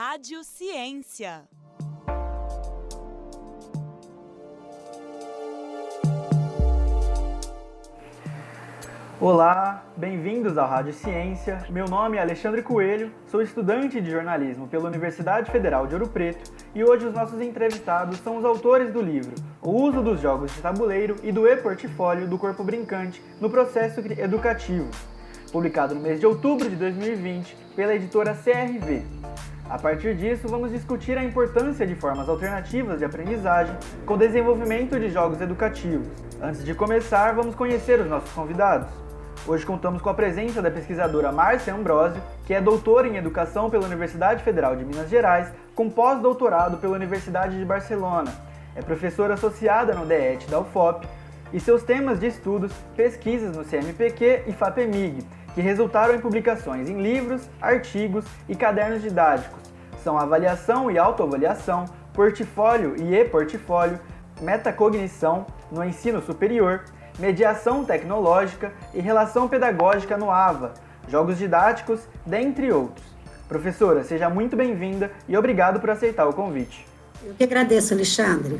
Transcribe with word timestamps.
Rádio 0.00 0.44
Ciência. 0.44 1.42
Olá, 9.20 9.84
bem-vindos 9.96 10.56
ao 10.56 10.68
Rádio 10.68 10.92
Ciência. 10.92 11.66
Meu 11.68 11.88
nome 11.88 12.16
é 12.16 12.20
Alexandre 12.20 12.62
Coelho, 12.62 13.12
sou 13.26 13.42
estudante 13.42 14.00
de 14.00 14.08
jornalismo 14.08 14.68
pela 14.68 14.86
Universidade 14.86 15.50
Federal 15.50 15.88
de 15.88 15.94
Ouro 15.94 16.06
Preto 16.06 16.48
e 16.76 16.84
hoje 16.84 17.04
os 17.04 17.12
nossos 17.12 17.40
entrevistados 17.40 18.20
são 18.20 18.36
os 18.36 18.44
autores 18.44 18.92
do 18.92 19.02
livro 19.02 19.34
O 19.60 19.72
uso 19.82 20.00
dos 20.00 20.20
jogos 20.20 20.54
de 20.54 20.62
tabuleiro 20.62 21.16
e 21.24 21.32
do 21.32 21.44
e-portfólio 21.44 22.28
do 22.28 22.38
corpo 22.38 22.62
brincante 22.62 23.20
no 23.40 23.50
processo 23.50 23.98
educativo, 23.98 24.88
publicado 25.50 25.96
no 25.96 26.00
mês 26.00 26.20
de 26.20 26.26
outubro 26.26 26.70
de 26.70 26.76
2020 26.76 27.56
pela 27.74 27.96
editora 27.96 28.32
CRV. 28.32 29.02
A 29.70 29.78
partir 29.78 30.14
disso, 30.16 30.48
vamos 30.48 30.70
discutir 30.72 31.18
a 31.18 31.22
importância 31.22 31.86
de 31.86 31.94
formas 31.94 32.26
alternativas 32.26 33.00
de 33.00 33.04
aprendizagem 33.04 33.76
com 34.06 34.14
o 34.14 34.16
desenvolvimento 34.16 34.98
de 34.98 35.10
jogos 35.10 35.42
educativos. 35.42 36.08
Antes 36.40 36.64
de 36.64 36.74
começar, 36.74 37.34
vamos 37.34 37.54
conhecer 37.54 38.00
os 38.00 38.08
nossos 38.08 38.32
convidados. 38.32 38.88
Hoje 39.46 39.66
contamos 39.66 40.00
com 40.00 40.08
a 40.08 40.14
presença 40.14 40.62
da 40.62 40.70
pesquisadora 40.70 41.30
Márcia 41.30 41.74
Ambrosio, 41.74 42.20
que 42.46 42.54
é 42.54 42.62
doutora 42.62 43.08
em 43.08 43.16
Educação 43.16 43.68
pela 43.68 43.84
Universidade 43.84 44.42
Federal 44.42 44.74
de 44.74 44.86
Minas 44.86 45.10
Gerais, 45.10 45.52
com 45.74 45.90
pós-doutorado 45.90 46.78
pela 46.78 46.96
Universidade 46.96 47.58
de 47.58 47.64
Barcelona. 47.64 48.32
É 48.74 48.80
professora 48.80 49.34
associada 49.34 49.92
no 49.92 50.06
DEET 50.06 50.48
da 50.50 50.60
UFOP 50.60 51.06
e 51.52 51.60
seus 51.60 51.82
temas 51.82 52.18
de 52.18 52.26
estudos, 52.26 52.72
pesquisas 52.96 53.54
no 53.54 53.64
CMPq 53.64 54.44
e 54.46 54.52
FAPEMIG, 54.52 55.26
que 55.54 55.60
resultaram 55.60 56.14
em 56.14 56.20
publicações 56.20 56.88
em 56.88 57.02
livros, 57.02 57.48
artigos 57.60 58.24
e 58.48 58.54
cadernos 58.54 59.02
didáticos. 59.02 59.67
São 60.08 60.16
avaliação 60.16 60.90
e 60.90 60.96
autoavaliação, 60.96 61.84
portfólio 62.14 62.96
e 62.96 63.14
e-portfólio, 63.14 64.00
metacognição 64.40 65.44
no 65.70 65.84
ensino 65.84 66.22
superior, 66.22 66.82
mediação 67.18 67.84
tecnológica 67.84 68.72
e 68.94 69.00
relação 69.00 69.46
pedagógica 69.46 70.16
no 70.16 70.30
AVA, 70.30 70.72
jogos 71.08 71.36
didáticos, 71.36 72.00
dentre 72.24 72.72
outros. 72.72 73.04
Professora, 73.46 74.02
seja 74.02 74.30
muito 74.30 74.56
bem-vinda 74.56 75.12
e 75.28 75.36
obrigado 75.36 75.78
por 75.78 75.90
aceitar 75.90 76.26
o 76.26 76.32
convite. 76.32 76.88
Eu 77.22 77.34
que 77.34 77.44
agradeço, 77.44 77.92
Alexandre. 77.92 78.58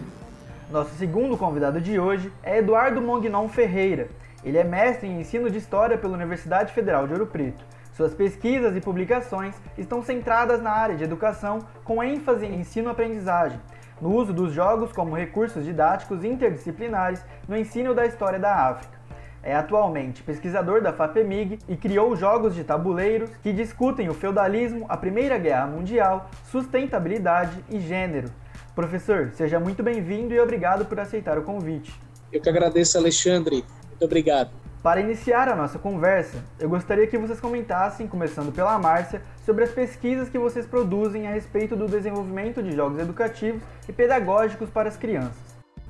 Nosso 0.71 0.95
segundo 0.99 1.35
convidado 1.35 1.81
de 1.81 1.99
hoje 1.99 2.31
é 2.43 2.59
Eduardo 2.59 3.01
Mognon 3.01 3.49
Ferreira. 3.49 4.09
Ele 4.45 4.59
é 4.59 4.65
mestre 4.65 5.09
em 5.09 5.19
ensino 5.19 5.49
de 5.49 5.57
História 5.57 5.97
pela 5.97 6.13
Universidade 6.13 6.75
Federal 6.75 7.07
de 7.07 7.15
Ouro 7.15 7.27
Preto. 7.27 7.65
Suas 7.99 8.15
pesquisas 8.15 8.77
e 8.77 8.81
publicações 8.81 9.57
estão 9.77 10.05
centradas 10.05 10.63
na 10.63 10.71
área 10.71 10.95
de 10.95 11.03
educação, 11.03 11.59
com 11.83 12.01
ênfase 12.01 12.47
em 12.47 12.61
ensino-aprendizagem, 12.61 13.59
no 14.01 14.15
uso 14.15 14.33
dos 14.33 14.53
jogos 14.53 14.93
como 14.93 15.17
recursos 15.17 15.65
didáticos 15.65 16.23
interdisciplinares 16.23 17.21
no 17.49 17.57
ensino 17.57 17.97
da 17.97 18.07
história 18.07 18.39
da 18.39 18.55
África. 18.55 18.97
É 19.43 19.53
atualmente 19.53 20.23
pesquisador 20.23 20.81
da 20.81 20.93
FAPEMIG 20.93 21.59
e 21.69 21.77
criou 21.77 22.15
jogos 22.15 22.55
de 22.55 22.63
tabuleiros 22.63 23.31
que 23.43 23.53
discutem 23.53 24.09
o 24.09 24.15
feudalismo, 24.15 24.87
a 24.89 24.97
Primeira 24.97 25.37
Guerra 25.37 25.67
Mundial, 25.67 26.31
sustentabilidade 26.53 27.65
e 27.69 27.81
gênero. 27.81 28.31
Professor, 28.77 29.33
seja 29.33 29.59
muito 29.59 29.83
bem-vindo 29.83 30.33
e 30.33 30.39
obrigado 30.39 30.85
por 30.85 31.01
aceitar 31.01 31.37
o 31.37 31.43
convite. 31.43 31.93
Eu 32.33 32.41
que 32.41 32.49
agradeço, 32.49 32.97
Alexandre. 32.97 33.65
Muito 33.89 34.05
obrigado. 34.05 34.68
Para 34.83 35.01
iniciar 35.01 35.49
a 35.49 35.57
nossa 35.57 35.77
conversa, 35.77 36.39
eu 36.61 36.69
gostaria 36.69 37.07
que 37.07 37.19
vocês 37.19 37.41
comentassem, 37.41 38.07
começando 38.07 38.53
pela 38.53 38.79
Márcia, 38.79 39.21
sobre 39.45 39.65
as 39.65 39.71
pesquisas 39.71 40.29
que 40.29 40.39
vocês 40.39 40.67
produzem 40.67 41.27
a 41.27 41.33
respeito 41.33 41.75
do 41.75 41.89
desenvolvimento 41.89 42.63
de 42.63 42.77
jogos 42.77 43.01
educativos 43.01 43.61
e 43.89 43.93
pedagógicos 43.93 44.71
para 44.71 44.89
as 44.89 44.97
crianças. 44.97 45.37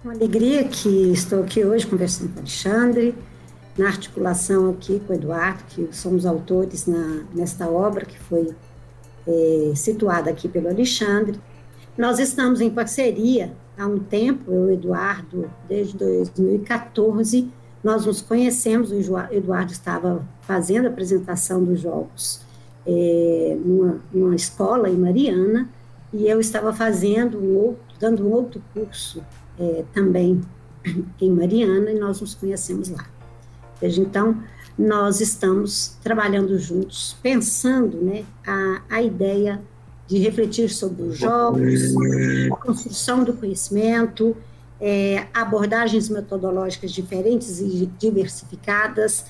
Uma 0.02 0.14
alegria 0.14 0.64
que 0.64 1.12
estou 1.12 1.42
aqui 1.42 1.64
hoje 1.64 1.86
conversando 1.86 2.30
com 2.30 2.36
o 2.36 2.38
Alexandre, 2.40 3.14
na 3.76 3.88
articulação 3.88 4.70
aqui 4.70 5.00
com 5.00 5.12
o 5.12 5.16
Eduardo, 5.16 5.62
que 5.68 5.88
somos 5.92 6.24
autores 6.24 6.86
na, 6.86 7.24
nesta 7.34 7.68
obra 7.68 8.06
que 8.06 8.18
foi 8.18 8.54
é, 9.26 9.72
situada 9.76 10.30
aqui 10.30 10.48
pelo 10.48 10.68
Alexandre. 10.68 11.38
Nós 11.96 12.18
estamos 12.18 12.60
em 12.62 12.70
parceria 12.70 13.52
há 13.76 13.86
um 13.86 13.98
tempo, 13.98 14.50
eu 14.50 14.68
e 14.68 14.70
o 14.70 14.72
Eduardo, 14.72 15.50
desde 15.68 15.96
2014, 15.96 17.52
nós 17.88 18.04
nos 18.04 18.20
conhecemos, 18.20 18.90
o 18.90 19.18
Eduardo 19.32 19.72
estava 19.72 20.22
fazendo 20.42 20.84
a 20.84 20.88
apresentação 20.90 21.64
dos 21.64 21.80
jogos 21.80 22.42
é, 22.86 23.56
numa, 23.64 23.98
numa, 24.12 24.34
escola 24.34 24.90
em 24.90 24.96
Mariana, 24.96 25.66
e 26.12 26.28
eu 26.28 26.38
estava 26.38 26.70
fazendo 26.70 27.38
um 27.38 27.56
outro, 27.56 27.82
dando 27.98 28.28
um 28.28 28.30
outro 28.30 28.62
curso 28.74 29.24
é, 29.58 29.84
também 29.94 30.42
em 31.18 31.30
Mariana, 31.30 31.90
e 31.90 31.98
nós 31.98 32.20
nos 32.20 32.34
conhecemos 32.34 32.90
lá. 32.90 33.06
Desde 33.80 34.02
então, 34.02 34.36
nós 34.78 35.22
estamos 35.22 35.96
trabalhando 36.02 36.58
juntos, 36.58 37.16
pensando 37.22 37.96
né, 37.96 38.22
a, 38.46 38.82
a 38.90 39.02
ideia 39.02 39.62
de 40.06 40.18
refletir 40.18 40.68
sobre 40.68 41.04
os 41.04 41.16
jogos, 41.16 41.94
a 42.52 42.56
construção 42.56 43.24
do 43.24 43.32
conhecimento, 43.32 44.36
é, 44.80 45.26
abordagens 45.34 46.08
metodológicas 46.08 46.92
diferentes 46.92 47.60
e 47.60 47.86
diversificadas. 47.98 49.24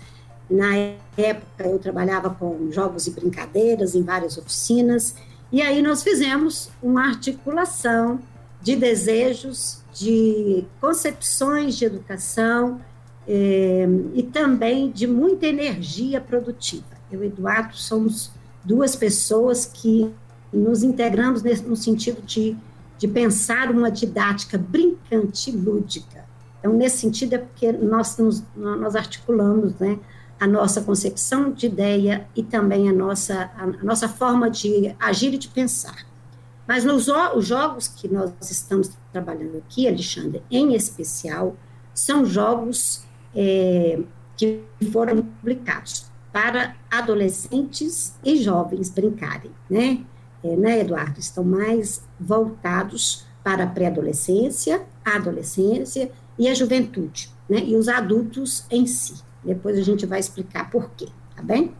Na 0.50 0.75
época, 1.16 1.64
eu 1.64 1.78
trabalhava 1.78 2.31
com 2.31 2.70
jogos 2.70 3.06
e 3.06 3.10
brincadeiras 3.10 3.94
em 3.94 4.03
várias 4.03 4.38
oficinas, 4.38 5.14
e 5.50 5.62
aí 5.62 5.81
nós 5.81 6.03
fizemos 6.03 6.70
uma 6.82 7.06
articulação 7.06 8.20
de 8.60 8.76
desejos, 8.76 9.82
de 9.94 10.64
concepções 10.81 11.76
de 11.76 11.84
educação 11.84 12.80
é, 13.26 13.86
e 14.15 14.22
também 14.22 14.91
de 14.91 15.06
muita 15.06 15.47
energia 15.47 16.20
produtiva. 16.20 16.84
Eu 17.10 17.22
e 17.22 17.26
Eduardo 17.26 17.76
somos 17.76 18.30
duas 18.65 18.94
pessoas 18.94 19.65
que 19.65 20.12
nos 20.53 20.82
integramos 20.82 21.42
nesse, 21.42 21.62
no 21.62 21.76
sentido 21.76 22.22
de 22.22 22.56
de 22.98 23.06
pensar 23.06 23.70
uma 23.70 23.91
didática 23.91 24.59
brincante, 24.59 25.50
lúdica. 25.53 26.26
Então, 26.59 26.72
nesse 26.72 26.98
sentido, 26.98 27.34
é 27.34 27.38
porque 27.38 27.70
nós, 27.72 28.19
nos, 28.19 28.42
nós 28.56 28.97
articulamos 28.97 29.75
né, 29.78 29.98
a 30.41 30.47
nossa 30.47 30.82
concepção 30.82 31.53
de 31.53 31.66
ideia 31.66 32.28
e 32.34 32.42
também 32.42 32.88
a 32.88 32.92
nossa, 32.92 33.50
a, 33.56 33.66
nossa 33.84 34.09
forma 34.09 34.50
de 34.50 34.94
agir 34.98 35.32
e 35.34 35.38
de 35.38 35.48
pensar. 35.48 36.06
Mas 36.66 36.84
nos 36.84 37.09
os 37.09 37.47
jogos 37.47 37.88
que 37.88 38.09
nós 38.09 38.32
estamos 38.50 38.91
trabalhando 39.12 39.56
aqui, 39.56 39.88
Alexandre, 39.88 40.42
em 40.50 40.75
especial, 40.75 41.56
são 41.94 42.26
jogos 42.26 43.04
é, 43.34 44.00
que 44.36 44.62
foram 44.92 45.22
publicados 45.22 46.06
para 46.32 46.76
adolescentes 46.91 48.15
e 48.22 48.36
jovens 48.36 48.91
brincarem, 48.91 49.50
né? 49.69 50.04
É, 50.43 50.56
né, 50.56 50.81
Eduardo, 50.81 51.19
estão 51.19 51.44
mais 51.44 52.03
voltados 52.19 53.25
para 53.43 53.65
a 53.65 53.66
pré-adolescência, 53.66 54.87
a 55.04 55.16
adolescência 55.16 56.10
e 56.38 56.49
a 56.49 56.54
juventude, 56.54 57.31
né, 57.49 57.60
e 57.65 57.76
os 57.76 57.88
adultos 57.88 58.65
em 58.71 58.87
si. 58.87 59.15
Depois 59.43 59.78
a 59.78 59.82
gente 59.82 60.06
vai 60.06 60.21
explicar 60.21 60.71
por 60.71 60.91
quê, 60.91 61.09
tá 61.34 61.43
bem? 61.43 61.75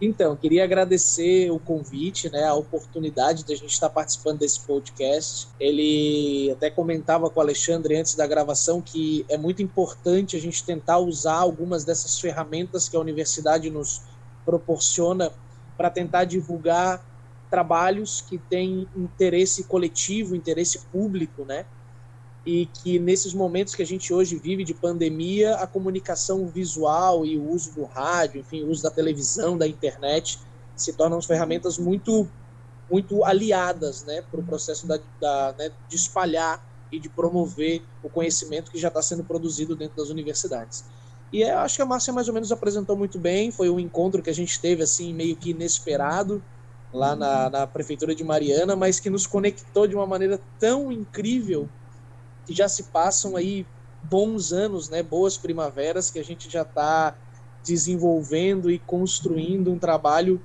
Então, 0.00 0.36
queria 0.36 0.62
agradecer 0.62 1.50
o 1.50 1.58
convite, 1.58 2.30
né, 2.30 2.44
a 2.44 2.54
oportunidade 2.54 3.44
de 3.44 3.52
a 3.54 3.56
gente 3.56 3.70
estar 3.70 3.88
participando 3.88 4.40
desse 4.40 4.60
podcast. 4.60 5.48
Ele 5.58 6.50
até 6.52 6.68
comentava 6.68 7.30
com 7.30 7.40
o 7.40 7.42
Alexandre 7.42 7.96
antes 7.96 8.14
da 8.14 8.26
gravação 8.26 8.82
que 8.82 9.24
é 9.28 9.38
muito 9.38 9.62
importante 9.62 10.36
a 10.36 10.40
gente 10.40 10.62
tentar 10.62 10.98
usar 10.98 11.36
algumas 11.36 11.84
dessas 11.84 12.20
ferramentas 12.20 12.90
que 12.90 12.96
a 12.96 13.00
universidade 13.00 13.70
nos 13.70 14.02
proporciona 14.44 15.32
para 15.78 15.88
tentar 15.88 16.24
divulgar 16.24 17.02
trabalhos 17.50 18.20
que 18.20 18.38
têm 18.38 18.88
interesse 18.96 19.64
coletivo, 19.64 20.34
interesse 20.34 20.80
público, 20.92 21.44
né? 21.44 21.66
E 22.44 22.66
que 22.66 22.98
nesses 22.98 23.34
momentos 23.34 23.74
que 23.74 23.82
a 23.82 23.86
gente 23.86 24.12
hoje 24.12 24.36
vive 24.36 24.62
de 24.62 24.72
pandemia, 24.72 25.56
a 25.56 25.66
comunicação 25.66 26.46
visual 26.46 27.26
e 27.26 27.36
o 27.36 27.50
uso 27.50 27.74
do 27.74 27.84
rádio, 27.84 28.40
enfim, 28.40 28.62
o 28.62 28.68
uso 28.68 28.82
da 28.82 28.90
televisão, 28.90 29.58
da 29.58 29.66
internet, 29.66 30.38
se 30.74 30.92
tornam 30.92 31.20
ferramentas 31.22 31.78
muito 31.78 32.28
muito 32.88 33.24
aliadas, 33.24 34.04
né, 34.04 34.22
para 34.30 34.38
o 34.38 34.44
processo 34.44 34.86
da, 34.86 35.00
da 35.20 35.54
né, 35.58 35.72
de 35.88 35.96
espalhar 35.96 36.64
e 36.90 37.00
de 37.00 37.08
promover 37.08 37.82
o 38.00 38.08
conhecimento 38.08 38.70
que 38.70 38.78
já 38.78 38.86
está 38.86 39.02
sendo 39.02 39.24
produzido 39.24 39.74
dentro 39.74 39.96
das 39.96 40.08
universidades. 40.08 40.84
E 41.32 41.42
eu 41.42 41.58
acho 41.58 41.76
que 41.76 41.82
a 41.82 41.86
Márcia 41.86 42.12
mais 42.12 42.28
ou 42.28 42.34
menos 42.34 42.52
apresentou 42.52 42.96
muito 42.96 43.18
bem, 43.18 43.50
foi 43.50 43.68
um 43.68 43.80
encontro 43.80 44.22
que 44.22 44.30
a 44.30 44.34
gente 44.34 44.60
teve 44.60 44.82
assim 44.82 45.12
meio 45.12 45.34
que 45.34 45.50
inesperado, 45.50 46.42
lá 46.92 47.14
na, 47.14 47.50
na 47.50 47.66
prefeitura 47.66 48.14
de 48.14 48.24
Mariana, 48.24 48.74
mas 48.76 49.00
que 49.00 49.10
nos 49.10 49.26
conectou 49.26 49.86
de 49.86 49.94
uma 49.94 50.06
maneira 50.06 50.40
tão 50.58 50.90
incrível 50.90 51.68
que 52.46 52.54
já 52.54 52.68
se 52.68 52.84
passam 52.84 53.36
aí 53.36 53.66
bons 54.02 54.52
anos, 54.52 54.88
né, 54.88 55.02
boas 55.02 55.36
primaveras 55.36 56.10
que 56.10 56.18
a 56.18 56.24
gente 56.24 56.48
já 56.50 56.62
está 56.62 57.16
desenvolvendo 57.64 58.70
e 58.70 58.78
construindo 58.78 59.72
um 59.72 59.78
trabalho 59.78 60.40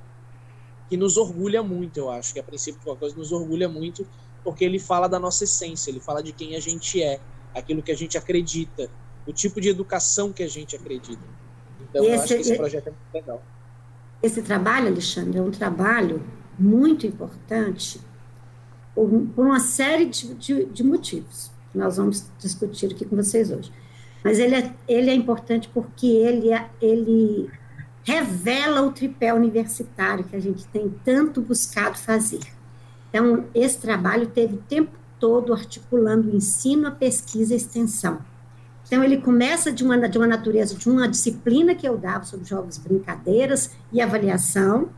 que 0.90 0.98
nos 0.98 1.16
orgulha 1.16 1.62
muito, 1.62 1.98
eu 1.98 2.10
acho, 2.10 2.34
que 2.34 2.40
a 2.40 2.44
princípio 2.44 2.82
uma 2.86 2.98
coisa 2.98 3.16
nos 3.16 3.32
orgulha 3.32 3.70
muito, 3.70 4.06
porque 4.44 4.66
ele 4.66 4.80
fala 4.80 5.08
da 5.08 5.20
nossa 5.20 5.44
essência, 5.44 5.90
ele 5.92 6.00
fala 6.00 6.22
de 6.22 6.34
quem 6.34 6.56
a 6.56 6.60
gente 6.60 7.02
é, 7.02 7.20
aquilo 7.54 7.82
que 7.82 7.92
a 7.92 7.96
gente 7.96 8.18
acredita, 8.18 8.90
o 9.26 9.32
tipo 9.32 9.62
de 9.62 9.70
educação 9.70 10.34
que 10.34 10.44
a 10.44 10.50
gente 10.50 10.76
acredita. 10.76 11.24
Então, 11.80 12.04
esse, 12.04 12.14
eu 12.14 12.20
acho 12.20 12.28
que 12.28 12.42
esse 12.42 12.58
projeto 12.58 12.88
é 12.88 12.90
muito 12.90 13.14
legal. 13.14 13.42
Esse 14.21 14.41
trabalho, 14.41 14.88
Alexandre, 14.88 15.39
é 15.39 15.41
um 15.41 15.51
trabalho 15.51 16.21
muito 16.57 17.07
importante 17.07 18.00
por, 18.94 19.09
uma 19.38 19.59
série 19.59 20.06
de, 20.06 20.33
de, 20.35 20.65
de, 20.65 20.83
motivos 20.83 21.51
que 21.71 21.77
nós 21.77 21.97
vamos 21.97 22.27
discutir 22.38 22.91
aqui 22.91 23.06
com 23.06 23.15
vocês 23.15 23.51
hoje. 23.51 23.71
Mas 24.23 24.38
ele 24.38 24.56
é, 24.56 24.73
ele 24.88 25.09
é 25.09 25.15
importante 25.15 25.69
porque 25.73 26.06
ele, 26.06 26.53
é, 26.53 26.69
ele 26.79 27.50
revela 28.03 28.81
o 28.81 28.91
tripé 28.91 29.33
universitário 29.33 30.23
que 30.23 30.35
a 30.35 30.39
gente 30.39 30.68
tem 30.68 30.94
tanto 31.03 31.41
buscado 31.41 31.97
fazer. 31.97 32.41
Então, 33.09 33.45
esse 33.56 33.79
trabalho 33.79 34.27
teve 34.27 34.56
o 34.56 34.62
tempo 34.62 34.91
todo 35.19 35.53
articulando 35.53 36.29
o 36.29 36.35
ensino, 36.35 36.88
a 36.88 36.91
pesquisa 36.91 37.53
e 37.53 37.56
a 37.56 37.57
extensão. 37.57 38.19
Então, 38.92 39.06
ele 39.06 39.22
começa 39.22 39.72
de 39.72 39.86
uma, 39.86 39.98
de 40.10 40.18
uma 40.18 40.28
natureza, 40.28 40.76
de 40.76 40.90
uma 40.90 41.08
disciplina 41.08 41.74
que 41.74 41.88
eu 41.88 41.98
dava 41.98 42.26
sobre 42.26 42.46
jogos, 42.46 42.78
brincadeiras 42.78 43.72
e 43.90 44.02
avaliação. 44.02 44.90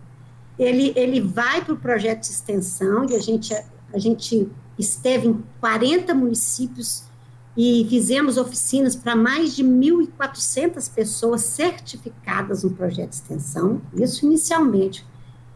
Ele, 0.57 0.91
ele 0.95 1.21
vai 1.21 1.63
para 1.63 1.75
o 1.75 1.77
projeto 1.77 2.21
de 2.21 2.25
extensão 2.25 3.05
e 3.07 3.15
a 3.15 3.19
gente, 3.19 3.53
a 3.93 3.99
gente 3.99 4.49
esteve 4.79 5.27
em 5.27 5.43
40 5.59 6.11
municípios 6.15 7.03
e 7.55 7.85
fizemos 7.87 8.37
oficinas 8.37 8.95
para 8.95 9.15
mais 9.15 9.55
de 9.55 9.63
1.400 9.63 10.91
pessoas 10.91 11.41
certificadas 11.41 12.63
no 12.63 12.71
projeto 12.71 13.09
de 13.09 13.15
extensão, 13.17 13.79
isso 13.93 14.25
inicialmente. 14.25 15.05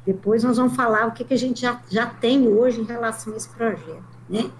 Depois 0.06 0.44
nós 0.44 0.58
vamos 0.58 0.76
falar 0.76 1.08
o 1.08 1.12
que, 1.12 1.24
que 1.24 1.34
a 1.34 1.40
gente 1.40 1.62
já, 1.62 1.82
já 1.90 2.06
tem 2.06 2.48
hoje 2.48 2.82
em 2.82 2.86
relação 2.86 3.34
a 3.34 3.36
esse 3.36 3.50
projeto, 3.50 4.06
né? 4.30 4.52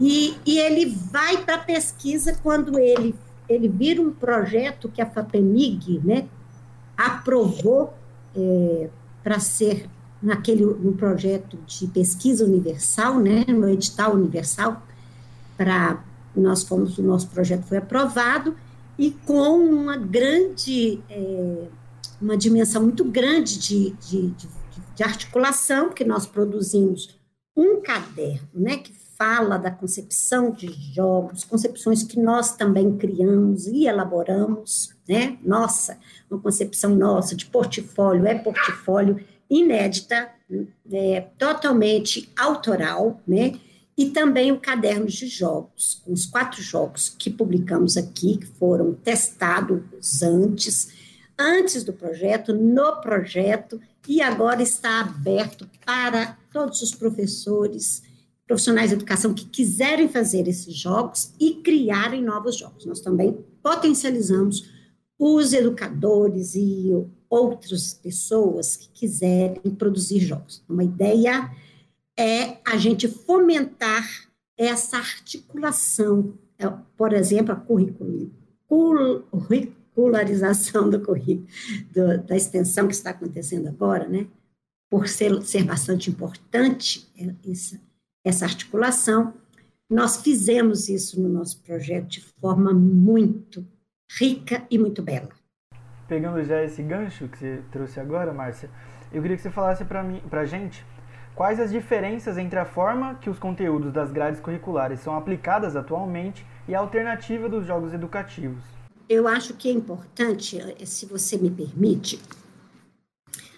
E, 0.00 0.36
e 0.46 0.58
ele 0.58 0.86
vai 0.86 1.44
para 1.44 1.56
a 1.56 1.58
pesquisa 1.58 2.38
quando 2.42 2.78
ele, 2.78 3.14
ele 3.48 3.68
vira 3.68 4.00
um 4.00 4.12
projeto 4.12 4.88
que 4.88 5.02
a 5.02 5.06
FAPEMIG 5.06 6.00
né, 6.04 6.28
aprovou 6.96 7.92
é, 8.36 8.88
para 9.22 9.40
ser 9.40 9.88
naquele 10.22 10.64
um 10.64 10.92
projeto 10.96 11.56
de 11.66 11.86
pesquisa 11.88 12.44
universal, 12.44 13.18
né, 13.18 13.44
no 13.48 13.68
edital 13.68 14.14
universal, 14.14 14.82
para 15.56 16.02
nós 16.34 16.62
fomos, 16.62 16.98
o 16.98 17.02
nosso 17.02 17.28
projeto 17.28 17.64
foi 17.64 17.78
aprovado 17.78 18.56
e 18.98 19.10
com 19.10 19.58
uma 19.58 19.96
grande, 19.96 21.00
é, 21.08 21.66
uma 22.20 22.36
dimensão 22.36 22.82
muito 22.82 23.04
grande 23.04 23.58
de, 23.58 23.90
de, 23.90 24.28
de, 24.30 24.48
de 24.96 25.02
articulação, 25.02 25.90
que 25.90 26.04
nós 26.04 26.26
produzimos 26.26 27.16
um 27.56 27.80
caderno, 27.80 28.48
né, 28.54 28.76
que 28.76 28.92
fala 29.18 29.58
da 29.58 29.70
concepção 29.70 30.52
de 30.52 30.72
jogos, 30.94 31.42
concepções 31.42 32.04
que 32.04 32.20
nós 32.20 32.54
também 32.56 32.96
criamos 32.96 33.66
e 33.66 33.86
elaboramos, 33.86 34.94
né? 35.08 35.36
Nossa, 35.42 35.98
uma 36.30 36.40
concepção 36.40 36.94
nossa 36.94 37.34
de 37.34 37.46
portfólio, 37.46 38.26
é 38.26 38.36
portfólio 38.36 39.18
inédita, 39.50 40.30
é, 40.92 41.20
totalmente 41.36 42.30
autoral, 42.38 43.20
né? 43.26 43.58
E 43.96 44.10
também 44.10 44.52
o 44.52 44.60
caderno 44.60 45.06
de 45.06 45.26
jogos, 45.26 46.00
os 46.06 46.24
quatro 46.24 46.62
jogos 46.62 47.08
que 47.08 47.28
publicamos 47.28 47.96
aqui, 47.96 48.36
que 48.36 48.46
foram 48.46 48.94
testados 48.94 50.22
antes, 50.22 50.90
antes 51.36 51.82
do 51.82 51.92
projeto, 51.92 52.54
no 52.54 53.00
projeto, 53.00 53.80
e 54.06 54.22
agora 54.22 54.62
está 54.62 55.00
aberto 55.00 55.68
para 55.84 56.38
todos 56.52 56.80
os 56.80 56.94
professores, 56.94 58.02
profissionais 58.48 58.88
de 58.88 58.96
educação 58.96 59.34
que 59.34 59.44
quiserem 59.44 60.08
fazer 60.08 60.48
esses 60.48 60.74
jogos 60.74 61.34
e 61.38 61.56
criarem 61.56 62.24
novos 62.24 62.56
jogos. 62.56 62.86
Nós 62.86 63.00
também 63.00 63.44
potencializamos 63.62 64.70
os 65.18 65.52
educadores 65.52 66.54
e 66.54 66.90
outras 67.28 67.92
pessoas 67.92 68.74
que 68.74 68.88
quiserem 68.88 69.74
produzir 69.74 70.20
jogos. 70.20 70.64
Uma 70.66 70.82
ideia 70.82 71.50
é 72.18 72.56
a 72.64 72.78
gente 72.78 73.06
fomentar 73.06 74.08
essa 74.56 74.96
articulação, 74.96 76.32
é, 76.58 76.72
por 76.96 77.12
exemplo, 77.12 77.52
a 77.52 77.62
curricularização 78.66 80.88
do 80.88 81.00
currículo, 81.00 81.46
da 82.26 82.34
extensão 82.34 82.88
que 82.88 82.94
está 82.94 83.10
acontecendo 83.10 83.68
agora, 83.68 84.08
né? 84.08 84.26
Por 84.90 85.06
ser, 85.06 85.42
ser 85.42 85.64
bastante 85.64 86.08
importante 86.08 87.06
é, 87.16 87.34
essa, 87.50 87.78
essa 88.28 88.44
articulação. 88.44 89.34
Nós 89.90 90.20
fizemos 90.20 90.88
isso 90.88 91.20
no 91.20 91.28
nosso 91.28 91.62
projeto 91.62 92.06
de 92.08 92.20
forma 92.20 92.72
muito 92.72 93.66
rica 94.18 94.62
e 94.70 94.78
muito 94.78 95.02
bela. 95.02 95.30
Pegando 96.06 96.42
já 96.44 96.62
esse 96.62 96.82
gancho 96.82 97.28
que 97.28 97.38
você 97.38 97.62
trouxe 97.70 97.98
agora, 97.98 98.32
Márcia, 98.32 98.70
eu 99.12 99.22
queria 99.22 99.36
que 99.36 99.42
você 99.42 99.50
falasse 99.50 99.84
para 99.84 100.02
mim, 100.02 100.22
para 100.28 100.44
gente, 100.44 100.84
quais 101.34 101.58
as 101.58 101.70
diferenças 101.70 102.36
entre 102.36 102.58
a 102.58 102.64
forma 102.64 103.14
que 103.16 103.30
os 103.30 103.38
conteúdos 103.38 103.92
das 103.92 104.10
grades 104.10 104.40
curriculares 104.40 105.00
são 105.00 105.16
aplicadas 105.16 105.74
atualmente 105.74 106.44
e 106.66 106.74
a 106.74 106.80
alternativa 106.80 107.48
dos 107.48 107.66
jogos 107.66 107.94
educativos. 107.94 108.62
Eu 109.08 109.26
acho 109.26 109.54
que 109.54 109.70
é 109.70 109.72
importante, 109.72 110.58
eh, 110.60 110.84
se 110.84 111.06
você 111.06 111.38
me 111.38 111.50
permite, 111.50 112.20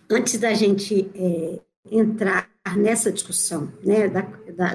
antes 0.08 0.38
da 0.38 0.54
gente 0.54 1.10
é, 1.14 1.60
entrar 1.90 2.48
nessa 2.76 3.10
discussão 3.12 3.72
né, 3.82 4.08
da, 4.08 4.22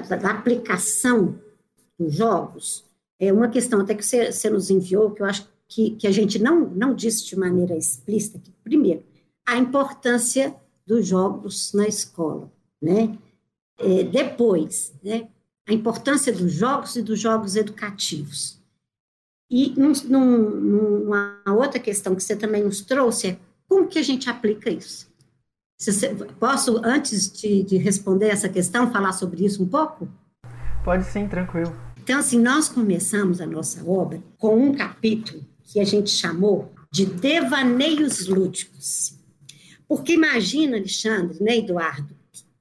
da, 0.16 0.30
aplicação 0.30 1.38
dos 1.98 2.14
jogos, 2.14 2.84
é 3.18 3.32
uma 3.32 3.48
questão 3.48 3.80
até 3.80 3.94
que 3.94 4.04
você, 4.04 4.30
você 4.30 4.50
nos 4.50 4.70
enviou, 4.70 5.10
que 5.10 5.22
eu 5.22 5.26
acho 5.26 5.48
que, 5.68 5.90
que 5.92 6.06
a 6.06 6.12
gente 6.12 6.38
não, 6.38 6.68
não 6.68 6.94
disse 6.94 7.26
de 7.26 7.36
maneira 7.36 7.76
explícita, 7.76 8.38
que, 8.38 8.50
primeiro, 8.62 9.02
a 9.44 9.56
importância 9.56 10.54
dos 10.86 11.06
jogos 11.06 11.72
na 11.72 11.86
escola, 11.86 12.50
né? 12.80 13.16
É, 13.78 14.04
depois, 14.04 14.94
né, 15.02 15.28
a 15.66 15.72
importância 15.72 16.32
dos 16.32 16.52
jogos 16.52 16.96
e 16.96 17.02
dos 17.02 17.18
jogos 17.18 17.56
educativos. 17.56 18.58
E 19.50 19.74
num, 19.78 19.92
num, 20.08 21.10
outra 21.54 21.78
questão 21.78 22.14
que 22.14 22.22
você 22.22 22.34
também 22.34 22.64
nos 22.64 22.80
trouxe 22.80 23.28
é 23.28 23.38
como 23.68 23.86
que 23.88 23.98
a 23.98 24.02
gente 24.02 24.30
aplica 24.30 24.70
isso? 24.70 25.08
Você, 25.78 26.14
posso, 26.40 26.80
antes 26.82 27.30
de, 27.30 27.62
de 27.62 27.76
responder 27.76 28.28
essa 28.28 28.48
questão, 28.48 28.90
falar 28.90 29.12
sobre 29.12 29.44
isso 29.44 29.62
um 29.62 29.68
pouco? 29.68 30.08
Pode 30.82 31.04
sim, 31.04 31.28
tranquilo. 31.28 31.74
Então, 32.02 32.18
assim, 32.18 32.40
nós 32.40 32.68
começamos 32.68 33.40
a 33.40 33.46
nossa 33.46 33.84
obra 33.84 34.22
com 34.38 34.56
um 34.56 34.72
capítulo 34.74 35.44
que 35.64 35.78
a 35.78 35.84
gente 35.84 36.10
chamou 36.10 36.72
de 36.90 37.04
Devaneios 37.04 38.26
Lúdicos. 38.26 39.18
Porque 39.86 40.14
imagina, 40.14 40.76
Alexandre, 40.76 41.42
né, 41.42 41.58
Eduardo, 41.58 42.16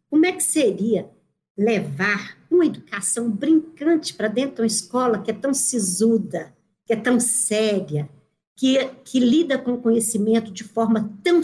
como 0.10 0.26
é 0.26 0.32
que 0.32 0.44
seria 0.44 1.10
levar 1.58 2.38
uma 2.52 2.66
educação 2.66 3.32
brincante 3.32 4.14
para 4.14 4.28
dentro 4.28 4.56
de 4.56 4.62
uma 4.62 4.68
escola 4.68 5.20
que 5.20 5.32
é 5.32 5.34
tão 5.34 5.54
sisuda, 5.54 6.54
que 6.86 6.92
é 6.92 6.96
tão 6.96 7.20
séria, 7.20 8.10
que, 8.58 8.84
que 9.06 9.20
lida 9.20 9.58
com 9.58 9.74
o 9.74 9.82
conhecimento 9.82 10.52
de 10.52 10.64
forma 10.64 11.14
tão 11.24 11.42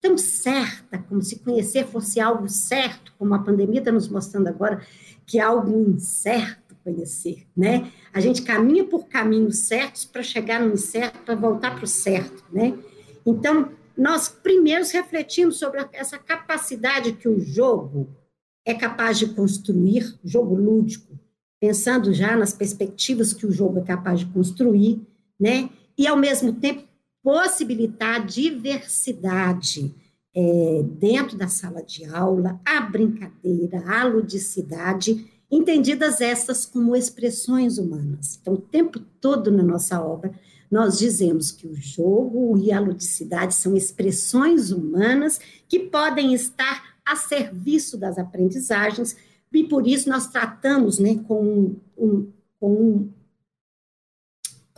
tão 0.00 0.16
certa, 0.16 0.98
como 0.98 1.22
se 1.22 1.38
conhecer 1.40 1.86
fosse 1.86 2.20
algo 2.20 2.48
certo, 2.48 3.12
como 3.18 3.34
a 3.34 3.38
pandemia 3.40 3.80
está 3.80 3.90
nos 3.90 4.08
mostrando 4.08 4.48
agora, 4.48 4.80
que 5.26 5.38
é 5.38 5.42
algo 5.42 5.90
incerto 5.90 6.68
conhecer, 6.88 7.46
né? 7.56 7.90
A 8.12 8.20
gente 8.20 8.42
caminha 8.42 8.84
por 8.84 9.06
caminhos 9.08 9.60
certos 9.60 10.04
para 10.04 10.22
chegar 10.22 10.60
no 10.60 10.72
incerto, 10.72 11.18
para 11.24 11.34
voltar 11.34 11.74
para 11.74 11.84
o 11.84 11.88
certo, 11.88 12.44
né? 12.50 12.76
Então, 13.26 13.70
nós 13.96 14.28
primeiro 14.28 14.84
refletimos 14.86 15.58
sobre 15.58 15.86
essa 15.92 16.18
capacidade 16.18 17.12
que 17.12 17.28
o 17.28 17.38
jogo 17.40 18.08
é 18.64 18.72
capaz 18.72 19.18
de 19.18 19.26
construir, 19.34 20.18
jogo 20.24 20.54
lúdico, 20.54 21.18
pensando 21.60 22.12
já 22.12 22.36
nas 22.36 22.52
perspectivas 22.52 23.32
que 23.32 23.46
o 23.46 23.52
jogo 23.52 23.80
é 23.80 23.82
capaz 23.82 24.20
de 24.20 24.26
construir, 24.26 25.00
né? 25.38 25.68
E, 25.96 26.06
ao 26.06 26.16
mesmo 26.16 26.52
tempo, 26.52 26.87
possibilitar 27.28 28.24
diversidade 28.24 29.94
é, 30.34 30.82
dentro 30.98 31.36
da 31.36 31.46
sala 31.46 31.82
de 31.82 32.06
aula, 32.06 32.58
a 32.64 32.80
brincadeira, 32.80 33.84
a 33.86 34.02
ludicidade, 34.04 35.30
entendidas 35.50 36.22
essas 36.22 36.64
como 36.64 36.96
expressões 36.96 37.76
humanas. 37.76 38.38
Então, 38.40 38.54
o 38.54 38.58
tempo 38.58 38.98
todo 39.20 39.50
na 39.50 39.62
nossa 39.62 40.00
obra, 40.00 40.32
nós 40.70 40.98
dizemos 40.98 41.52
que 41.52 41.66
o 41.66 41.74
jogo 41.74 42.56
e 42.56 42.72
a 42.72 42.80
ludicidade 42.80 43.54
são 43.54 43.76
expressões 43.76 44.70
humanas 44.70 45.38
que 45.68 45.80
podem 45.80 46.32
estar 46.32 46.94
a 47.04 47.14
serviço 47.14 47.98
das 47.98 48.16
aprendizagens, 48.16 49.14
e 49.52 49.64
por 49.64 49.86
isso 49.86 50.08
nós 50.08 50.28
tratamos 50.28 50.98
né, 50.98 51.20
com 51.28 51.76
um, 51.94 52.32
com 52.58 52.72
um 52.72 53.17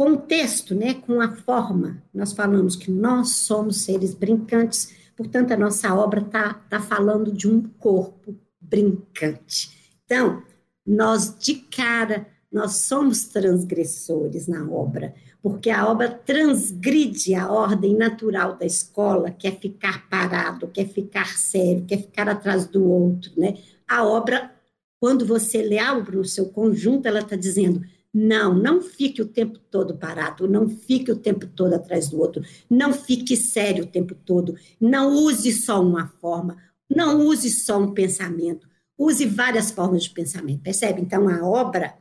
com 0.00 0.12
o 0.12 0.16
texto, 0.16 0.74
né, 0.74 0.94
com 0.94 1.20
a 1.20 1.30
forma. 1.30 2.02
Nós 2.14 2.32
falamos 2.32 2.74
que 2.74 2.90
nós 2.90 3.36
somos 3.36 3.82
seres 3.82 4.14
brincantes, 4.14 4.98
Portanto, 5.20 5.52
a 5.52 5.56
nossa 5.58 5.94
obra 5.94 6.22
está 6.22 6.54
tá 6.54 6.80
falando 6.80 7.30
de 7.30 7.46
um 7.46 7.60
corpo 7.78 8.34
brincante. 8.58 9.92
Então, 10.02 10.42
nós 10.86 11.36
de 11.38 11.56
cara, 11.56 12.26
nós 12.50 12.76
somos 12.76 13.24
transgressores 13.24 14.46
na 14.46 14.66
obra, 14.66 15.14
porque 15.42 15.68
a 15.68 15.86
obra 15.86 16.08
transgride 16.08 17.34
a 17.34 17.52
ordem 17.52 17.94
natural 17.94 18.56
da 18.56 18.64
escola, 18.64 19.30
quer 19.30 19.60
ficar 19.60 20.08
parado, 20.08 20.68
quer 20.68 20.88
ficar 20.88 21.36
sério, 21.36 21.84
quer 21.84 21.98
ficar 21.98 22.26
atrás 22.26 22.66
do 22.66 22.82
outro, 22.82 23.30
né? 23.36 23.58
A 23.86 24.02
obra, 24.06 24.50
quando 24.98 25.26
você 25.26 25.60
lê 25.60 25.78
a 25.78 25.94
obra 25.94 26.16
no 26.16 26.24
seu 26.24 26.46
conjunto, 26.46 27.04
ela 27.04 27.20
está 27.20 27.36
dizendo 27.36 27.82
não, 28.12 28.54
não 28.54 28.82
fique 28.82 29.22
o 29.22 29.26
tempo 29.26 29.58
todo 29.70 29.96
parado, 29.96 30.48
não 30.48 30.68
fique 30.68 31.12
o 31.12 31.16
tempo 31.16 31.46
todo 31.46 31.74
atrás 31.74 32.08
do 32.08 32.20
outro, 32.20 32.42
não 32.68 32.92
fique 32.92 33.36
sério 33.36 33.84
o 33.84 33.86
tempo 33.86 34.14
todo, 34.14 34.56
não 34.80 35.12
use 35.14 35.52
só 35.52 35.80
uma 35.80 36.08
forma, 36.20 36.56
não 36.88 37.24
use 37.24 37.50
só 37.50 37.78
um 37.78 37.94
pensamento, 37.94 38.68
use 38.98 39.24
várias 39.24 39.70
formas 39.70 40.04
de 40.04 40.10
pensamento, 40.10 40.62
percebe? 40.62 41.00
Então, 41.00 41.28
a 41.28 41.46
obra, 41.46 41.94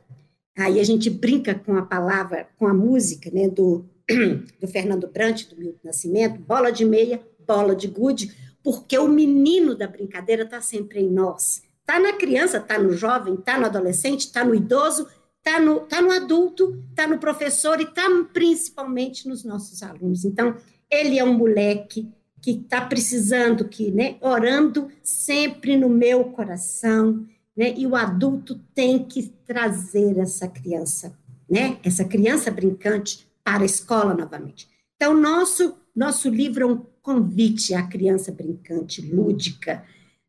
aí 0.58 0.80
a 0.80 0.84
gente 0.84 1.08
brinca 1.08 1.54
com 1.54 1.76
a 1.76 1.82
palavra, 1.82 2.48
com 2.58 2.66
a 2.66 2.74
música, 2.74 3.30
né, 3.30 3.48
do, 3.48 3.84
do 4.60 4.66
Fernando 4.66 5.08
Brant, 5.08 5.48
do 5.48 5.56
Milton 5.56 5.80
Nascimento, 5.84 6.40
bola 6.40 6.70
de 6.70 6.84
meia, 6.84 7.22
bola 7.46 7.74
de 7.74 7.86
gude, 7.86 8.34
porque 8.62 8.98
o 8.98 9.08
menino 9.08 9.74
da 9.74 9.86
brincadeira 9.86 10.42
está 10.42 10.60
sempre 10.60 11.00
em 11.00 11.08
nós. 11.08 11.62
Está 11.80 11.98
na 11.98 12.12
criança, 12.12 12.58
está 12.58 12.78
no 12.78 12.92
jovem, 12.92 13.34
está 13.34 13.58
no 13.58 13.66
adolescente, 13.66 14.20
está 14.20 14.44
no 14.44 14.54
idoso, 14.54 15.08
está 15.40 15.58
no, 15.58 15.80
tá 15.80 16.00
no 16.00 16.10
adulto, 16.10 16.82
está 16.90 17.06
no 17.06 17.18
professor 17.18 17.80
e 17.80 17.84
está 17.84 18.02
principalmente 18.32 19.26
nos 19.26 19.44
nossos 19.44 19.82
alunos. 19.82 20.24
Então, 20.24 20.54
ele 20.90 21.18
é 21.18 21.24
um 21.24 21.34
moleque 21.34 22.08
que 22.40 22.52
está 22.52 22.80
precisando, 22.80 23.68
que, 23.68 23.90
né, 23.90 24.16
orando 24.20 24.88
sempre 25.02 25.76
no 25.76 25.88
meu 25.88 26.24
coração, 26.24 27.26
né, 27.56 27.74
e 27.76 27.86
o 27.86 27.94
adulto 27.94 28.60
tem 28.74 29.04
que 29.04 29.28
trazer 29.46 30.18
essa 30.18 30.48
criança, 30.48 31.18
né, 31.48 31.78
essa 31.82 32.04
criança 32.04 32.50
brincante 32.50 33.28
para 33.44 33.62
a 33.62 33.66
escola 33.66 34.14
novamente. 34.14 34.68
Então, 34.96 35.14
nosso, 35.14 35.74
nosso 35.94 36.28
livro 36.28 36.62
é 36.62 36.66
um 36.66 36.82
convite 37.02 37.74
à 37.74 37.82
criança 37.86 38.30
brincante, 38.32 39.02
lúdica 39.02 39.84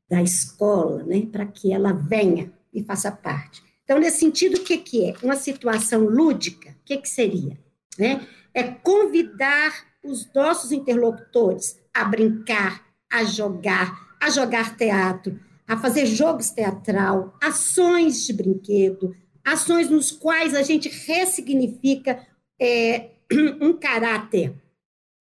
da 0.10 0.22
escola, 0.22 1.04
né, 1.04 1.28
para 1.32 1.46
que 1.46 1.72
ela 1.72 1.94
venha 1.94 2.52
e 2.74 2.84
faça 2.84 3.12
parte. 3.12 3.62
Então, 3.84 4.00
nesse 4.00 4.20
sentido, 4.20 4.58
o 4.58 4.64
que, 4.64 4.78
que 4.78 5.06
é? 5.06 5.14
Uma 5.22 5.36
situação 5.36 6.02
lúdica, 6.02 6.70
o 6.70 6.86
que, 6.86 6.98
que 6.98 7.10
seria? 7.10 7.58
Né? 7.98 8.26
É 8.54 8.64
convidar 8.64 9.74
os 10.04 10.32
nossos 10.34 10.72
interlocutores 10.72 11.80
a 11.94 12.04
brincar, 12.06 12.86
a 13.12 13.24
jogar, 13.24 14.16
a 14.20 14.30
jogar 14.30 14.76
teatro, 14.78 15.40
a 15.68 15.78
fazer 15.78 16.06
jogos 16.06 16.50
teatral, 16.50 17.38
ações 17.42 18.26
de 18.26 18.34
brinquedo, 18.34 19.16
ações 19.44 19.90
nos 19.90 20.12
quais 20.12 20.54
a 20.54 20.64
gente 20.64 20.90
ressignifica 20.90 22.26
é, 22.60 23.12
um 23.62 23.74
caráter 23.74 24.54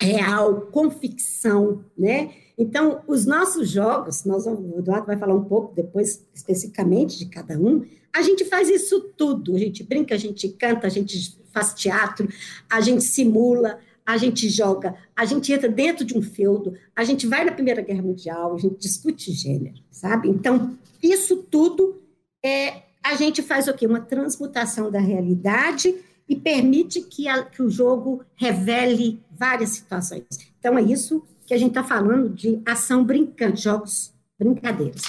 real, 0.01 0.63
com 0.73 0.91
ficção, 0.91 1.85
né? 1.97 2.33
Então, 2.57 3.03
os 3.07 3.27
nossos 3.27 3.71
jogos, 3.71 4.25
nós, 4.25 4.47
o 4.47 4.79
Eduardo 4.79 5.07
vai 5.07 5.17
falar 5.17 5.35
um 5.35 5.45
pouco 5.45 5.75
depois 5.75 6.27
especificamente 6.35 7.19
de 7.19 7.27
cada 7.27 7.59
um, 7.59 7.87
a 8.15 8.23
gente 8.23 8.45
faz 8.45 8.69
isso 8.69 9.13
tudo. 9.17 9.55
A 9.55 9.59
gente 9.59 9.83
brinca, 9.83 10.15
a 10.15 10.19
gente 10.19 10.49
canta, 10.51 10.87
a 10.87 10.91
gente 10.91 11.39
faz 11.53 11.75
teatro, 11.75 12.29
a 12.69 12.81
gente 12.81 13.03
simula, 13.03 13.79
a 14.05 14.17
gente 14.17 14.49
joga, 14.49 14.95
a 15.15 15.25
gente 15.25 15.53
entra 15.53 15.69
dentro 15.69 16.05
de 16.05 16.17
um 16.17 16.23
feudo, 16.23 16.75
a 16.97 17.05
gente 17.05 17.27
vai 17.27 17.45
na 17.45 17.53
Primeira 17.53 17.83
Guerra 17.83 18.03
Mundial, 18.03 18.55
a 18.55 18.59
gente 18.59 18.79
discute 18.79 19.33
gênero, 19.33 19.77
sabe? 19.91 20.29
Então, 20.29 20.77
isso 21.03 21.37
tudo 21.37 22.03
é 22.45 22.83
a 23.03 23.15
gente 23.15 23.43
faz 23.43 23.67
o 23.67 23.75
quê? 23.75 23.87
Uma 23.87 24.01
transmutação 24.01 24.91
da 24.91 25.01
realidade 25.01 25.95
e 26.29 26.37
permite 26.37 27.01
que, 27.01 27.27
a, 27.27 27.43
que 27.43 27.63
o 27.63 27.71
jogo 27.71 28.23
revele 28.37 29.21
várias 29.31 29.71
situações. 29.71 30.25
Então, 30.59 30.79
é 30.79 30.83
isso 30.83 31.25
que 31.47 31.55
a 31.55 31.59
gente 31.59 31.71
está 31.71 31.83
falando 31.83 32.29
de 32.29 32.61
ação 32.65 33.03
brincante, 33.03 33.63
jogos, 33.63 34.13
brincadeiras. 34.39 35.03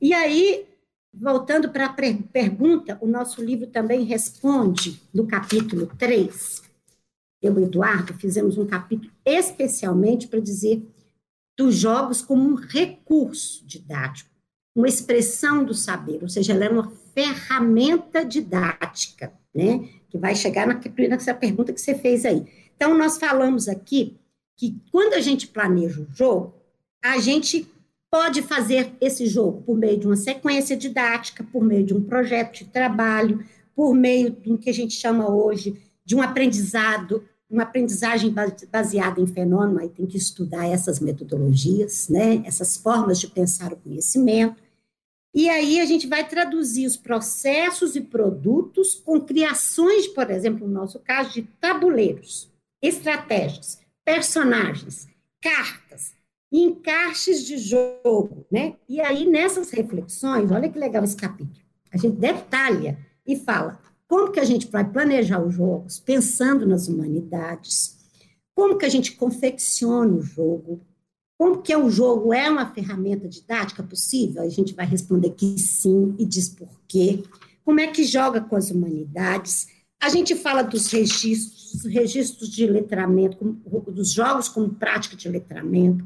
E 0.00 0.14
aí, 0.14 0.64
Voltando 1.14 1.68
para 1.70 1.86
a 1.86 1.92
pergunta, 1.92 2.96
o 3.00 3.06
nosso 3.06 3.44
livro 3.44 3.66
também 3.66 4.04
responde 4.04 5.02
no 5.12 5.26
capítulo 5.26 5.86
3. 5.98 6.62
Eu 7.42 7.58
e 7.58 7.64
Eduardo 7.64 8.14
fizemos 8.14 8.56
um 8.56 8.66
capítulo 8.66 9.12
especialmente 9.24 10.26
para 10.26 10.40
dizer 10.40 10.82
dos 11.56 11.74
jogos 11.74 12.22
como 12.22 12.48
um 12.48 12.54
recurso 12.54 13.66
didático, 13.66 14.30
uma 14.74 14.88
expressão 14.88 15.62
do 15.64 15.74
saber, 15.74 16.22
ou 16.22 16.28
seja, 16.28 16.54
ela 16.54 16.64
é 16.64 16.70
uma 16.70 16.90
ferramenta 17.14 18.24
didática, 18.24 19.32
né? 19.54 19.86
Que 20.08 20.16
vai 20.16 20.34
chegar 20.34 20.66
nessa 20.66 21.34
pergunta 21.34 21.74
que 21.74 21.80
você 21.80 21.94
fez 21.94 22.24
aí. 22.24 22.46
Então, 22.74 22.96
nós 22.96 23.18
falamos 23.18 23.68
aqui 23.68 24.18
que 24.56 24.80
quando 24.90 25.12
a 25.14 25.20
gente 25.20 25.46
planeja 25.46 26.00
o 26.00 26.06
jogo, 26.14 26.54
a 27.04 27.18
gente 27.18 27.66
pode 28.12 28.42
fazer 28.42 28.92
esse 29.00 29.26
jogo 29.26 29.62
por 29.62 29.74
meio 29.74 29.98
de 29.98 30.06
uma 30.06 30.16
sequência 30.16 30.76
didática, 30.76 31.42
por 31.42 31.64
meio 31.64 31.82
de 31.82 31.94
um 31.94 32.04
projeto 32.04 32.58
de 32.58 32.66
trabalho, 32.66 33.42
por 33.74 33.94
meio 33.94 34.30
do 34.30 34.58
que 34.58 34.68
a 34.68 34.74
gente 34.74 34.92
chama 34.92 35.34
hoje 35.34 35.82
de 36.04 36.14
um 36.14 36.20
aprendizado, 36.20 37.24
uma 37.48 37.62
aprendizagem 37.62 38.30
baseada 38.70 39.18
em 39.18 39.26
fenômeno, 39.26 39.80
aí 39.80 39.88
tem 39.88 40.04
que 40.04 40.18
estudar 40.18 40.66
essas 40.66 41.00
metodologias, 41.00 42.10
né, 42.10 42.42
essas 42.44 42.76
formas 42.76 43.18
de 43.18 43.28
pensar 43.28 43.72
o 43.72 43.76
conhecimento. 43.76 44.62
E 45.34 45.48
aí 45.48 45.80
a 45.80 45.86
gente 45.86 46.06
vai 46.06 46.28
traduzir 46.28 46.86
os 46.86 46.98
processos 46.98 47.96
e 47.96 48.02
produtos 48.02 48.94
com 48.94 49.22
criações, 49.22 50.06
por 50.06 50.30
exemplo, 50.30 50.68
no 50.68 50.74
nosso 50.74 50.98
caso, 50.98 51.32
de 51.32 51.44
tabuleiros, 51.58 52.50
estratégias, 52.82 53.80
personagens, 54.04 55.08
cartas, 55.40 56.12
encaixes 56.52 57.44
de 57.44 57.56
jogo, 57.56 58.46
né? 58.50 58.74
E 58.88 59.00
aí, 59.00 59.26
nessas 59.26 59.70
reflexões, 59.70 60.50
olha 60.50 60.68
que 60.68 60.78
legal 60.78 61.02
esse 61.02 61.16
capítulo, 61.16 61.64
a 61.90 61.96
gente 61.96 62.16
detalha 62.16 62.98
e 63.26 63.36
fala 63.36 63.80
como 64.06 64.30
que 64.30 64.40
a 64.40 64.44
gente 64.44 64.66
vai 64.66 64.84
planejar 64.84 65.42
os 65.42 65.54
jogos 65.54 65.98
pensando 65.98 66.66
nas 66.66 66.86
humanidades, 66.86 67.96
como 68.54 68.76
que 68.76 68.84
a 68.84 68.88
gente 68.88 69.12
confecciona 69.12 70.14
o 70.14 70.20
jogo, 70.20 70.82
como 71.38 71.62
que 71.62 71.74
o 71.74 71.90
jogo 71.90 72.34
é 72.34 72.50
uma 72.50 72.72
ferramenta 72.72 73.26
didática 73.26 73.82
possível? 73.82 74.42
A 74.42 74.48
gente 74.48 74.74
vai 74.74 74.84
responder 74.84 75.30
que 75.30 75.58
sim 75.58 76.14
e 76.18 76.26
diz 76.26 76.50
por 76.50 76.68
quê. 76.86 77.22
Como 77.64 77.80
é 77.80 77.86
que 77.86 78.04
joga 78.04 78.40
com 78.40 78.54
as 78.54 78.70
humanidades? 78.70 79.66
A 80.00 80.08
gente 80.08 80.36
fala 80.36 80.62
dos 80.62 80.88
registros, 80.88 81.84
registros 81.86 82.50
de 82.50 82.66
letramento, 82.66 83.42
dos 83.90 84.12
jogos 84.12 84.48
como 84.48 84.74
prática 84.74 85.16
de 85.16 85.28
letramento 85.28 86.04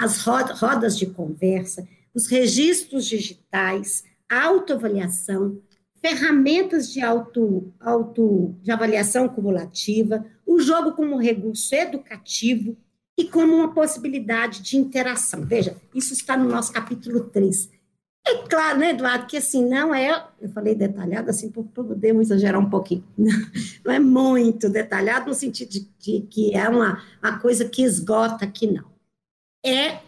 as 0.00 0.22
rodas 0.24 0.96
de 0.96 1.04
conversa, 1.04 1.86
os 2.14 2.26
registros 2.26 3.04
digitais, 3.04 4.02
autoavaliação, 4.30 5.60
ferramentas 6.00 6.90
de, 6.90 7.02
auto, 7.02 7.70
auto, 7.78 8.54
de 8.62 8.72
avaliação 8.72 9.28
cumulativa, 9.28 10.24
o 10.46 10.58
jogo 10.58 10.92
como 10.92 11.18
recurso 11.18 11.74
educativo 11.74 12.78
e 13.18 13.26
como 13.26 13.54
uma 13.54 13.74
possibilidade 13.74 14.62
de 14.62 14.78
interação. 14.78 15.44
Veja, 15.44 15.76
isso 15.94 16.14
está 16.14 16.34
no 16.34 16.48
nosso 16.48 16.72
capítulo 16.72 17.24
3. 17.24 17.68
É 18.26 18.36
claro, 18.48 18.78
né, 18.78 18.90
Eduardo, 18.92 19.26
que 19.26 19.36
assim, 19.36 19.68
não 19.68 19.94
é, 19.94 20.26
eu 20.40 20.48
falei 20.48 20.74
detalhado 20.74 21.28
assim, 21.28 21.50
podemos 21.50 22.30
exagerar 22.30 22.58
um 22.58 22.70
pouquinho, 22.70 23.04
não 23.84 23.92
é 23.92 23.98
muito 23.98 24.70
detalhado 24.70 25.28
no 25.28 25.34
sentido 25.34 25.68
de, 25.68 25.88
de 25.98 26.20
que 26.22 26.54
é 26.54 26.66
uma, 26.68 27.02
uma 27.22 27.38
coisa 27.38 27.66
que 27.66 27.82
esgota 27.82 28.46
aqui, 28.46 28.66
não 28.66 28.90
é 29.64 29.98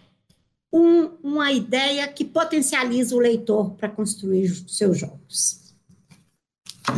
um, 0.72 1.10
uma 1.22 1.52
ideia 1.52 2.08
que 2.08 2.24
potencializa 2.24 3.14
o 3.14 3.18
leitor 3.18 3.72
para 3.72 3.88
construir 3.88 4.48
seus 4.68 4.98
jogos. 4.98 5.74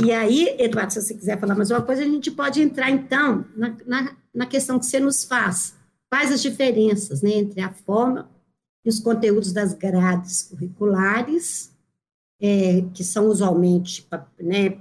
E 0.02 0.12
aí, 0.12 0.56
Eduardo, 0.58 0.92
se 0.92 1.02
você 1.02 1.14
quiser 1.14 1.38
falar 1.38 1.54
mais 1.54 1.70
uma 1.70 1.82
coisa, 1.82 2.02
a 2.02 2.06
gente 2.06 2.30
pode 2.30 2.62
entrar, 2.62 2.90
então, 2.90 3.44
na, 3.56 3.76
na, 3.86 4.16
na 4.34 4.46
questão 4.46 4.78
que 4.78 4.86
você 4.86 4.98
nos 4.98 5.24
faz. 5.24 5.74
Quais 6.10 6.32
as 6.32 6.40
diferenças 6.40 7.22
né, 7.22 7.32
entre 7.32 7.60
a 7.60 7.72
forma 7.72 8.30
e 8.84 8.88
os 8.88 9.00
conteúdos 9.00 9.52
das 9.52 9.74
grades 9.74 10.42
curriculares, 10.44 11.72
é, 12.40 12.84
que 12.94 13.02
são 13.02 13.26
usualmente 13.26 14.06
né, 14.40 14.78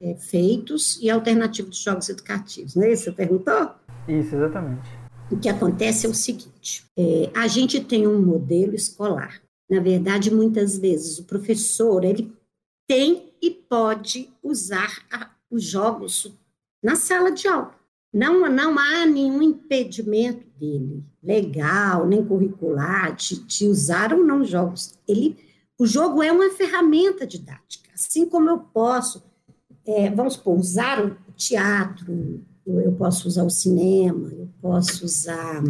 é, 0.00 0.14
feitos, 0.14 0.98
e 1.02 1.10
a 1.10 1.14
alternativa 1.14 1.68
dos 1.68 1.78
jogos 1.78 2.08
educativos, 2.08 2.74
não 2.74 2.84
é 2.84 2.92
isso? 2.92 3.04
Você 3.04 3.12
perguntou? 3.12 3.70
Isso, 4.08 4.34
exatamente 4.34 4.97
o 5.30 5.38
que 5.38 5.48
acontece 5.48 6.06
é 6.06 6.08
o 6.08 6.14
seguinte: 6.14 6.84
é, 6.96 7.30
a 7.34 7.46
gente 7.46 7.80
tem 7.80 8.06
um 8.06 8.20
modelo 8.20 8.74
escolar. 8.74 9.40
Na 9.70 9.80
verdade, 9.80 10.34
muitas 10.34 10.78
vezes 10.78 11.18
o 11.18 11.24
professor 11.24 12.04
ele 12.04 12.32
tem 12.86 13.34
e 13.40 13.50
pode 13.50 14.30
usar 14.42 15.04
a, 15.12 15.30
os 15.50 15.62
jogos 15.62 16.32
na 16.82 16.96
sala 16.96 17.30
de 17.30 17.46
aula. 17.46 17.74
não, 18.12 18.50
não 18.50 18.78
há 18.78 19.04
nenhum 19.04 19.42
impedimento 19.42 20.46
dele, 20.58 21.04
legal, 21.22 22.06
nem 22.06 22.24
curricular, 22.24 23.14
de, 23.14 23.40
de 23.44 23.68
usar 23.68 24.14
ou 24.14 24.24
não 24.24 24.44
jogos. 24.44 24.94
Ele, 25.06 25.36
o 25.78 25.86
jogo 25.86 26.22
é 26.22 26.32
uma 26.32 26.50
ferramenta 26.50 27.26
didática, 27.26 27.90
assim 27.92 28.26
como 28.26 28.48
eu 28.48 28.58
posso, 28.58 29.22
é, 29.86 30.10
vamos 30.10 30.34
supor, 30.34 30.58
usar 30.58 31.04
o 31.04 31.16
teatro, 31.36 32.42
eu 32.68 32.92
posso 32.92 33.28
usar 33.28 33.44
o 33.44 33.50
cinema, 33.50 34.28
eu 34.28 34.48
posso 34.60 35.04
usar 35.04 35.62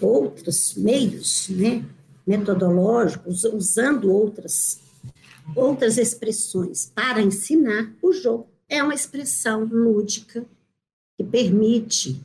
outros 0.00 0.74
meios, 0.74 1.48
né, 1.50 1.84
metodológicos, 2.26 3.44
usando 3.44 4.10
outras 4.10 4.80
outras 5.56 5.98
expressões 5.98 6.90
para 6.94 7.20
ensinar, 7.20 7.92
o 8.00 8.12
jogo 8.12 8.46
é 8.68 8.82
uma 8.82 8.94
expressão 8.94 9.64
lúdica 9.64 10.46
que 11.16 11.24
permite 11.24 12.20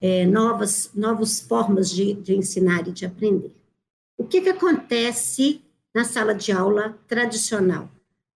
é, 0.00 0.26
novas, 0.26 0.90
novas 0.94 1.40
formas 1.40 1.90
de, 1.90 2.14
de 2.14 2.34
ensinar 2.34 2.86
e 2.86 2.92
de 2.92 3.06
aprender. 3.06 3.52
O 4.16 4.24
que, 4.24 4.40
que 4.40 4.50
acontece 4.50 5.62
na 5.94 6.04
sala 6.04 6.34
de 6.34 6.52
aula 6.52 6.98
tradicional? 7.06 7.88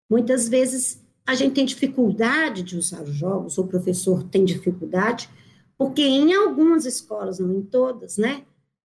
Muitas 0.09 0.47
vezes 0.47 0.98
a 1.29 1.35
gente 1.35 1.53
tem 1.53 1.65
dificuldade 1.65 2.63
de 2.63 2.75
usar 2.75 3.03
os 3.03 3.13
jogos, 3.13 3.57
o 3.59 3.67
professor 3.67 4.23
tem 4.23 4.43
dificuldade, 4.43 5.29
porque 5.77 6.01
em 6.01 6.33
algumas 6.33 6.85
escolas, 6.85 7.37
não 7.37 7.53
em 7.53 7.61
todas, 7.61 8.17
né, 8.17 8.41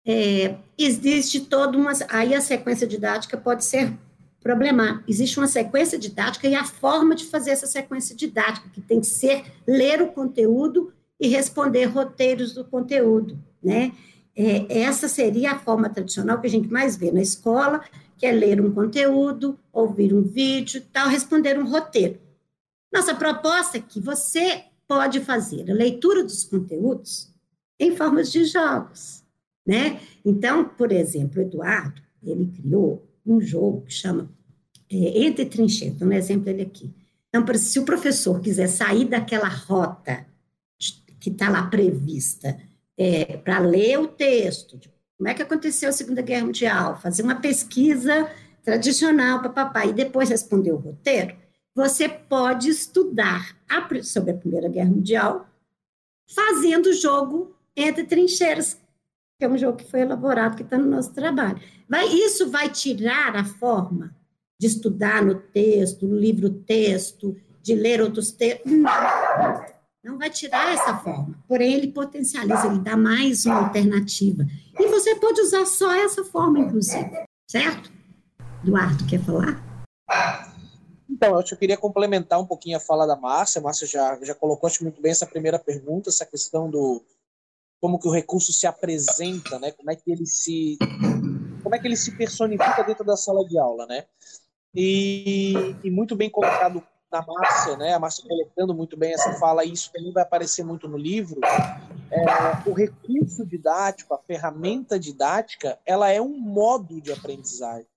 é, 0.05 0.55
existe 0.77 1.39
toda 1.39 1.77
uma. 1.77 1.93
Aí 2.09 2.35
a 2.35 2.41
sequência 2.41 2.85
didática 2.85 3.37
pode 3.37 3.63
ser 3.63 3.93
problemático. 4.41 5.05
Existe 5.07 5.39
uma 5.39 5.47
sequência 5.47 5.97
didática 5.97 6.47
e 6.47 6.53
a 6.53 6.65
forma 6.65 7.15
de 7.15 7.23
fazer 7.25 7.51
essa 7.51 7.65
sequência 7.65 8.13
didática, 8.13 8.69
que 8.69 8.81
tem 8.81 8.99
que 8.99 9.07
ser 9.07 9.45
ler 9.65 10.01
o 10.01 10.07
conteúdo 10.11 10.91
e 11.17 11.29
responder 11.29 11.85
roteiros 11.85 12.53
do 12.53 12.65
conteúdo, 12.65 13.39
né? 13.63 13.93
É, 14.35 14.81
essa 14.81 15.07
seria 15.07 15.53
a 15.53 15.59
forma 15.59 15.89
tradicional 15.89 16.41
que 16.41 16.47
a 16.47 16.49
gente 16.49 16.67
mais 16.67 16.97
vê 16.97 17.09
na 17.09 17.21
escola, 17.21 17.81
que 18.17 18.25
é 18.25 18.31
ler 18.33 18.59
um 18.59 18.73
conteúdo, 18.73 19.57
ouvir 19.71 20.13
um 20.13 20.21
vídeo, 20.21 20.83
tal, 20.91 21.07
responder 21.07 21.57
um 21.57 21.65
roteiro. 21.65 22.24
Nossa 22.95 23.13
proposta 23.13 23.77
é 23.77 23.81
que 23.81 23.99
você 23.99 24.63
pode 24.87 25.19
fazer 25.19 25.69
a 25.69 25.73
leitura 25.73 26.23
dos 26.23 26.45
conteúdos 26.45 27.29
em 27.77 27.93
formas 27.93 28.31
de 28.31 28.45
jogos, 28.45 29.21
né? 29.67 29.99
Então, 30.23 30.63
por 30.63 30.93
exemplo, 30.93 31.41
Eduardo, 31.41 32.01
ele 32.23 32.45
criou 32.45 33.05
um 33.25 33.41
jogo 33.41 33.81
que 33.81 33.91
chama 33.91 34.29
é, 34.89 35.25
Entre 35.25 35.45
Trincheiras, 35.45 36.01
um 36.01 36.13
exemplo 36.13 36.49
ele 36.49 36.61
aqui. 36.61 36.89
Então, 37.27 37.45
se 37.55 37.77
o 37.79 37.83
professor 37.83 38.39
quiser 38.39 38.67
sair 38.67 39.03
daquela 39.03 39.49
rota 39.49 40.25
que 41.19 41.29
está 41.29 41.49
lá 41.49 41.67
prevista 41.67 42.57
é, 42.97 43.35
para 43.35 43.59
ler 43.59 43.99
o 43.99 44.07
texto, 44.07 44.77
de 44.77 44.89
como 45.17 45.27
é 45.27 45.33
que 45.33 45.41
aconteceu 45.41 45.89
a 45.89 45.91
Segunda 45.91 46.21
Guerra 46.21 46.45
Mundial, 46.45 47.01
fazer 47.01 47.23
uma 47.23 47.35
pesquisa 47.35 48.31
tradicional 48.63 49.41
para 49.41 49.49
papai 49.49 49.89
e 49.89 49.93
depois 49.93 50.29
responder 50.29 50.71
o 50.71 50.77
roteiro, 50.77 51.35
você 51.75 52.07
pode 52.07 52.69
estudar 52.69 53.55
a, 53.69 53.85
sobre 54.01 54.31
a 54.31 54.37
Primeira 54.37 54.69
Guerra 54.69 54.89
Mundial 54.89 55.45
fazendo 56.33 56.87
o 56.87 56.93
jogo 56.93 57.53
Entre 57.75 58.05
Trincheiras, 58.05 58.79
que 59.37 59.43
é 59.43 59.49
um 59.49 59.57
jogo 59.57 59.77
que 59.77 59.91
foi 59.91 59.99
elaborado, 59.99 60.55
que 60.55 60.63
está 60.63 60.77
no 60.77 60.89
nosso 60.89 61.13
trabalho. 61.13 61.59
Vai, 61.89 62.07
isso 62.07 62.49
vai 62.49 62.69
tirar 62.69 63.35
a 63.35 63.43
forma 63.43 64.15
de 64.57 64.67
estudar 64.67 65.23
no 65.23 65.35
texto, 65.35 66.07
no 66.07 66.17
livro-texto, 66.17 67.35
de 67.61 67.75
ler 67.75 68.01
outros 68.01 68.31
textos. 68.31 68.71
Não, 68.71 69.65
não 70.01 70.17
vai 70.17 70.29
tirar 70.29 70.73
essa 70.73 70.95
forma. 70.97 71.37
Porém, 71.45 71.73
ele 71.73 71.91
potencializa, 71.91 72.67
ele 72.67 72.79
dá 72.79 72.95
mais 72.95 73.45
uma 73.45 73.65
alternativa. 73.65 74.47
E 74.79 74.87
você 74.87 75.15
pode 75.15 75.41
usar 75.41 75.65
só 75.65 75.93
essa 75.93 76.23
forma, 76.23 76.59
inclusive. 76.59 77.11
Certo? 77.51 77.91
Eduardo, 78.63 79.05
quer 79.05 79.19
falar? 79.19 79.74
Então, 81.15 81.39
eu 81.39 81.57
queria 81.57 81.77
complementar 81.77 82.37
um 82.41 82.45
pouquinho 82.45 82.75
a 82.75 82.79
fala 82.79 83.07
da 83.07 83.15
Márcia. 83.15 83.59
A 83.59 83.63
Márcia 83.63 83.87
já, 83.87 84.19
já 84.21 84.35
colocou 84.35 84.67
acho, 84.67 84.83
muito 84.83 85.01
bem 85.01 85.13
essa 85.13 85.25
primeira 85.25 85.57
pergunta, 85.57 86.09
essa 86.09 86.25
questão 86.25 86.69
do 86.69 87.01
como 87.79 87.97
que 87.97 88.07
o 88.07 88.11
recurso 88.11 88.51
se 88.51 88.67
apresenta, 88.67 89.57
né? 89.57 89.71
Como 89.71 89.89
é 89.89 89.95
que 89.95 90.11
ele 90.11 90.25
se 90.25 90.77
como 91.63 91.73
é 91.73 91.79
que 91.79 91.87
ele 91.87 91.95
se 91.95 92.17
personifica 92.17 92.83
dentro 92.83 93.05
da 93.05 93.15
sala 93.15 93.47
de 93.47 93.57
aula, 93.57 93.85
né? 93.85 94.03
E, 94.75 95.53
e 95.85 95.89
muito 95.89 96.17
bem 96.17 96.29
colocado 96.29 96.83
na 97.09 97.25
Márcia, 97.25 97.77
né? 97.77 97.93
A 97.93 97.99
Márcia 97.99 98.27
colocando 98.27 98.73
muito 98.75 98.97
bem 98.97 99.13
essa 99.13 99.33
fala, 99.35 99.63
e 99.63 99.71
isso 99.71 99.89
também 99.93 100.11
vai 100.11 100.23
aparecer 100.23 100.65
muito 100.65 100.85
no 100.85 100.97
livro. 100.97 101.39
É, 102.11 102.69
o 102.69 102.73
recurso 102.73 103.45
didático, 103.45 104.13
a 104.13 104.19
ferramenta 104.19 104.99
didática, 104.99 105.79
ela 105.85 106.11
é 106.11 106.21
um 106.21 106.37
modo 106.37 106.99
de 106.99 107.13
aprendizagem. 107.13 107.87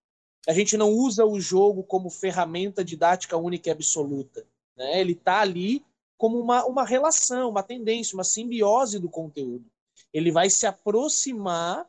A 0.49 0.53
gente 0.53 0.77
não 0.77 0.91
usa 0.91 1.27
o 1.27 1.39
jogo 1.39 1.83
como 1.83 2.09
ferramenta 2.09 2.83
didática 2.83 3.37
única 3.37 3.69
e 3.69 3.73
absoluta. 3.73 4.47
Né? 4.77 5.01
Ele 5.01 5.13
está 5.13 5.41
ali 5.41 5.85
como 6.17 6.41
uma, 6.41 6.65
uma 6.65 6.85
relação, 6.85 7.51
uma 7.51 7.63
tendência, 7.63 8.17
uma 8.17 8.25
simbiose 8.25 8.99
do 8.99 9.09
conteúdo 9.09 9.71
ele 10.13 10.31
vai 10.31 10.49
se 10.51 10.67
aproximar 10.67 11.87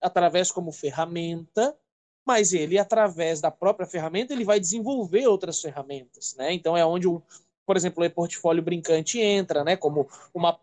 através 0.00 0.50
como 0.50 0.72
ferramenta, 0.72 1.76
mas 2.26 2.52
ele 2.52 2.78
através 2.78 3.40
da 3.40 3.50
própria 3.50 3.86
ferramenta 3.86 4.32
ele 4.32 4.44
vai 4.44 4.58
desenvolver 4.58 5.26
outras 5.26 5.60
ferramentas, 5.60 6.34
né? 6.36 6.52
Então 6.52 6.76
é 6.76 6.84
onde 6.84 7.06
o, 7.06 7.22
por 7.66 7.76
exemplo, 7.76 8.02
o 8.02 8.06
e-portfólio 8.06 8.62
brincante 8.62 9.20
entra, 9.20 9.64
né, 9.64 9.76
como 9.76 10.08
uma 10.34 10.58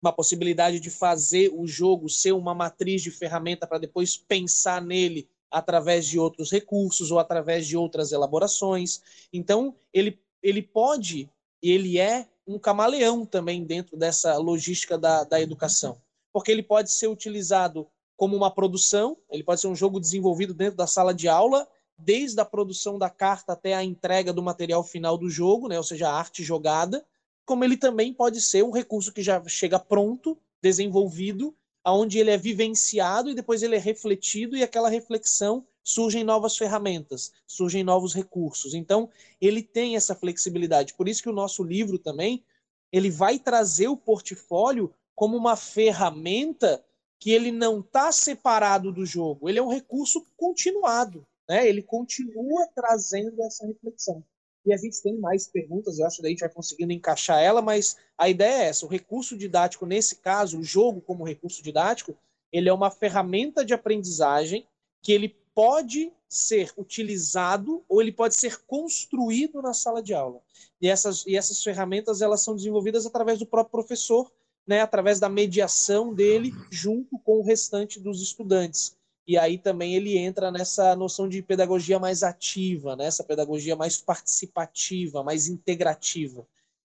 uma 0.00 0.12
possibilidade 0.12 0.78
de 0.78 0.90
fazer 0.90 1.50
o 1.52 1.66
jogo 1.66 2.08
ser 2.08 2.30
uma 2.30 2.54
matriz 2.54 3.02
de 3.02 3.10
ferramenta 3.10 3.66
para 3.66 3.78
depois 3.78 4.16
pensar 4.16 4.80
nele 4.80 5.28
através 5.50 6.06
de 6.06 6.18
outros 6.18 6.50
recursos 6.50 7.10
ou 7.10 7.18
através 7.18 7.66
de 7.66 7.76
outras 7.76 8.12
elaborações. 8.12 9.00
Então, 9.32 9.74
ele, 9.92 10.18
ele 10.42 10.62
pode 10.62 11.28
e 11.62 11.70
ele 11.70 11.98
é 11.98 12.26
um 12.46 12.58
camaleão 12.58 13.26
também 13.26 13.64
dentro 13.64 13.96
dessa 13.96 14.36
logística 14.36 14.96
da, 14.96 15.24
da 15.24 15.40
educação 15.40 15.98
porque 16.32 16.52
ele 16.52 16.62
pode 16.62 16.92
ser 16.92 17.08
utilizado 17.08 17.86
como 18.16 18.36
uma 18.36 18.50
produção, 18.50 19.16
ele 19.30 19.42
pode 19.42 19.60
ser 19.60 19.68
um 19.68 19.76
jogo 19.76 20.00
desenvolvido 20.00 20.52
dentro 20.52 20.76
da 20.76 20.86
sala 20.86 21.14
de 21.14 21.28
aula, 21.28 21.66
desde 21.96 22.40
a 22.40 22.44
produção 22.44 22.98
da 22.98 23.10
carta 23.10 23.52
até 23.52 23.74
a 23.74 23.82
entrega 23.82 24.32
do 24.32 24.42
material 24.42 24.84
final 24.84 25.16
do 25.16 25.28
jogo, 25.28 25.68
né, 25.68 25.76
ou 25.76 25.82
seja, 25.82 26.08
a 26.08 26.14
arte 26.14 26.42
jogada, 26.44 27.04
como 27.44 27.64
ele 27.64 27.76
também 27.76 28.12
pode 28.12 28.40
ser 28.40 28.62
um 28.62 28.70
recurso 28.70 29.12
que 29.12 29.22
já 29.22 29.42
chega 29.48 29.78
pronto, 29.78 30.38
desenvolvido, 30.62 31.52
aonde 31.88 32.18
ele 32.18 32.30
é 32.30 32.36
vivenciado 32.36 33.30
e 33.30 33.34
depois 33.34 33.62
ele 33.62 33.74
é 33.74 33.78
refletido 33.78 34.54
e 34.54 34.62
aquela 34.62 34.90
reflexão 34.90 35.66
surgem 35.82 36.22
novas 36.22 36.54
ferramentas, 36.54 37.32
surgem 37.46 37.82
novos 37.82 38.12
recursos. 38.12 38.74
Então, 38.74 39.08
ele 39.40 39.62
tem 39.62 39.96
essa 39.96 40.14
flexibilidade. 40.14 40.92
Por 40.92 41.08
isso 41.08 41.22
que 41.22 41.30
o 41.30 41.34
nosso 41.34 41.64
livro 41.64 41.98
também, 41.98 42.44
ele 42.92 43.10
vai 43.10 43.38
trazer 43.38 43.88
o 43.88 43.96
portfólio 43.96 44.92
como 45.14 45.34
uma 45.34 45.56
ferramenta 45.56 46.84
que 47.18 47.30
ele 47.30 47.50
não 47.50 47.80
está 47.80 48.12
separado 48.12 48.92
do 48.92 49.06
jogo, 49.06 49.48
ele 49.48 49.58
é 49.58 49.62
um 49.62 49.72
recurso 49.72 50.26
continuado, 50.36 51.26
né? 51.48 51.66
Ele 51.66 51.82
continua 51.82 52.68
trazendo 52.74 53.42
essa 53.42 53.66
reflexão. 53.66 54.22
E 54.64 54.72
a 54.72 54.76
gente 54.76 55.00
tem 55.02 55.16
mais 55.16 55.48
perguntas, 55.48 55.98
eu 55.98 56.06
acho 56.06 56.20
que 56.20 56.26
a 56.26 56.30
gente 56.30 56.40
vai 56.40 56.48
conseguindo 56.48 56.92
encaixar 56.92 57.42
ela, 57.42 57.62
mas 57.62 57.96
a 58.16 58.28
ideia 58.28 58.64
é 58.64 58.66
essa: 58.66 58.84
o 58.84 58.88
recurso 58.88 59.36
didático, 59.36 59.86
nesse 59.86 60.16
caso, 60.16 60.58
o 60.58 60.64
jogo 60.64 61.00
como 61.00 61.24
recurso 61.24 61.62
didático, 61.62 62.16
ele 62.52 62.68
é 62.68 62.72
uma 62.72 62.90
ferramenta 62.90 63.64
de 63.64 63.72
aprendizagem 63.72 64.66
que 65.00 65.12
ele 65.12 65.36
pode 65.54 66.12
ser 66.28 66.72
utilizado 66.76 67.82
ou 67.88 68.02
ele 68.02 68.12
pode 68.12 68.34
ser 68.34 68.60
construído 68.66 69.62
na 69.62 69.72
sala 69.72 70.02
de 70.02 70.12
aula. 70.12 70.40
E 70.80 70.88
essas, 70.88 71.26
e 71.26 71.36
essas 71.36 71.62
ferramentas 71.62 72.20
elas 72.20 72.42
são 72.42 72.54
desenvolvidas 72.54 73.06
através 73.06 73.38
do 73.38 73.46
próprio 73.46 73.72
professor 73.72 74.30
né, 74.68 74.82
através 74.82 75.18
da 75.18 75.30
mediação 75.30 76.12
dele 76.12 76.52
junto 76.70 77.18
com 77.20 77.38
o 77.38 77.42
restante 77.42 77.98
dos 77.98 78.20
estudantes. 78.20 78.97
E 79.28 79.36
aí 79.36 79.58
também 79.58 79.94
ele 79.94 80.16
entra 80.16 80.50
nessa 80.50 80.96
noção 80.96 81.28
de 81.28 81.42
pedagogia 81.42 81.98
mais 81.98 82.22
ativa, 82.22 82.96
nessa 82.96 83.22
né, 83.22 83.26
pedagogia 83.26 83.76
mais 83.76 83.98
participativa, 83.98 85.22
mais 85.22 85.48
integrativa. 85.48 86.46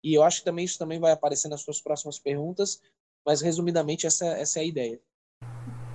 E 0.04 0.14
eu 0.14 0.22
acho 0.22 0.40
que 0.40 0.46
também 0.46 0.64
isso 0.64 0.78
também 0.78 1.00
vai 1.00 1.12
aparecer 1.12 1.50
nas 1.50 1.62
suas 1.62 1.82
próximas 1.82 2.20
perguntas, 2.20 2.80
mas 3.26 3.42
resumidamente 3.42 4.06
essa, 4.06 4.28
essa 4.28 4.60
é 4.60 4.62
a 4.62 4.66
ideia. 4.66 5.02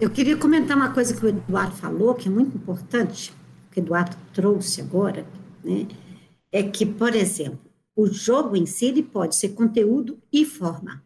Eu 0.00 0.10
queria 0.10 0.36
comentar 0.36 0.76
uma 0.76 0.92
coisa 0.92 1.14
que 1.14 1.24
o 1.24 1.28
Eduardo 1.28 1.76
falou, 1.76 2.16
que 2.16 2.26
é 2.26 2.30
muito 2.32 2.56
importante, 2.56 3.32
que 3.70 3.78
o 3.78 3.82
Eduardo 3.82 4.16
trouxe 4.32 4.80
agora, 4.80 5.24
né? 5.62 5.86
É 6.50 6.64
que, 6.64 6.84
por 6.84 7.14
exemplo, 7.14 7.70
o 7.94 8.08
jogo 8.08 8.56
em 8.56 8.66
si 8.66 9.04
pode 9.04 9.36
ser 9.36 9.50
conteúdo 9.50 10.20
e 10.32 10.44
forma. 10.44 11.04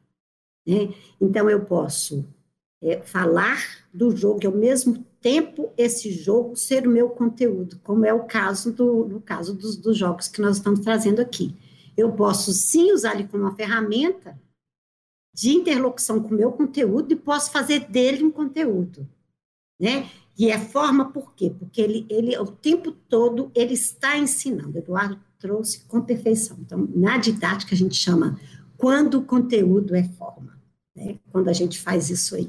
Né? 0.67 0.95
Então, 1.21 1.51
eu 1.51 1.67
posso 1.67 2.27
é, 2.83 3.03
falar 3.03 3.87
do 3.93 4.17
jogo 4.17 4.41
e, 4.43 4.47
ao 4.47 4.53
mesmo 4.53 5.07
tempo, 5.21 5.73
esse 5.77 6.11
jogo 6.11 6.57
ser 6.57 6.87
o 6.87 6.91
meu 6.91 7.11
conteúdo, 7.11 7.79
como 7.83 8.05
é 8.05 8.13
o 8.13 8.25
caso 8.25 8.73
do, 8.73 9.07
no 9.07 9.21
caso 9.21 9.55
dos, 9.55 9.77
dos 9.77 9.97
jogos 9.97 10.29
que 10.29 10.41
nós 10.41 10.57
estamos 10.57 10.81
trazendo 10.81 11.21
aqui. 11.21 11.55
Eu 11.97 12.13
posso, 12.13 12.53
sim, 12.53 12.93
usar 12.93 13.15
ele 13.15 13.29
como 13.29 13.45
uma 13.45 13.55
ferramenta 13.55 14.39
de 15.35 15.51
interlocução 15.51 16.23
com 16.23 16.35
o 16.35 16.37
meu 16.37 16.53
conteúdo 16.53 17.13
e 17.13 17.17
posso 17.17 17.51
fazer 17.51 17.81
dele 17.89 18.25
um 18.25 18.31
conteúdo, 18.31 19.09
né? 19.81 20.09
E 20.37 20.51
é 20.51 20.59
forma 20.59 21.11
por 21.13 21.35
quê? 21.35 21.53
Porque 21.57 21.81
ele, 21.81 22.07
ele 22.09 22.37
o 22.39 22.47
tempo 22.47 22.93
todo 22.93 23.51
ele 23.55 23.75
está 23.75 24.17
ensinando. 24.17 24.79
Eduardo 24.79 25.19
trouxe 25.39 25.85
com 25.87 26.01
perfeição. 26.01 26.57
Então, 26.61 26.89
na 26.95 27.19
didática 27.19 27.75
a 27.75 27.79
gente 27.79 27.97
chama 27.97 28.39
quando 28.77 29.19
o 29.19 29.25
conteúdo 29.25 29.97
é 29.97 30.05
forma, 30.05 30.57
né? 30.95 31.19
Quando 31.33 31.49
a 31.49 31.53
gente 31.53 31.79
faz 31.81 32.09
isso 32.11 32.37
aí. 32.37 32.49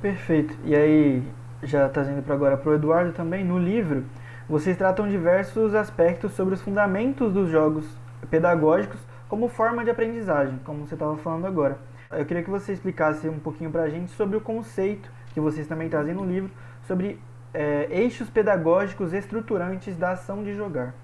Perfeito. 0.00 0.58
E 0.64 0.74
aí, 0.74 1.22
já 1.62 1.88
trazendo 1.88 2.22
para 2.22 2.34
agora 2.34 2.56
para 2.56 2.70
o 2.70 2.74
Eduardo 2.74 3.12
também, 3.12 3.44
no 3.44 3.58
livro, 3.58 4.04
vocês 4.48 4.76
tratam 4.76 5.08
diversos 5.08 5.74
aspectos 5.74 6.32
sobre 6.32 6.54
os 6.54 6.60
fundamentos 6.60 7.32
dos 7.32 7.50
jogos 7.50 7.84
pedagógicos 8.30 9.00
como 9.28 9.48
forma 9.48 9.84
de 9.84 9.90
aprendizagem, 9.90 10.58
como 10.64 10.86
você 10.86 10.94
estava 10.94 11.16
falando 11.18 11.46
agora. 11.46 11.78
Eu 12.10 12.26
queria 12.26 12.42
que 12.42 12.50
você 12.50 12.72
explicasse 12.72 13.28
um 13.28 13.38
pouquinho 13.38 13.70
para 13.70 13.84
a 13.84 13.88
gente 13.88 14.10
sobre 14.12 14.36
o 14.36 14.40
conceito 14.40 15.08
que 15.32 15.40
vocês 15.40 15.66
também 15.68 15.88
trazem 15.88 16.12
no 16.12 16.24
livro, 16.24 16.50
sobre 16.86 17.20
é, 17.54 17.86
eixos 17.90 18.28
pedagógicos 18.28 19.12
estruturantes 19.12 19.96
da 19.96 20.12
ação 20.12 20.42
de 20.42 20.54
jogar. 20.56 20.94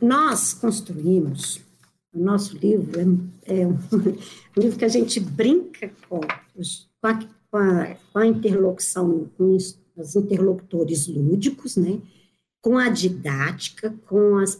Nós 0.00 0.54
construímos, 0.54 1.62
o 2.12 2.18
nosso 2.18 2.56
livro 2.56 2.98
é, 3.46 3.60
é 3.60 3.66
um 3.66 3.78
livro 4.56 4.78
que 4.78 4.84
a 4.84 4.88
gente 4.88 5.20
brinca 5.20 5.90
com, 6.08 6.20
com, 6.20 7.06
a, 7.06 7.14
com, 7.50 7.56
a, 7.58 7.96
com 8.12 8.18
a 8.18 8.26
interlocução 8.26 9.30
com 9.36 9.54
os, 9.96 10.16
interlocutores 10.16 11.06
lúdicos, 11.06 11.76
né? 11.76 12.00
com 12.60 12.78
a 12.78 12.88
didática, 12.88 13.94
com, 14.06 14.38
as, 14.38 14.58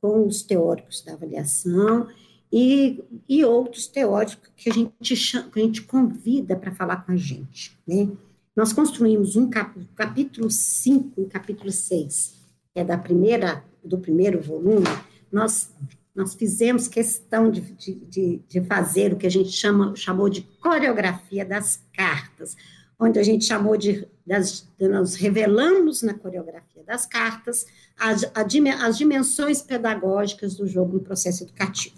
com 0.00 0.26
os 0.26 0.42
teóricos 0.42 1.02
da 1.02 1.14
avaliação 1.14 2.06
e, 2.52 3.02
e 3.28 3.44
outros 3.44 3.86
teóricos 3.86 4.50
que 4.56 4.70
a 4.70 4.72
gente, 4.72 5.16
chama, 5.16 5.50
que 5.50 5.60
a 5.60 5.62
gente 5.62 5.82
convida 5.82 6.56
para 6.56 6.74
falar 6.74 7.04
com 7.04 7.12
a 7.12 7.16
gente. 7.16 7.78
Né? 7.86 8.08
Nós 8.54 8.72
construímos 8.72 9.36
um 9.36 9.50
cap, 9.50 9.78
capítulo 9.94 10.50
5 10.50 11.22
e 11.22 11.26
capítulo 11.26 11.70
6, 11.70 12.34
que 12.72 12.80
é 12.80 12.84
da 12.84 12.96
primeira, 12.96 13.64
do 13.84 13.98
primeiro 13.98 14.40
volume, 14.40 14.86
nós, 15.30 15.70
nós 16.14 16.34
fizemos 16.34 16.88
questão 16.88 17.50
de, 17.50 17.60
de, 17.60 18.40
de 18.48 18.60
fazer 18.62 19.12
o 19.12 19.16
que 19.16 19.26
a 19.26 19.30
gente 19.30 19.50
chama, 19.50 19.94
chamou 19.94 20.28
de 20.28 20.42
coreografia 20.60 21.44
das 21.44 21.82
cartas, 21.92 22.56
onde 22.98 23.18
a 23.18 23.22
gente 23.22 23.44
chamou 23.44 23.76
de, 23.76 24.06
das, 24.26 24.68
nós 24.80 25.14
revelamos 25.14 26.02
na 26.02 26.14
coreografia 26.14 26.82
das 26.84 27.06
cartas 27.06 27.66
as, 27.98 28.24
as 28.34 28.96
dimensões 28.96 29.62
pedagógicas 29.62 30.54
do 30.54 30.66
jogo 30.66 30.94
no 30.94 31.00
processo 31.00 31.44
educativo. 31.44 31.96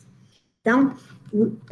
Então, 0.60 0.94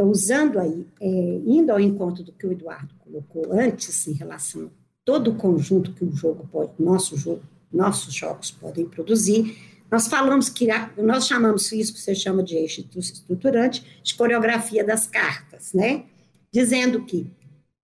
usando 0.00 0.58
aí, 0.58 0.86
é, 1.00 1.40
indo 1.44 1.70
ao 1.70 1.80
encontro 1.80 2.22
do 2.22 2.32
que 2.32 2.46
o 2.46 2.52
Eduardo 2.52 2.94
colocou 2.98 3.52
antes, 3.52 4.06
em 4.06 4.12
relação 4.12 4.66
a 4.66 4.70
todo 5.04 5.30
o 5.30 5.36
conjunto 5.36 5.92
que 5.92 6.04
o 6.04 6.12
jogo 6.12 6.46
pode, 6.50 6.72
nosso 6.78 7.16
jogo, 7.16 7.42
nossos 7.72 8.14
jogos 8.14 8.50
podem 8.50 8.86
produzir, 8.86 9.56
nós 9.90 10.08
falamos 10.08 10.48
que, 10.48 10.66
nós 10.96 11.26
chamamos 11.26 11.70
isso 11.72 11.94
que 11.94 12.00
você 12.00 12.14
chama 12.14 12.42
de 12.42 12.56
eixo 12.56 12.84
estruturante, 12.96 14.00
de 14.02 14.14
coreografia 14.14 14.84
das 14.84 15.06
cartas, 15.06 15.72
né? 15.72 16.04
Dizendo 16.52 17.04
que, 17.04 17.30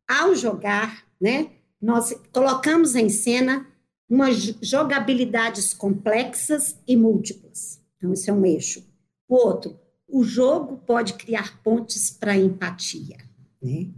ao 0.08 0.34
jogar, 0.34 1.04
né, 1.22 1.50
nós 1.80 2.12
colocamos 2.32 2.96
em 2.96 3.08
cena 3.08 3.66
umas 4.10 4.36
jogabilidades 4.60 5.72
complexas 5.72 6.76
e 6.86 6.96
múltiplas. 6.96 7.80
Então, 7.96 8.12
esse 8.12 8.28
é 8.28 8.32
um 8.32 8.44
eixo. 8.44 8.84
O 9.28 9.36
outro, 9.36 9.78
o 10.08 10.24
jogo 10.24 10.76
pode 10.78 11.14
criar 11.14 11.62
pontes 11.62 12.10
para 12.10 12.36
empatia. 12.36 13.16
Né? 13.62 13.88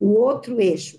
O 0.00 0.08
outro 0.08 0.60
eixo, 0.60 0.98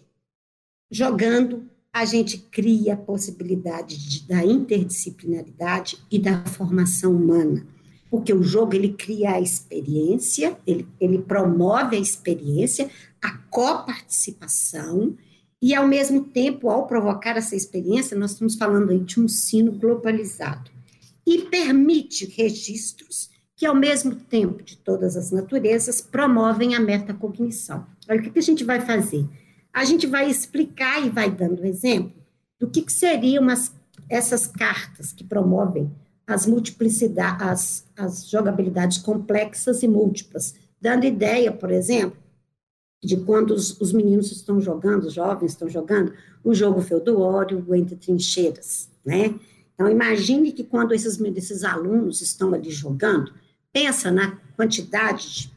jogando, 0.89 1.69
a 1.91 2.05
gente 2.05 2.37
cria 2.37 2.93
a 2.93 2.97
possibilidade 2.97 3.97
de, 3.97 4.27
da 4.27 4.45
interdisciplinaridade 4.45 5.97
e 6.09 6.17
da 6.17 6.45
formação 6.45 7.13
humana. 7.13 7.67
Porque 8.09 8.33
o 8.33 8.43
jogo 8.43 8.75
ele 8.75 8.93
cria 8.93 9.31
a 9.31 9.41
experiência, 9.41 10.57
ele, 10.65 10.87
ele 10.99 11.17
promove 11.19 11.97
a 11.97 11.99
experiência, 11.99 12.89
a 13.21 13.37
coparticipação, 13.49 15.17
e, 15.61 15.75
ao 15.75 15.87
mesmo 15.87 16.23
tempo, 16.23 16.69
ao 16.69 16.87
provocar 16.87 17.37
essa 17.37 17.55
experiência, 17.55 18.17
nós 18.17 18.31
estamos 18.31 18.55
falando 18.55 18.89
aí 18.89 18.99
de 18.99 19.19
um 19.19 19.27
sino 19.27 19.71
globalizado. 19.71 20.71
E 21.25 21.43
permite 21.43 22.25
registros 22.25 23.29
que, 23.55 23.65
ao 23.65 23.75
mesmo 23.75 24.15
tempo, 24.15 24.63
de 24.63 24.75
todas 24.75 25.15
as 25.15 25.29
naturezas, 25.29 26.01
promovem 26.01 26.73
a 26.73 26.79
metacognição. 26.79 27.85
Olha, 28.09 28.19
o 28.19 28.23
que, 28.23 28.39
a 28.39 28.41
gente 28.41 28.63
vai 28.63 28.81
fazer? 28.81 29.23
A 29.71 29.85
gente 29.85 30.07
vai 30.07 30.27
explicar 30.27 31.05
e 31.05 31.09
vai 31.09 31.29
dando 31.29 31.63
exemplo 31.63 32.19
do 32.59 32.67
que, 32.67 32.81
que 32.81 32.91
seriam 32.91 33.47
as, 33.47 33.71
essas 34.09 34.47
cartas 34.47 35.13
que 35.13 35.23
promovem 35.23 35.91
as 36.25 36.47
multiplicidades, 36.47 37.85
as 37.95 38.27
jogabilidades 38.27 38.97
complexas 38.97 39.83
e 39.83 39.87
múltiplas, 39.87 40.55
dando 40.79 41.05
ideia, 41.05 41.51
por 41.51 41.69
exemplo, 41.69 42.20
de 43.03 43.17
quando 43.17 43.51
os, 43.51 43.79
os, 43.81 43.91
meninos 43.91 44.31
estão 44.31 44.61
jogando, 44.61 45.05
os 45.05 45.13
jovens 45.13 45.51
estão 45.51 45.67
jogando, 45.67 46.13
o 46.43 46.53
jogo 46.53 46.81
feudório, 46.81 47.65
entre 47.73 47.95
trincheiras, 47.95 48.89
né? 49.03 49.33
Então, 49.73 49.89
imagine 49.89 50.51
que 50.51 50.63
quando 50.63 50.93
esses, 50.93 51.19
esses 51.19 51.63
alunos 51.63 52.21
estão 52.21 52.53
ali 52.53 52.69
jogando, 52.69 53.33
pensa 53.73 54.11
na 54.11 54.37
quantidade 54.55 55.27
de, 55.27 55.53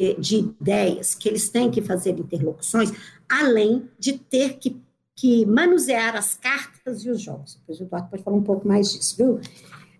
eh, 0.00 0.14
de 0.18 0.36
ideias 0.36 1.14
que 1.14 1.28
eles 1.28 1.50
têm 1.50 1.70
que 1.70 1.82
fazer 1.82 2.18
interlocuções, 2.18 2.90
além 3.28 3.90
de 3.98 4.14
ter 4.14 4.54
que, 4.54 4.80
que 5.14 5.44
manusear 5.44 6.16
as 6.16 6.34
cartas 6.34 7.04
e 7.04 7.10
os 7.10 7.20
jogos. 7.20 7.56
Depois 7.56 7.80
o 7.80 7.82
Eduardo 7.82 8.08
pode 8.08 8.22
falar 8.22 8.36
um 8.36 8.42
pouco 8.42 8.66
mais 8.66 8.92
disso, 8.92 9.14
viu? 9.18 9.40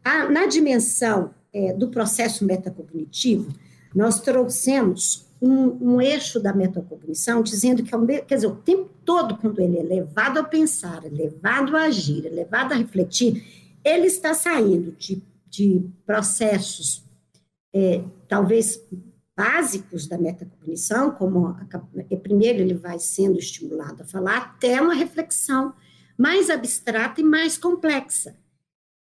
Ah, 0.03 0.31
na 0.31 0.47
dimensão 0.47 1.35
é, 1.53 1.75
do 1.75 1.89
processo 1.89 2.47
metacognitivo, 2.47 3.53
nós 3.95 4.21
trouxemos 4.21 5.26
um, 5.47 5.95
um, 5.95 6.01
eixo 6.01 6.41
da 6.41 6.53
metacognição 6.53 7.43
dizendo 7.43 7.83
que, 7.83 7.95
é 7.95 8.21
quer 8.21 8.35
dizer, 8.35 8.47
o 8.47 8.57
tempo 8.57 8.91
todo, 9.05 9.37
quando 9.37 9.61
ele 9.61 9.79
é 9.79 9.83
levado 9.83 10.39
a 10.39 10.45
pensar, 10.45 11.05
é 11.05 11.09
levado 11.09 11.77
a 11.77 11.83
agir, 11.85 12.27
é 12.27 12.31
levado 12.31 12.73
a 12.73 12.77
refletir, 12.77 13.45
ele 13.85 14.07
está 14.07 14.35
saindo 14.35 14.93
de, 14.93 15.23
de 15.49 15.89
processos 16.05 17.05
é, 17.73 18.03
talvez 18.29 18.81
básicos 19.37 20.07
da 20.07 20.17
metacognição, 20.17 21.11
como 21.11 21.47
a, 21.47 21.67
a, 21.73 22.17
primeiro 22.17 22.61
ele 22.61 22.75
vai 22.75 22.99
sendo 22.99 23.39
estimulado 23.39 24.03
a 24.03 24.07
falar, 24.07 24.39
até 24.39 24.81
uma 24.81 24.95
reflexão 24.95 25.75
mais 26.17 26.49
abstrata 26.49 27.21
e 27.21 27.25
mais 27.25 27.59
complexa. 27.59 28.35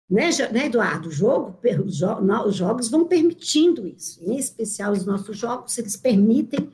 Né, 0.08 0.30
né 0.52 0.66
Eduardo? 0.66 1.08
O 1.08 1.12
jogo, 1.12 1.58
os 2.46 2.54
jogos 2.56 2.88
vão 2.88 3.06
permitindo 3.06 3.86
isso, 3.86 4.20
em 4.22 4.36
especial 4.36 4.92
os 4.92 5.04
nossos 5.04 5.36
jogos, 5.36 5.76
eles 5.76 5.96
permitem 5.96 6.70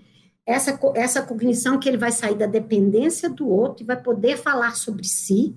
essa, 0.47 0.79
essa 0.94 1.23
cognição 1.23 1.79
que 1.79 1.88
ele 1.88 1.97
vai 1.97 2.12
sair 2.12 2.37
da 2.37 2.47
dependência 2.47 3.29
do 3.29 3.49
outro 3.49 3.83
e 3.83 3.87
vai 3.87 4.01
poder 4.01 4.37
falar 4.37 4.77
sobre 4.77 5.05
si 5.05 5.57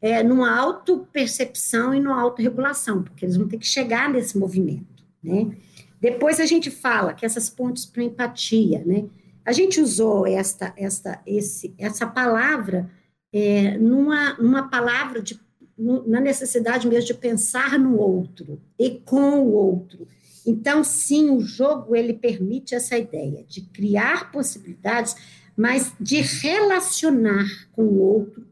é, 0.00 0.22
numa 0.22 0.54
autopercepção 0.54 1.94
e 1.94 2.00
numa 2.00 2.20
autorregulação, 2.20 3.02
porque 3.02 3.24
eles 3.24 3.36
vão 3.36 3.48
ter 3.48 3.58
que 3.58 3.66
chegar 3.66 4.10
nesse 4.10 4.36
movimento, 4.36 5.02
né? 5.22 5.56
Depois 5.98 6.38
a 6.38 6.44
gente 6.44 6.70
fala 6.70 7.14
que 7.14 7.24
essas 7.24 7.48
pontes 7.48 7.86
para 7.86 8.02
empatia, 8.02 8.82
né? 8.84 9.06
A 9.46 9.52
gente 9.52 9.80
usou 9.80 10.26
esta, 10.26 10.74
esta, 10.76 11.22
esse, 11.26 11.74
essa 11.78 12.06
palavra 12.06 12.90
é, 13.32 13.78
numa, 13.78 14.34
numa 14.34 14.68
palavra 14.68 15.22
de, 15.22 15.40
na 15.76 16.20
necessidade 16.20 16.86
mesmo 16.86 17.06
de 17.06 17.14
pensar 17.14 17.78
no 17.78 17.98
outro 17.98 18.60
e 18.78 18.90
com 18.90 19.40
o 19.40 19.52
outro. 19.52 20.06
Então, 20.46 20.84
sim, 20.84 21.30
o 21.30 21.40
jogo 21.40 21.96
ele 21.96 22.12
permite 22.12 22.74
essa 22.74 22.96
ideia 22.96 23.44
de 23.48 23.62
criar 23.62 24.30
possibilidades, 24.30 25.16
mas 25.56 25.92
de 25.98 26.20
relacionar 26.20 27.46
com 27.72 27.84
o 27.84 27.98
outro 27.98 28.46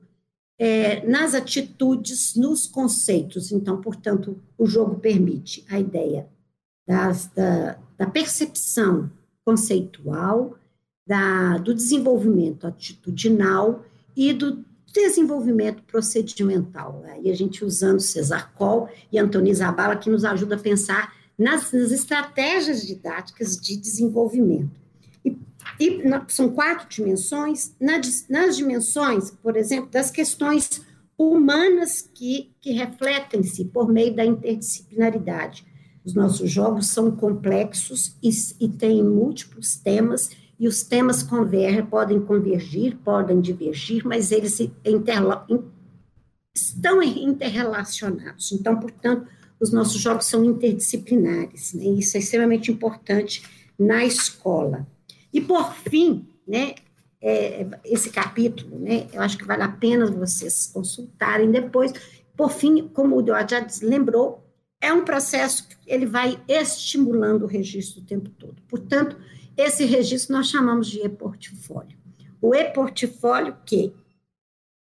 é, 0.58 1.06
nas 1.06 1.34
atitudes, 1.34 2.34
nos 2.36 2.66
conceitos. 2.66 3.52
Então, 3.52 3.80
portanto, 3.80 4.40
o 4.56 4.66
jogo 4.66 4.96
permite 4.96 5.64
a 5.68 5.78
ideia 5.78 6.28
das, 6.86 7.26
da, 7.26 7.78
da 7.98 8.06
percepção 8.06 9.10
conceitual, 9.44 10.56
da, 11.06 11.58
do 11.58 11.74
desenvolvimento 11.74 12.66
atitudinal 12.66 13.84
e 14.16 14.32
do 14.32 14.64
desenvolvimento 14.92 15.82
procedimental. 15.84 17.02
Aí 17.08 17.30
a 17.30 17.34
gente 17.34 17.64
usando 17.64 18.00
Cesar 18.00 18.52
Coll 18.54 18.88
e 19.10 19.18
Antônio 19.18 19.54
Zabala, 19.54 19.96
que 19.96 20.10
nos 20.10 20.24
ajuda 20.24 20.56
a 20.56 20.58
pensar 20.58 21.14
nas, 21.38 21.72
nas 21.72 21.90
estratégias 21.90 22.86
didáticas 22.86 23.56
de 23.56 23.76
desenvolvimento. 23.76 24.70
E, 25.24 25.36
e 25.80 26.08
na, 26.08 26.24
são 26.28 26.50
quatro 26.50 26.88
dimensões. 26.88 27.74
Na, 27.80 28.00
nas 28.28 28.56
dimensões, 28.56 29.30
por 29.30 29.56
exemplo, 29.56 29.90
das 29.90 30.10
questões 30.10 30.82
humanas 31.16 32.08
que, 32.14 32.52
que 32.60 32.72
refletem-se 32.72 33.64
por 33.66 33.90
meio 33.90 34.14
da 34.14 34.24
interdisciplinaridade. 34.24 35.66
Os 36.04 36.14
nossos 36.14 36.50
jogos 36.50 36.88
são 36.88 37.12
complexos 37.12 38.16
e, 38.22 38.30
e 38.60 38.68
têm 38.68 39.04
múltiplos 39.04 39.76
temas 39.76 40.30
e 40.62 40.68
os 40.68 40.84
temas 40.84 41.24
convergem, 41.24 41.84
podem 41.84 42.20
convergir, 42.20 42.96
podem 42.98 43.40
divergir, 43.40 44.06
mas 44.06 44.30
eles 44.30 44.60
estão 46.54 47.02
interrelacionados. 47.02 48.52
Então, 48.52 48.78
portanto, 48.78 49.26
os 49.58 49.72
nossos 49.72 50.00
jogos 50.00 50.26
são 50.26 50.44
interdisciplinares, 50.44 51.74
né? 51.74 51.84
Isso 51.86 52.16
é 52.16 52.20
extremamente 52.20 52.70
importante 52.70 53.42
na 53.76 54.04
escola. 54.04 54.86
E, 55.32 55.40
por 55.40 55.74
fim, 55.74 56.28
né, 56.46 56.76
é, 57.20 57.66
esse 57.84 58.10
capítulo, 58.10 58.78
né, 58.78 59.08
eu 59.12 59.20
acho 59.20 59.36
que 59.36 59.44
vale 59.44 59.64
a 59.64 59.68
pena 59.68 60.06
vocês 60.06 60.70
consultarem 60.72 61.50
depois. 61.50 61.92
Por 62.36 62.52
fim, 62.52 62.86
como 62.86 63.16
o 63.16 63.26
já 63.26 63.66
lembrou, 63.82 64.48
é 64.80 64.92
um 64.92 65.04
processo 65.04 65.66
que 65.66 65.76
ele 65.88 66.06
vai 66.06 66.40
estimulando 66.46 67.42
o 67.42 67.48
registro 67.48 68.00
o 68.00 68.06
tempo 68.06 68.30
todo. 68.30 68.62
Portanto, 68.68 69.16
esse 69.56 69.84
registro 69.84 70.34
nós 70.34 70.48
chamamos 70.48 70.88
de 70.88 71.00
e-portfólio. 71.00 71.98
O 72.40 72.54
e-portfólio 72.54 73.56
que 73.64 73.92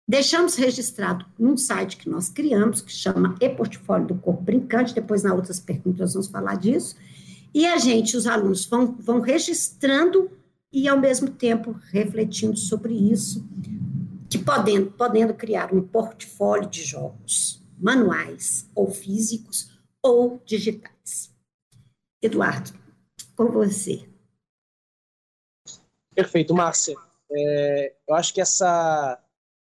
deixamos 0.08 0.56
registrado 0.56 1.26
num 1.38 1.58
site 1.58 1.98
que 1.98 2.10
nós 2.10 2.30
criamos, 2.30 2.82
que 2.82 2.92
chama 2.92 3.36
e-portfólio 3.42 4.08
do 4.08 4.16
corpo 4.16 4.42
brincante, 4.42 4.94
depois 4.94 5.24
nas 5.24 5.34
outras 5.34 5.60
perguntas 5.60 6.00
nós 6.00 6.14
vamos 6.14 6.28
falar 6.28 6.56
disso, 6.56 6.96
e 7.54 7.66
a 7.66 7.78
gente, 7.78 8.18
os 8.18 8.26
alunos, 8.26 8.66
vão, 8.66 8.96
vão 9.00 9.20
registrando 9.20 10.32
e, 10.72 10.88
ao 10.88 11.00
mesmo 11.00 11.30
tempo, 11.30 11.80
refletindo 11.92 12.58
sobre 12.58 12.94
isso, 12.94 13.48
que 14.30 14.40
podendo, 14.40 14.90
podendo 14.92 15.34
criar 15.34 15.72
um 15.72 15.82
portfólio 15.82 16.68
de 16.68 16.84
jogos, 16.84 17.64
manuais 17.80 18.68
ou 18.74 18.90
físicos 18.90 19.72
ou 20.02 20.42
digitais. 20.46 21.32
Eduardo, 22.22 22.72
com 23.36 23.52
você. 23.52 24.13
Perfeito, 26.16 26.54
Márcia. 26.54 26.96
É, 27.32 27.94
eu 28.08 28.16
acho 28.16 28.34
que 28.34 28.42
essa, 28.42 29.20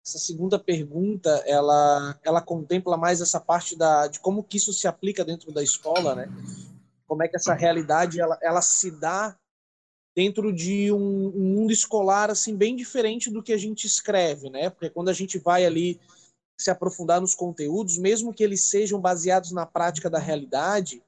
essa 0.04 0.18
segunda 0.18 0.58
pergunta, 0.58 1.30
ela, 1.46 2.18
ela 2.22 2.42
contempla 2.42 2.96
mais 2.96 3.20
essa 3.20 3.40
parte 3.40 3.76
da, 3.76 4.06
de 4.06 4.20
como 4.20 4.44
que 4.44 4.58
isso 4.58 4.72
se 4.72 4.86
aplica 4.86 5.24
dentro 5.24 5.52
da 5.52 5.62
escola, 5.62 6.14
né? 6.14 6.28
Como 7.06 7.22
é 7.22 7.28
que 7.28 7.36
essa 7.36 7.54
realidade, 7.54 8.20
ela, 8.20 8.38
ela 8.42 8.60
se 8.60 8.90
dá 8.90 9.36
dentro 10.14 10.52
de 10.52 10.92
um, 10.92 11.28
um 11.28 11.54
mundo 11.56 11.72
escolar, 11.72 12.30
assim, 12.30 12.56
bem 12.56 12.76
diferente 12.76 13.30
do 13.30 13.42
que 13.42 13.52
a 13.52 13.58
gente 13.58 13.86
escreve, 13.86 14.48
né? 14.48 14.70
Porque 14.70 14.90
quando 14.90 15.08
a 15.08 15.12
gente 15.12 15.38
vai 15.38 15.64
ali 15.64 16.00
se 16.58 16.70
aprofundar 16.70 17.20
nos 17.20 17.34
conteúdos, 17.34 17.98
mesmo 17.98 18.32
que 18.32 18.44
eles 18.44 18.64
sejam 18.66 19.00
baseados 19.00 19.50
na 19.50 19.66
prática 19.66 20.08
da 20.08 20.18
realidade, 20.18 21.02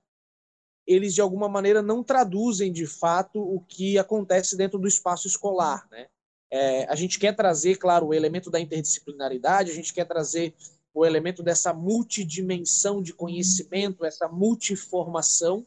eles 0.87 1.14
de 1.14 1.20
alguma 1.20 1.49
maneira 1.49 1.83
não 1.83 2.03
traduzem 2.03 2.72
de 2.72 2.87
fato 2.87 3.40
o 3.40 3.61
que 3.61 3.99
acontece 3.99 4.57
dentro 4.57 4.79
do 4.79 4.87
espaço 4.87 5.27
escolar, 5.27 5.87
né? 5.90 6.09
É, 6.49 6.85
a 6.85 6.94
gente 6.94 7.18
quer 7.18 7.35
trazer, 7.35 7.77
claro, 7.77 8.07
o 8.07 8.14
elemento 8.14 8.51
da 8.51 8.61
interdisciplinaridade, 8.61 9.70
a 9.70 9.75
gente 9.75 9.92
quer 9.92 10.05
trazer 10.05 10.55
o 10.94 11.05
elemento 11.05 11.42
dessa 11.42 11.75
multidimensão 11.75 13.03
de 13.03 13.12
conhecimento, 13.12 14.05
essa 14.05 14.29
multiformação, 14.29 15.66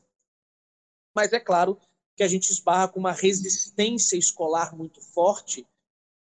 mas 1.14 1.34
é 1.34 1.40
claro 1.40 1.78
que 2.16 2.24
a 2.24 2.28
gente 2.28 2.50
esbarra 2.50 2.88
com 2.88 3.00
uma 3.00 3.12
resistência 3.12 4.18
escolar 4.18 4.76
muito 4.76 5.02
forte 5.02 5.68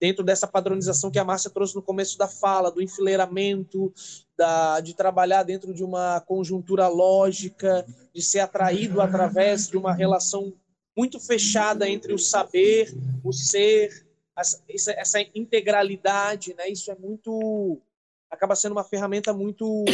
dentro 0.02 0.24
dessa 0.24 0.48
padronização 0.48 1.12
que 1.12 1.18
a 1.20 1.24
Márcia 1.24 1.48
trouxe 1.48 1.76
no 1.76 1.80
começo 1.80 2.18
da 2.18 2.26
fala, 2.26 2.72
do 2.72 2.82
enfileiramento, 2.82 3.94
da, 4.36 4.80
de 4.80 4.96
trabalhar 4.96 5.44
dentro 5.44 5.72
de 5.72 5.84
uma 5.84 6.20
conjuntura 6.22 6.88
lógica, 6.88 7.86
de 8.12 8.20
ser 8.20 8.40
atraído 8.40 9.00
através 9.00 9.68
de 9.68 9.76
uma 9.76 9.94
relação 9.94 10.52
muito 10.98 11.20
fechada 11.20 11.88
entre 11.88 12.12
o 12.12 12.18
saber, 12.18 12.92
o 13.22 13.32
ser, 13.32 14.04
essa, 14.36 14.60
essa 14.88 15.20
integralidade, 15.36 16.52
né? 16.54 16.68
Isso 16.68 16.90
é 16.90 16.96
muito 16.96 17.80
acaba 18.28 18.56
sendo 18.56 18.72
uma 18.72 18.82
ferramenta 18.82 19.32
muito, 19.32 19.84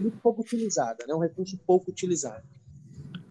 muito 0.00 0.16
pouco 0.22 0.40
utilizada, 0.40 1.04
né? 1.06 1.14
Um 1.14 1.18
recurso 1.18 1.58
pouco 1.66 1.90
utilizado. 1.90 2.42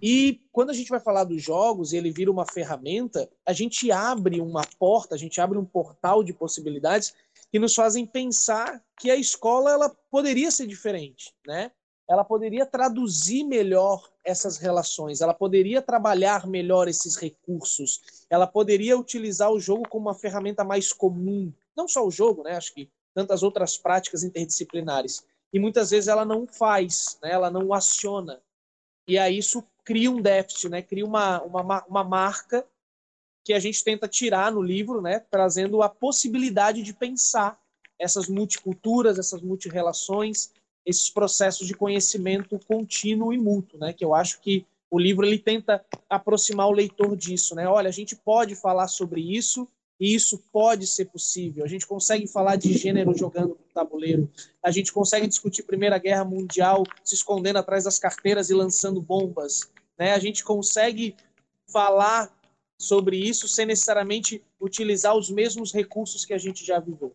E 0.06 0.42
quando 0.52 0.70
a 0.70 0.74
gente 0.74 0.90
vai 0.90 1.00
falar 1.00 1.24
dos 1.24 1.42
jogos 1.42 1.94
e 1.94 1.98
ele 1.98 2.12
vira 2.12 2.30
uma 2.30 2.46
ferramenta, 2.46 3.30
a 3.46 3.54
gente 3.54 3.90
abre 3.90 4.42
uma 4.42 4.64
porta, 4.78 5.16
a 5.16 5.18
gente 5.18 5.40
abre 5.40 5.58
um 5.58 5.64
portal 5.64 6.22
de 6.22 6.34
possibilidades 6.34 7.14
que 7.50 7.58
nos 7.58 7.74
fazem 7.74 8.06
pensar 8.06 8.84
que 9.00 9.10
a 9.10 9.16
escola 9.16 9.72
ela 9.72 9.90
poderia 10.12 10.52
ser 10.52 10.68
diferente, 10.68 11.34
né? 11.48 11.72
Ela 12.06 12.26
poderia 12.26 12.66
traduzir 12.66 13.46
melhor 13.46 14.12
essas 14.26 14.58
relações, 14.58 15.22
ela 15.22 15.34
poderia 15.34 15.82
trabalhar 15.82 16.48
melhor 16.48 16.90
esses 16.90 17.16
recursos, 17.16 18.02
ela 18.30 18.46
poderia 18.46 18.98
utilizar 18.98 19.54
o 19.54 19.60
jogo 19.60 19.88
como 19.88 20.10
uma 20.10 20.14
ferramenta 20.14 20.66
mais 20.66 20.92
comum, 20.92 21.54
não 21.78 21.88
só 21.88 22.06
o 22.06 22.12
jogo, 22.12 22.44
né? 22.44 22.58
Acho 22.58 22.74
que 22.74 22.92
tantas 23.14 23.42
outras 23.42 23.78
práticas 23.78 24.22
interdisciplinares. 24.22 25.26
E 25.54 25.60
muitas 25.62 25.92
vezes 25.92 26.10
ela 26.10 26.26
não 26.26 26.46
faz, 26.46 27.18
né? 27.24 27.32
Ela 27.32 27.50
não 27.50 27.74
aciona. 27.74 28.42
E 29.08 29.18
aí 29.18 29.38
isso 29.38 29.64
cria 29.84 30.10
um 30.10 30.22
déficit, 30.22 30.70
né? 30.70 30.82
cria 30.82 31.06
uma, 31.06 31.42
uma, 31.44 31.86
uma 31.86 32.04
marca 32.04 32.66
que 33.44 33.54
a 33.54 33.60
gente 33.60 33.84
tenta 33.84 34.08
tirar 34.08 34.52
no 34.52 34.62
livro, 34.62 35.02
né? 35.02 35.20
trazendo 35.20 35.82
a 35.82 35.90
possibilidade 35.90 36.82
de 36.82 36.94
pensar 36.94 37.60
essas 38.00 38.28
multiculturas, 38.28 39.20
essas 39.20 39.42
multirelações, 39.42 40.52
esses 40.86 41.10
processos 41.10 41.68
de 41.68 41.74
conhecimento 41.74 42.60
contínuo 42.68 43.34
e 43.34 43.38
mútuo, 43.38 43.80
né? 43.80 43.94
que 43.94 44.04
eu 44.04 44.14
acho 44.14 44.40
que 44.42 44.66
o 44.90 45.00
livro 45.00 45.26
ele 45.26 45.40
tenta 45.40 45.84
aproximar 46.10 46.68
o 46.68 46.72
leitor 46.72 47.16
disso. 47.18 47.56
Né? 47.56 47.68
Olha, 47.68 47.90
a 47.90 47.94
gente 47.94 48.16
pode 48.16 48.56
falar 48.56 48.88
sobre 48.88 49.22
isso 49.22 49.68
e 50.00 50.14
isso 50.14 50.38
pode 50.52 50.86
ser 50.86 51.06
possível. 51.06 51.64
A 51.64 51.68
gente 51.68 51.88
consegue 51.88 52.28
falar 52.28 52.58
de 52.58 52.74
gênero 52.74 53.18
jogando 53.18 53.50
no 53.50 53.74
tabuleiro. 53.74 54.30
A 54.62 54.70
gente 54.70 54.92
consegue 54.92 55.28
discutir 55.28 55.64
Primeira 55.64 55.98
Guerra 55.98 56.26
Mundial 56.26 56.84
se 57.04 57.16
escondendo 57.16 57.58
atrás 57.58 57.86
das 57.86 57.98
carteiras 57.98 58.50
e 58.50 58.54
lançando 58.54 59.02
bombas. 59.02 59.72
Né? 59.98 60.14
A 60.14 60.20
gente 60.20 60.44
consegue 60.44 61.16
falar 61.72 62.30
sobre 62.78 63.18
isso 63.18 63.48
sem 63.48 63.66
necessariamente 63.66 64.44
utilizar 64.60 65.16
os 65.16 65.30
mesmos 65.30 65.74
recursos 65.74 66.26
que 66.26 66.34
a 66.34 66.38
gente 66.38 66.66
já 66.66 66.80
viveu. 66.80 67.14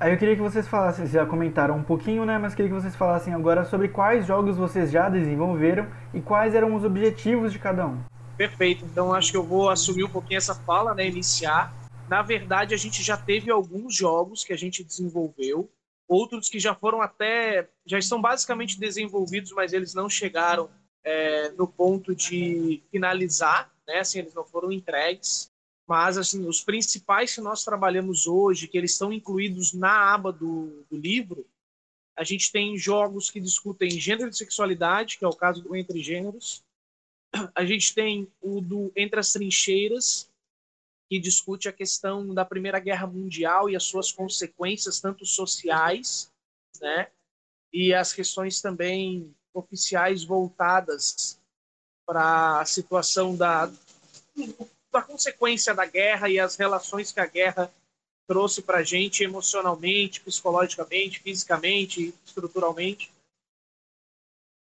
Aí 0.00 0.12
eu 0.12 0.18
queria 0.18 0.36
que 0.36 0.42
vocês 0.42 0.68
falassem, 0.68 1.08
já 1.08 1.26
comentaram 1.26 1.76
um 1.76 1.82
pouquinho, 1.82 2.24
né? 2.24 2.38
Mas 2.38 2.54
queria 2.54 2.70
que 2.70 2.80
vocês 2.80 2.94
falassem 2.94 3.34
agora 3.34 3.64
sobre 3.64 3.88
quais 3.88 4.24
jogos 4.24 4.56
vocês 4.56 4.92
já 4.92 5.08
desenvolveram 5.08 5.90
e 6.14 6.20
quais 6.20 6.54
eram 6.54 6.76
os 6.76 6.84
objetivos 6.84 7.52
de 7.52 7.58
cada 7.58 7.84
um. 7.84 8.00
Perfeito. 8.36 8.84
Então 8.84 9.12
acho 9.12 9.32
que 9.32 9.36
eu 9.36 9.42
vou 9.42 9.68
assumir 9.68 10.04
um 10.04 10.08
pouquinho 10.08 10.38
essa 10.38 10.54
fala, 10.54 10.94
né? 10.94 11.04
Iniciar. 11.08 11.74
Na 12.08 12.22
verdade, 12.22 12.74
a 12.74 12.76
gente 12.76 13.02
já 13.02 13.16
teve 13.16 13.50
alguns 13.50 13.92
jogos 13.92 14.44
que 14.44 14.52
a 14.52 14.56
gente 14.56 14.84
desenvolveu, 14.84 15.68
outros 16.06 16.48
que 16.48 16.60
já 16.60 16.76
foram 16.76 17.02
até. 17.02 17.68
já 17.84 17.98
estão 17.98 18.22
basicamente 18.22 18.78
desenvolvidos, 18.78 19.50
mas 19.50 19.72
eles 19.72 19.94
não 19.94 20.08
chegaram 20.08 20.70
é, 21.04 21.50
no 21.52 21.66
ponto 21.66 22.14
de 22.14 22.82
finalizar, 22.90 23.72
né? 23.86 24.00
Assim, 24.00 24.20
eles 24.20 24.34
não 24.34 24.44
foram 24.44 24.72
entregues. 24.72 25.50
Mas 25.86 26.18
assim, 26.18 26.46
os 26.46 26.62
principais 26.62 27.34
que 27.34 27.40
nós 27.40 27.64
trabalhamos 27.64 28.26
hoje, 28.26 28.68
que 28.68 28.76
eles 28.76 28.92
estão 28.92 29.12
incluídos 29.12 29.72
na 29.72 30.12
aba 30.12 30.30
do, 30.30 30.84
do 30.90 30.96
livro, 30.96 31.46
a 32.14 32.24
gente 32.24 32.52
tem 32.52 32.76
jogos 32.76 33.30
que 33.30 33.40
discutem 33.40 33.90
gênero 33.90 34.28
e 34.28 34.36
sexualidade, 34.36 35.16
que 35.16 35.24
é 35.24 35.28
o 35.28 35.36
caso 35.36 35.62
do 35.62 35.74
Entre 35.74 36.02
Gêneros 36.02 36.62
a 37.54 37.64
gente 37.64 37.94
tem 37.94 38.30
o 38.40 38.60
do 38.60 38.92
Entre 38.96 39.20
as 39.20 39.32
Trincheiras, 39.32 40.30
que 41.08 41.18
discute 41.18 41.68
a 41.68 41.72
questão 41.72 42.34
da 42.34 42.44
Primeira 42.44 42.78
Guerra 42.78 43.06
Mundial 43.06 43.68
e 43.68 43.76
as 43.76 43.84
suas 43.84 44.12
consequências, 44.12 45.00
tanto 45.00 45.24
sociais, 45.24 46.30
né, 46.80 47.10
e 47.72 47.92
as 47.94 48.12
questões 48.12 48.60
também 48.60 49.34
oficiais 49.58 50.24
voltadas 50.24 51.38
para 52.06 52.60
a 52.60 52.64
situação 52.64 53.36
da, 53.36 53.70
da 54.90 55.02
consequência 55.02 55.74
da 55.74 55.84
guerra 55.84 56.28
e 56.28 56.38
as 56.38 56.56
relações 56.56 57.12
que 57.12 57.20
a 57.20 57.26
guerra 57.26 57.72
trouxe 58.26 58.62
para 58.62 58.78
a 58.78 58.82
gente 58.82 59.24
emocionalmente, 59.24 60.20
psicologicamente, 60.20 61.20
fisicamente, 61.20 62.14
estruturalmente. 62.26 63.10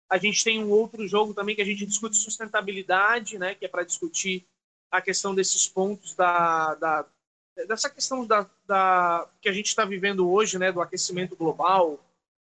A 0.10 0.18
gente 0.18 0.44
tem 0.44 0.64
um 0.64 0.70
outro 0.70 1.08
jogo 1.08 1.34
também 1.34 1.56
que 1.56 1.62
a 1.62 1.66
gente 1.66 1.86
discute 1.86 2.18
sustentabilidade, 2.18 3.40
né, 3.40 3.56
que 3.56 3.66
é 3.66 3.68
para 3.68 3.84
discutir 3.84 4.46
a 4.92 5.02
questão 5.02 5.34
desses 5.34 5.68
pontos 5.68 6.14
da, 6.14 6.76
da 6.76 7.06
dessa 7.68 7.90
questão 7.90 8.26
da, 8.26 8.50
da 8.66 9.30
que 9.40 9.48
a 9.48 9.54
gente 9.54 9.68
está 9.68 9.86
vivendo 9.86 10.30
hoje, 10.30 10.58
né, 10.58 10.72
do 10.72 10.82
aquecimento 10.82 11.36
global, 11.36 12.00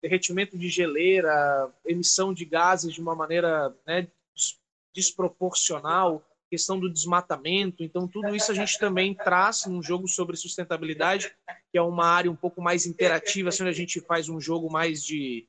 derretimento 0.04 0.58
de 0.58 0.68
geleira, 0.68 1.72
emissão 1.86 2.34
de 2.34 2.44
gases 2.44 2.92
de 2.92 3.00
uma 3.00 3.14
maneira 3.14 3.74
né, 3.86 4.06
desproporcional, 4.94 6.22
questão 6.50 6.78
do 6.78 6.92
desmatamento. 6.92 7.82
Então, 7.82 8.06
tudo 8.06 8.36
isso 8.36 8.52
a 8.52 8.54
gente 8.54 8.78
também 8.78 9.14
traz 9.14 9.64
num 9.64 9.82
jogo 9.82 10.06
sobre 10.06 10.36
sustentabilidade, 10.36 11.34
que 11.72 11.78
é 11.78 11.80
uma 11.80 12.04
área 12.06 12.30
um 12.30 12.36
pouco 12.36 12.60
mais 12.60 12.84
interativa, 12.84 13.48
assim, 13.48 13.62
onde 13.62 13.70
a 13.70 13.74
gente 13.74 13.98
faz 14.02 14.28
um 14.28 14.38
jogo 14.38 14.70
mais 14.70 15.02
de 15.02 15.48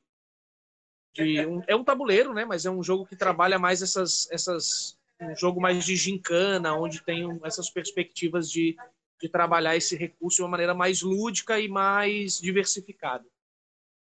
de 1.12 1.46
um, 1.46 1.62
é 1.66 1.74
um 1.74 1.84
tabuleiro, 1.84 2.34
né? 2.34 2.44
Mas 2.44 2.66
é 2.66 2.70
um 2.70 2.82
jogo 2.82 3.06
que 3.06 3.16
trabalha 3.16 3.58
mais 3.58 3.80
essas, 3.80 4.28
essas 4.30 4.98
um 5.20 5.34
jogo 5.34 5.60
mais 5.60 5.84
de 5.84 5.96
gincana, 5.96 6.74
onde 6.74 7.02
tem 7.02 7.26
essas 7.42 7.70
perspectivas 7.70 8.50
de, 8.50 8.76
de 9.20 9.28
trabalhar 9.28 9.76
esse 9.76 9.96
recurso 9.96 10.36
de 10.36 10.42
uma 10.42 10.50
maneira 10.50 10.74
mais 10.74 11.00
lúdica 11.00 11.58
e 11.58 11.68
mais 11.68 12.38
diversificada. 12.38 13.24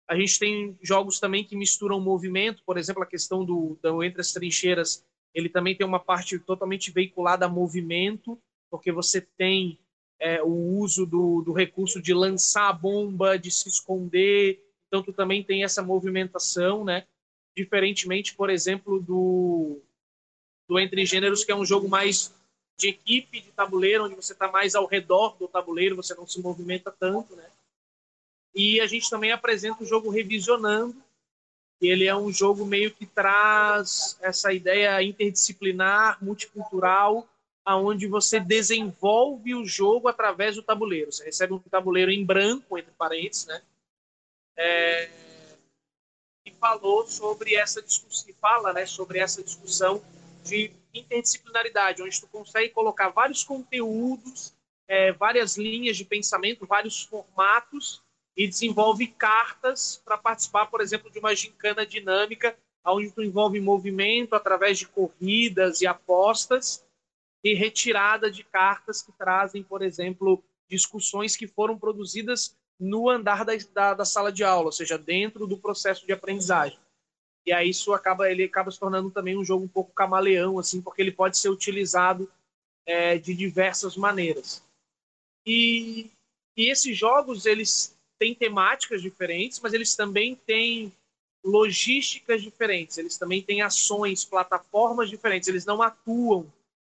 A 0.09 0.16
gente 0.16 0.38
tem 0.38 0.79
jogos 0.81 1.19
também 1.19 1.45
que 1.45 1.57
misturam 1.57 2.01
movimento, 2.01 2.62
por 2.64 2.79
exemplo, 2.79 3.03
a 3.03 3.07
questão 3.07 3.45
do, 3.45 3.77
do 3.83 4.05
Entre 4.05 4.21
as 4.21 4.33
Trincheiras, 4.33 5.05
ele 5.35 5.49
também 5.49 5.77
tem 5.77 5.87
uma 5.87 5.99
parte 5.99 6.38
totalmente 6.38 6.90
veiculada 6.90 7.45
a 7.45 7.49
movimento, 7.49 8.38
porque 8.71 8.92
você 8.92 9.21
tem 9.21 9.79
é, 10.19 10.42
o 10.42 10.79
uso 10.79 11.05
do, 11.05 11.42
do 11.42 11.53
recurso 11.53 12.01
de 12.01 12.14
lançar 12.14 12.69
a 12.69 12.73
bomba, 12.73 13.38
de 13.38 13.51
se 13.51 13.69
esconder, 13.69 14.62
então 14.87 15.03
tu 15.03 15.12
também 15.12 15.42
tem 15.42 15.64
essa 15.64 15.83
movimentação, 15.83 16.85
né? 16.85 17.07
Diferentemente, 17.57 18.35
por 18.35 18.49
exemplo, 18.49 19.01
do, 19.01 19.81
do 20.69 20.79
Entre 20.79 21.05
Gêneros, 21.05 21.45
que 21.45 21.53
é 21.53 21.57
um 21.57 21.64
jogo 21.64 21.88
mais 21.88 22.35
de 22.79 22.88
equipe, 22.88 23.40
de 23.40 23.51
tabuleiro, 23.53 24.05
onde 24.05 24.14
você 24.14 24.33
está 24.33 24.51
mais 24.51 24.75
ao 24.75 24.87
redor 24.87 25.37
do 25.37 25.49
tabuleiro, 25.49 25.97
você 25.97 26.14
não 26.14 26.27
se 26.27 26.40
movimenta 26.40 26.90
tanto, 26.90 27.35
né? 27.35 27.51
E 28.57 28.81
a 28.81 28.87
gente 28.87 29.11
também 29.11 29.33
apresenta 29.33 29.83
o 29.83 29.87
jogo 29.87 30.09
Revisionando, 30.09 30.97
ele 31.79 32.07
é 32.07 32.16
um 32.16 32.33
jogo 32.33 32.64
meio 32.64 32.90
que 32.90 33.05
traz 33.05 34.16
essa 34.23 34.51
ideia 34.51 35.03
interdisciplinar, 35.03 36.16
multicultural, 36.25 37.29
aonde 37.62 38.07
você 38.07 38.40
desenvolve 38.40 39.55
o 39.55 39.66
jogo 39.66 40.09
através 40.09 40.57
do 40.57 40.62
tabuleiro. 40.62 41.12
Você 41.12 41.25
recebe 41.25 41.53
um 41.53 41.59
tabuleiro 41.59 42.11
em 42.11 42.25
branco, 42.25 42.79
entre 42.79 42.92
parênteses, 42.92 43.45
né? 43.45 43.61
É, 44.57 45.11
e 46.47 46.51
falou 46.53 47.07
sobre 47.07 47.55
essa 47.55 47.83
discussão, 47.83 48.33
fala, 48.40 48.73
né, 48.73 48.87
sobre 48.87 49.19
essa 49.19 49.42
discussão 49.42 50.03
de 50.42 50.71
interdisciplinaridade, 50.95 52.03
onde 52.03 52.19
tu 52.19 52.27
consegue 52.29 52.73
colocar 52.73 53.11
vários 53.11 53.45
conteúdos, 53.45 54.55
é, 54.88 55.12
várias 55.12 55.59
linhas 55.59 55.99
de 55.99 56.07
pensamento, 56.07 56.64
vários 56.64 57.03
formatos 57.03 58.06
e 58.37 58.46
desenvolve 58.46 59.07
cartas 59.07 60.01
para 60.05 60.18
participar, 60.18 60.66
por 60.66 60.81
exemplo, 60.81 61.11
de 61.11 61.18
uma 61.18 61.35
gincana 61.35 61.87
dinâmica, 61.87 62.57
onde 62.85 63.11
tu 63.11 63.22
envolve 63.22 63.59
movimento 63.61 64.35
através 64.35 64.79
de 64.79 64.87
corridas 64.87 65.81
e 65.81 65.87
apostas 65.87 66.85
e 67.42 67.55
retirada 67.55 68.31
de 68.31 68.44
cartas 68.44 69.03
que 69.03 69.12
trazem, 69.12 69.62
por 69.62 69.83
exemplo, 69.83 70.42
discussões 70.68 71.37
que 71.37 71.46
foram 71.46 71.79
produzidas 71.79 72.57
no 72.79 73.09
andar 73.09 73.44
da, 73.44 73.53
da, 73.72 73.94
da, 73.94 74.05
sala 74.05 74.31
de 74.31 74.44
aula, 74.44 74.66
ou 74.66 74.72
seja, 74.72 74.99
dentro 74.99 75.46
do 75.46 75.57
processo 75.57 76.05
de 76.05 76.12
aprendizagem. 76.12 76.79
E 77.46 77.53
aí 77.53 77.70
isso 77.70 77.94
acaba, 77.94 78.31
ele 78.31 78.44
acaba 78.44 78.70
se 78.70 78.79
tornando 78.79 79.11
também 79.11 79.37
um 79.37 79.44
jogo 79.44 79.64
um 79.64 79.68
pouco 79.68 79.92
camaleão, 79.92 80.59
assim, 80.59 80.83
porque 80.83 81.01
ele 81.01 81.12
pode 81.12 81.38
ser 81.38 81.49
utilizado 81.49 82.31
é, 82.85 83.16
de 83.16 83.35
diversas 83.35 83.96
maneiras. 83.96 84.62
E, 85.46 86.11
e 86.57 86.68
esses 86.68 86.96
jogos, 86.96 87.46
eles 87.46 87.95
têm 88.18 88.35
temáticas 88.35 89.02
diferentes, 89.02 89.61
mas 89.61 89.72
eles 89.72 89.94
também 89.94 90.35
têm 90.35 90.92
logísticas 91.44 92.42
diferentes, 92.42 92.98
eles 92.98 93.16
também 93.16 93.40
têm 93.40 93.62
ações, 93.62 94.24
plataformas 94.24 95.09
diferentes, 95.09 95.48
eles 95.48 95.64
não 95.64 95.81
atuam 95.81 96.52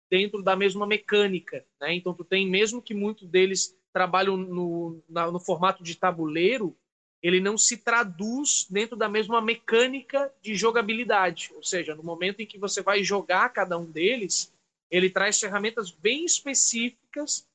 dentro 0.10 0.41
da 0.41 0.55
mesma 0.55 0.88
mecânica, 0.88 1.63
né? 1.79 1.93
Então 1.93 2.13
tu 2.13 2.23
tem 2.23 2.49
mesmo 2.49 2.82
que 2.82 2.95
muitos 2.95 3.27
deles 3.27 3.75
trabalham 3.93 4.36
no, 4.36 5.01
na, 5.08 5.29
no 5.32 5.39
formato 5.39 5.84
de 5.84 5.95
tabuleiro, 5.95 6.75
ele 7.21 7.39
não 7.39 7.58
se 7.58 7.77
traduz 7.77 8.65
dentro 8.69 8.95
da 8.95 9.10
mesma 9.10 9.41
mecânica 9.41 10.34
de 10.41 10.55
jogabilidade, 10.55 11.51
ou 11.53 11.63
seja, 11.63 11.93
no 11.93 12.03
momento 12.03 12.39
em 12.39 12.45
que 12.45 12.58
você 12.58 12.82
vai 12.82 13.03
jogar 13.03 13.49
cada 13.49 13.77
um 13.77 13.86
deles, 13.86 14.51
ele 14.89 15.10
traz 15.10 15.39
ferramentas 15.39 15.91
bem 15.91 16.25
específicas 16.25 17.45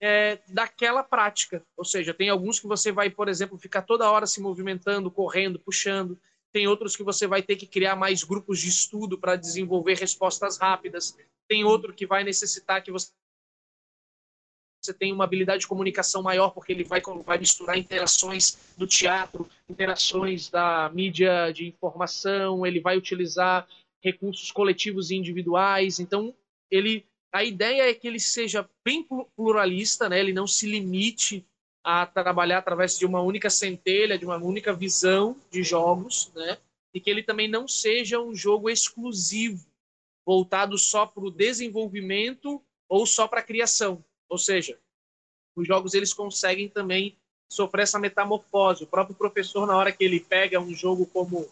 é, 0.00 0.38
daquela 0.48 1.02
prática. 1.02 1.64
Ou 1.76 1.84
seja, 1.84 2.14
tem 2.14 2.28
alguns 2.28 2.60
que 2.60 2.66
você 2.66 2.92
vai, 2.92 3.10
por 3.10 3.28
exemplo, 3.28 3.58
ficar 3.58 3.82
toda 3.82 4.10
hora 4.10 4.26
se 4.26 4.40
movimentando, 4.40 5.10
correndo, 5.10 5.58
puxando. 5.58 6.18
Tem 6.52 6.66
outros 6.66 6.96
que 6.96 7.02
você 7.02 7.26
vai 7.26 7.42
ter 7.42 7.56
que 7.56 7.66
criar 7.66 7.96
mais 7.96 8.24
grupos 8.24 8.60
de 8.60 8.68
estudo 8.68 9.18
para 9.18 9.36
desenvolver 9.36 9.98
respostas 9.98 10.58
rápidas. 10.58 11.16
Tem 11.48 11.64
outro 11.64 11.92
que 11.92 12.06
vai 12.06 12.24
necessitar 12.24 12.82
que 12.82 12.90
você 12.90 13.10
você 14.80 14.94
tem 14.94 15.12
uma 15.12 15.24
habilidade 15.24 15.62
de 15.62 15.66
comunicação 15.66 16.22
maior, 16.22 16.50
porque 16.50 16.72
ele 16.72 16.84
vai, 16.84 17.02
vai 17.24 17.36
misturar 17.36 17.76
interações 17.76 18.74
do 18.76 18.86
teatro, 18.86 19.48
interações 19.68 20.48
da 20.48 20.88
mídia 20.94 21.50
de 21.50 21.66
informação, 21.66 22.64
ele 22.64 22.80
vai 22.80 22.96
utilizar 22.96 23.66
recursos 24.00 24.52
coletivos 24.52 25.10
e 25.10 25.16
individuais. 25.16 25.98
Então, 25.98 26.34
ele 26.70 27.04
a 27.32 27.44
ideia 27.44 27.90
é 27.90 27.94
que 27.94 28.06
ele 28.08 28.20
seja 28.20 28.68
bem 28.84 29.06
pluralista, 29.36 30.08
né? 30.08 30.18
ele 30.18 30.32
não 30.32 30.46
se 30.46 30.66
limite 30.66 31.46
a 31.84 32.06
trabalhar 32.06 32.58
através 32.58 32.98
de 32.98 33.06
uma 33.06 33.20
única 33.20 33.50
centelha, 33.50 34.18
de 34.18 34.24
uma 34.24 34.36
única 34.36 34.72
visão 34.72 35.36
de 35.50 35.62
jogos, 35.62 36.30
né? 36.34 36.58
e 36.94 37.00
que 37.00 37.10
ele 37.10 37.22
também 37.22 37.48
não 37.48 37.68
seja 37.68 38.20
um 38.20 38.34
jogo 38.34 38.70
exclusivo, 38.70 39.66
voltado 40.26 40.76
só 40.78 41.06
para 41.06 41.24
o 41.24 41.30
desenvolvimento 41.30 42.62
ou 42.88 43.06
só 43.06 43.28
para 43.28 43.40
a 43.40 43.44
criação. 43.44 44.04
Ou 44.28 44.38
seja, 44.38 44.78
os 45.56 45.66
jogos 45.66 45.94
eles 45.94 46.12
conseguem 46.12 46.68
também 46.68 47.16
sofrer 47.50 47.82
essa 47.82 47.98
metamorfose. 47.98 48.84
O 48.84 48.86
próprio 48.86 49.16
professor, 49.16 49.66
na 49.66 49.76
hora 49.76 49.92
que 49.92 50.04
ele 50.04 50.20
pega 50.20 50.60
um 50.60 50.74
jogo 50.74 51.06
como 51.06 51.48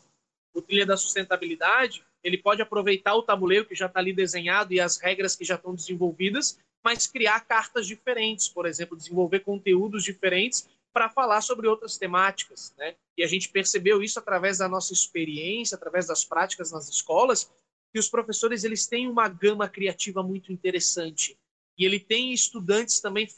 o 0.55 0.63
Trilha 0.63 0.87
da 0.87 0.97
Sustentabilidade, 0.97 2.05
ele 2.23 2.39
pode 2.39 2.63
aproveitar 2.63 3.15
o 3.15 3.23
tabuleiro 3.23 3.67
que 3.67 3.75
já 3.75 3.87
está 3.87 4.01
ali 4.01 4.13
desenhado 4.13 4.73
e 4.73 4.81
as 4.81 4.99
regras 4.99 5.37
que 5.37 5.45
já 5.45 5.55
estão 5.55 5.75
desenvolvidas, 5.75 6.59
mas 6.85 7.07
criar 7.07 7.41
cartas 7.41 7.87
diferentes, 7.87 8.49
por 8.49 8.67
exemplo, 8.67 8.97
desenvolver 8.97 9.41
conteúdos 9.41 10.05
diferentes 10.05 10.69
para 10.93 11.09
falar 11.11 11.41
sobre 11.41 11.69
outras 11.69 11.99
temáticas, 11.99 12.73
né? 12.79 12.97
E 13.19 13.23
a 13.23 13.27
gente 13.27 13.49
percebeu 13.51 14.03
isso 14.03 14.19
através 14.19 14.59
da 14.59 14.69
nossa 14.69 14.93
experiência, 14.93 15.77
através 15.77 16.07
das 16.07 16.25
práticas 16.25 16.73
nas 16.73 16.89
escolas, 16.89 17.51
que 17.93 17.99
os 17.99 18.09
professores 18.09 18.65
eles 18.65 18.87
têm 18.87 19.09
uma 19.09 19.29
gama 19.29 19.69
criativa 19.69 20.23
muito 20.23 20.53
interessante 20.53 21.37
e 21.79 21.85
ele 21.85 22.01
tem 22.01 22.33
estudantes 22.33 23.01
também 23.01 23.29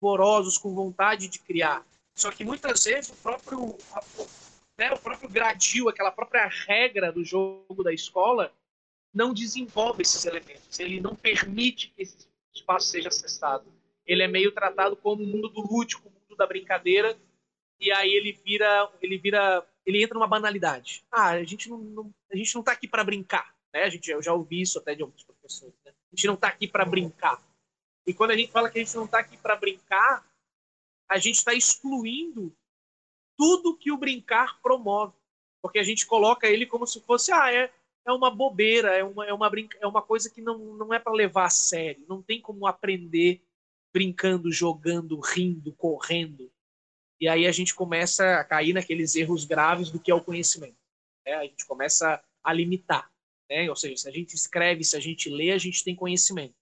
fervorosos 0.00 0.56
com 0.56 0.74
vontade 0.74 1.28
de 1.28 1.38
criar. 1.38 1.86
Só 2.14 2.30
que 2.30 2.44
muitas 2.44 2.84
vezes 2.84 3.10
o 3.10 3.16
próprio 3.16 3.76
né, 4.80 4.90
o 4.90 4.98
próprio 4.98 5.28
gradil, 5.28 5.90
aquela 5.90 6.10
própria 6.10 6.46
regra 6.46 7.12
do 7.12 7.22
jogo 7.22 7.84
da 7.84 7.92
escola, 7.92 8.50
não 9.12 9.34
desenvolve 9.34 10.00
esses 10.00 10.24
elementos. 10.24 10.80
Ele 10.80 10.98
não 10.98 11.14
permite 11.14 11.90
que 11.90 12.00
esse 12.00 12.26
espaço 12.54 12.86
seja 12.88 13.08
acessado. 13.08 13.70
Ele 14.06 14.22
é 14.22 14.26
meio 14.26 14.50
tratado 14.52 14.96
como 14.96 15.22
o 15.22 15.26
mundo 15.26 15.50
do 15.50 15.60
lúdico, 15.60 16.08
o 16.08 16.10
mundo 16.10 16.34
da 16.34 16.46
brincadeira, 16.46 17.14
e 17.78 17.92
aí 17.92 18.10
ele 18.10 18.32
vira, 18.32 18.90
ele 19.02 19.18
vira, 19.18 19.66
ele 19.84 20.02
entra 20.02 20.14
numa 20.14 20.26
banalidade. 20.26 21.04
Ah, 21.10 21.32
a 21.32 21.44
gente 21.44 21.68
não, 21.68 21.78
não 21.78 22.14
a 22.32 22.36
gente 22.36 22.54
não 22.54 22.60
está 22.60 22.72
aqui 22.72 22.88
para 22.88 23.04
brincar, 23.04 23.54
né? 23.74 23.82
A 23.82 23.90
gente 23.90 24.10
eu 24.10 24.22
já 24.22 24.32
ouvi 24.32 24.62
isso 24.62 24.78
até 24.78 24.94
de 24.94 25.02
alguns 25.02 25.22
professores. 25.22 25.74
Né? 25.84 25.92
A 25.92 26.16
gente 26.16 26.26
não 26.26 26.34
está 26.34 26.48
aqui 26.48 26.66
para 26.66 26.86
brincar. 26.86 27.38
E 28.06 28.14
quando 28.14 28.30
a 28.30 28.36
gente 28.36 28.50
fala 28.50 28.70
que 28.70 28.78
a 28.78 28.82
gente 28.82 28.96
não 28.96 29.04
está 29.04 29.18
aqui 29.18 29.36
para 29.36 29.56
brincar, 29.56 30.26
a 31.06 31.18
gente 31.18 31.36
está 31.36 31.52
excluindo 31.52 32.56
tudo 33.40 33.74
que 33.74 33.90
o 33.90 33.96
brincar 33.96 34.60
promove. 34.60 35.14
Porque 35.62 35.78
a 35.78 35.82
gente 35.82 36.04
coloca 36.04 36.46
ele 36.46 36.66
como 36.66 36.86
se 36.86 37.00
fosse, 37.00 37.32
ah, 37.32 37.50
é, 37.50 37.72
é 38.06 38.12
uma 38.12 38.30
bobeira, 38.30 38.94
é 38.94 39.02
uma, 39.02 39.26
é 39.26 39.32
uma, 39.32 39.48
brinca, 39.48 39.78
é 39.80 39.86
uma 39.86 40.02
coisa 40.02 40.28
que 40.28 40.42
não, 40.42 40.58
não 40.58 40.92
é 40.92 40.98
para 40.98 41.14
levar 41.14 41.46
a 41.46 41.50
sério. 41.50 42.04
Não 42.06 42.20
tem 42.20 42.38
como 42.38 42.66
aprender 42.66 43.40
brincando, 43.94 44.52
jogando, 44.52 45.18
rindo, 45.18 45.72
correndo. 45.72 46.52
E 47.18 47.28
aí 47.28 47.46
a 47.46 47.52
gente 47.52 47.74
começa 47.74 48.40
a 48.40 48.44
cair 48.44 48.74
naqueles 48.74 49.14
erros 49.16 49.46
graves 49.46 49.90
do 49.90 49.98
que 49.98 50.10
é 50.10 50.14
o 50.14 50.22
conhecimento. 50.22 50.76
Né? 51.26 51.32
A 51.32 51.44
gente 51.44 51.64
começa 51.64 52.22
a 52.44 52.52
limitar. 52.52 53.10
Né? 53.48 53.70
Ou 53.70 53.76
seja, 53.76 53.96
se 53.96 54.08
a 54.08 54.12
gente 54.12 54.34
escreve, 54.34 54.84
se 54.84 54.96
a 54.98 55.00
gente 55.00 55.30
lê, 55.30 55.50
a 55.50 55.58
gente 55.58 55.82
tem 55.82 55.96
conhecimento. 55.96 56.54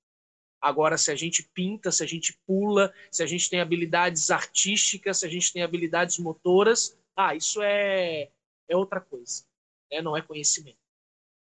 Agora, 0.61 0.99
se 0.99 1.11
a 1.11 1.15
gente 1.15 1.43
pinta, 1.55 1.93
se 1.93 2.03
a 2.03 2.07
gente 2.07 2.37
pula, 2.47 2.93
se 3.11 3.23
a 3.23 3.27
gente 3.27 3.49
tem 3.49 3.61
habilidades 3.61 4.31
artísticas, 4.31 5.19
se 5.19 5.27
a 5.27 5.29
gente 5.29 5.53
tem 5.53 5.63
habilidades 5.63 6.19
motoras, 6.19 6.99
ah, 7.17 7.35
isso 7.35 7.63
é, 7.63 8.31
é 8.69 8.77
outra 8.77 9.01
coisa, 9.01 9.45
né? 9.91 10.03
não 10.03 10.17
é 10.17 10.23
conhecimento. 10.23 10.79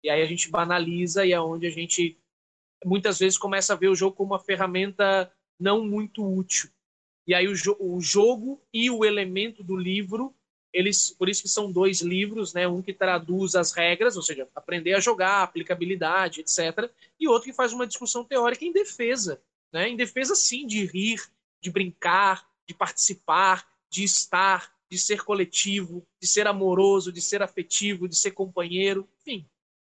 E 0.04 0.10
aí 0.10 0.22
a 0.22 0.26
gente 0.26 0.50
banaliza 0.50 1.24
e 1.24 1.32
é 1.32 1.40
onde 1.40 1.66
a 1.66 1.70
gente 1.70 2.18
muitas 2.84 3.18
vezes 3.18 3.38
começa 3.38 3.72
a 3.72 3.76
ver 3.76 3.88
o 3.88 3.94
jogo 3.94 4.14
como 4.14 4.32
uma 4.32 4.38
ferramenta 4.38 5.32
não 5.58 5.84
muito 5.84 6.24
útil. 6.24 6.70
E 7.26 7.34
aí 7.34 7.48
o, 7.48 7.54
jo 7.54 7.76
o 7.80 8.00
jogo 8.00 8.62
e 8.72 8.90
o 8.90 9.04
elemento 9.04 9.62
do 9.62 9.76
livro 9.76 10.34
eles 10.72 11.10
por 11.10 11.28
isso 11.28 11.42
que 11.42 11.48
são 11.48 11.72
dois 11.72 12.00
livros, 12.00 12.52
né? 12.52 12.68
Um 12.68 12.82
que 12.82 12.92
traduz 12.92 13.54
as 13.54 13.72
regras, 13.72 14.16
ou 14.16 14.22
seja, 14.22 14.48
aprender 14.54 14.94
a 14.94 15.00
jogar, 15.00 15.42
aplicabilidade, 15.42 16.40
etc. 16.40 16.90
E 17.18 17.26
outro 17.26 17.48
que 17.48 17.56
faz 17.56 17.72
uma 17.72 17.86
discussão 17.86 18.24
teórica 18.24 18.64
em 18.64 18.72
defesa, 18.72 19.40
né? 19.72 19.88
Em 19.88 19.96
defesa 19.96 20.34
sim 20.34 20.66
de 20.66 20.84
rir, 20.84 21.22
de 21.60 21.70
brincar, 21.70 22.46
de 22.66 22.74
participar, 22.74 23.66
de 23.90 24.04
estar, 24.04 24.72
de 24.90 24.98
ser 24.98 25.24
coletivo, 25.24 26.06
de 26.20 26.26
ser 26.26 26.46
amoroso, 26.46 27.12
de 27.12 27.20
ser 27.20 27.42
afetivo, 27.42 28.08
de 28.08 28.16
ser 28.16 28.32
companheiro, 28.32 29.08
enfim. 29.20 29.46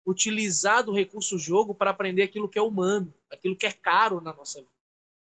utilizar 0.05 0.83
do 0.83 0.93
recurso 0.93 1.39
jogo 1.39 1.73
para 1.73 1.89
aprender 1.89 2.23
aquilo 2.23 2.47
que 2.47 2.59
é 2.59 2.61
humano, 2.61 3.13
aquilo 3.31 3.55
que 3.55 3.65
é 3.65 3.71
caro 3.71 4.21
na 4.21 4.31
nossa 4.33 4.59
vida, 4.59 4.71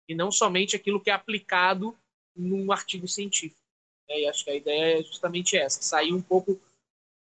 e 0.08 0.14
não 0.14 0.30
somente 0.30 0.76
aquilo 0.76 1.00
que 1.00 1.10
é 1.10 1.14
aplicado 1.14 1.96
num 2.36 2.70
artigo 2.70 3.08
científico. 3.08 3.63
É, 4.08 4.22
e 4.22 4.28
acho 4.28 4.44
que 4.44 4.50
a 4.50 4.54
ideia 4.54 4.98
é 4.98 5.02
justamente 5.02 5.56
essa, 5.56 5.82
sair 5.82 6.12
um 6.12 6.20
pouco 6.20 6.60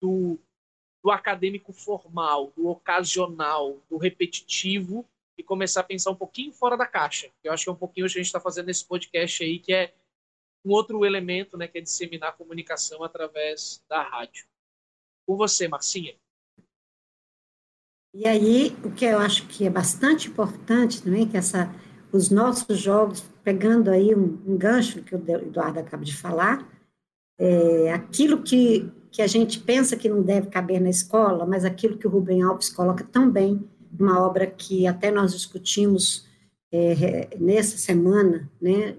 do, 0.00 0.38
do 1.02 1.10
acadêmico 1.10 1.72
formal, 1.72 2.52
do 2.56 2.68
ocasional, 2.68 3.80
do 3.88 3.96
repetitivo 3.96 5.04
e 5.36 5.42
começar 5.42 5.80
a 5.80 5.84
pensar 5.84 6.10
um 6.10 6.16
pouquinho 6.16 6.52
fora 6.52 6.76
da 6.76 6.86
caixa. 6.86 7.30
Eu 7.42 7.52
acho 7.52 7.64
que 7.64 7.70
é 7.70 7.72
um 7.72 7.76
pouquinho 7.76 8.06
o 8.06 8.08
que 8.08 8.18
a 8.18 8.22
gente 8.22 8.26
está 8.26 8.40
fazendo 8.40 8.66
nesse 8.66 8.84
podcast 8.84 9.42
aí, 9.42 9.58
que 9.58 9.72
é 9.72 9.94
um 10.64 10.70
outro 10.70 11.04
elemento, 11.04 11.56
né, 11.56 11.68
que 11.68 11.78
é 11.78 11.80
disseminar 11.80 12.30
a 12.30 12.32
comunicação 12.32 13.02
através 13.02 13.82
da 13.88 14.02
rádio. 14.02 14.46
Com 15.26 15.36
você, 15.36 15.68
Marcinha. 15.68 16.14
E 18.14 18.28
aí, 18.28 18.76
o 18.84 18.92
que 18.92 19.04
eu 19.04 19.18
acho 19.18 19.46
que 19.48 19.66
é 19.66 19.70
bastante 19.70 20.28
importante 20.28 21.02
também, 21.02 21.28
que 21.28 21.36
essa, 21.36 21.74
os 22.12 22.30
nossos 22.30 22.78
jogos, 22.78 23.22
pegando 23.42 23.90
aí 23.90 24.14
um, 24.14 24.40
um 24.46 24.56
gancho 24.56 25.02
que 25.02 25.14
o 25.14 25.18
Eduardo 25.18 25.80
acaba 25.80 26.04
de 26.04 26.16
falar, 26.16 26.73
é, 27.38 27.92
aquilo 27.92 28.42
que, 28.42 28.90
que 29.10 29.22
a 29.22 29.26
gente 29.26 29.60
pensa 29.60 29.96
que 29.96 30.08
não 30.08 30.22
deve 30.22 30.48
caber 30.48 30.80
na 30.80 30.90
escola, 30.90 31.46
mas 31.46 31.64
aquilo 31.64 31.96
que 31.96 32.06
o 32.06 32.10
Rubem 32.10 32.42
Alves 32.42 32.68
coloca 32.68 33.04
tão 33.04 33.30
bem, 33.30 33.62
uma 33.98 34.20
obra 34.20 34.46
que 34.46 34.86
até 34.86 35.10
nós 35.10 35.32
discutimos 35.32 36.26
é, 36.72 37.28
nessa 37.38 37.76
semana, 37.76 38.50
né, 38.60 38.96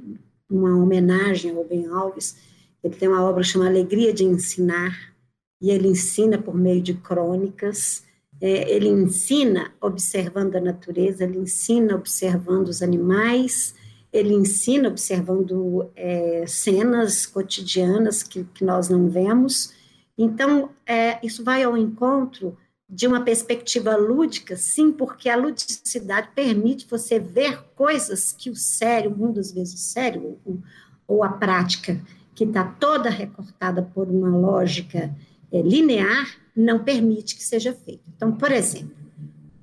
uma 0.49 0.75
homenagem 0.77 1.51
ao 1.51 1.57
Rubem 1.57 1.87
Alves, 1.87 2.37
ele 2.83 2.95
tem 2.95 3.09
uma 3.09 3.23
obra 3.23 3.43
chamada 3.43 3.71
Alegria 3.71 4.13
de 4.13 4.23
Ensinar, 4.23 5.13
e 5.61 5.71
ele 5.71 5.87
ensina 5.87 6.37
por 6.37 6.55
meio 6.55 6.81
de 6.81 6.93
crônicas, 6.93 8.03
é, 8.39 8.69
ele 8.71 8.89
ensina 8.89 9.73
observando 9.81 10.55
a 10.55 10.61
natureza, 10.61 11.23
ele 11.23 11.39
ensina 11.39 11.95
observando 11.95 12.67
os 12.67 12.81
animais, 12.81 13.73
ele 14.15 14.33
ensina 14.33 14.87
observando 14.87 15.91
é, 15.93 16.45
cenas 16.47 17.25
cotidianas 17.25 18.23
que, 18.23 18.45
que, 18.45 18.63
nós 18.63 18.87
não 18.87 19.09
vemos. 19.09 19.73
Então, 20.17 20.69
é, 20.85 21.19
isso 21.21 21.43
vai 21.43 21.63
ao 21.63 21.77
encontro 21.77 22.57
de 22.89 23.07
uma 23.07 23.21
perspectiva 23.21 23.97
lúdica, 23.97 24.55
sim, 24.55 24.89
porque 24.89 25.27
a 25.27 25.35
ludicidade 25.35 26.29
permite 26.33 26.87
você 26.89 27.19
ver 27.19 27.61
coisas 27.75 28.31
que 28.31 28.49
o 28.49 28.55
sério, 28.55 29.13
muitas 29.15 29.51
vezes 29.51 29.73
o 29.73 29.77
sério, 29.77 30.39
ou, 30.45 30.61
ou 31.05 31.23
a 31.23 31.29
prática, 31.29 31.99
que 32.33 32.45
está 32.45 32.63
toda 32.63 33.09
recortada 33.09 33.81
por 33.81 34.07
uma 34.07 34.29
lógica 34.29 35.13
é, 35.51 35.61
linear, 35.61 36.37
não 36.55 36.83
permite 36.83 37.35
que 37.35 37.43
seja 37.43 37.73
feito. 37.73 38.03
Então, 38.15 38.31
por 38.31 38.51
exemplo, 38.51 38.95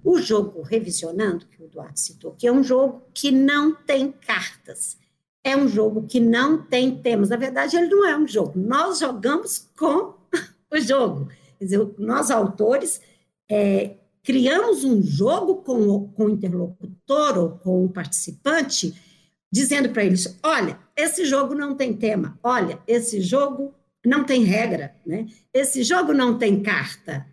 o 0.05 0.21
jogo 0.21 0.63
Revisionando, 0.63 1.47
que 1.47 1.63
o 1.63 1.65
Eduardo 1.65 1.99
citou, 1.99 2.33
que 2.33 2.47
é 2.47 2.53
um 2.53 2.63
jogo 2.63 3.03
que 3.15 3.31
não 3.31 3.75
tem 3.75 4.11
cartas, 4.11 4.97
é 5.45 5.57
um 5.57 5.69
jogo 5.69 6.07
que 6.07 6.21
não 6.21 6.63
tem 6.63 6.97
temas. 6.97 7.29
Na 7.29 7.37
verdade, 7.37 7.77
ele 7.77 7.89
não 7.89 8.07
é 8.07 8.17
um 8.17 8.27
jogo. 8.27 8.59
Nós 8.59 9.01
jogamos 9.01 9.71
com 9.77 10.15
o 10.71 10.81
jogo. 10.81 11.29
Quer 11.59 11.65
dizer, 11.65 11.95
nós, 11.99 12.31
autores, 12.31 13.01
é, 13.51 13.97
criamos 14.23 14.85
um 14.85 15.03
jogo 15.03 15.57
com, 15.57 16.09
com 16.09 16.25
o 16.27 16.31
interlocutor 16.31 17.39
ou 17.39 17.51
com 17.59 17.85
o 17.85 17.89
participante, 17.89 18.95
dizendo 19.51 19.91
para 19.91 20.05
eles: 20.05 20.39
olha, 20.43 20.79
esse 20.97 21.25
jogo 21.25 21.55
não 21.55 21.75
tem 21.75 21.93
tema, 21.95 22.39
olha, 22.43 22.79
esse 22.87 23.21
jogo 23.21 23.75
não 24.05 24.25
tem 24.25 24.43
regra, 24.43 24.95
né? 25.07 25.27
esse 25.53 25.83
jogo 25.83 26.13
não 26.13 26.39
tem 26.39 26.63
carta. 26.63 27.27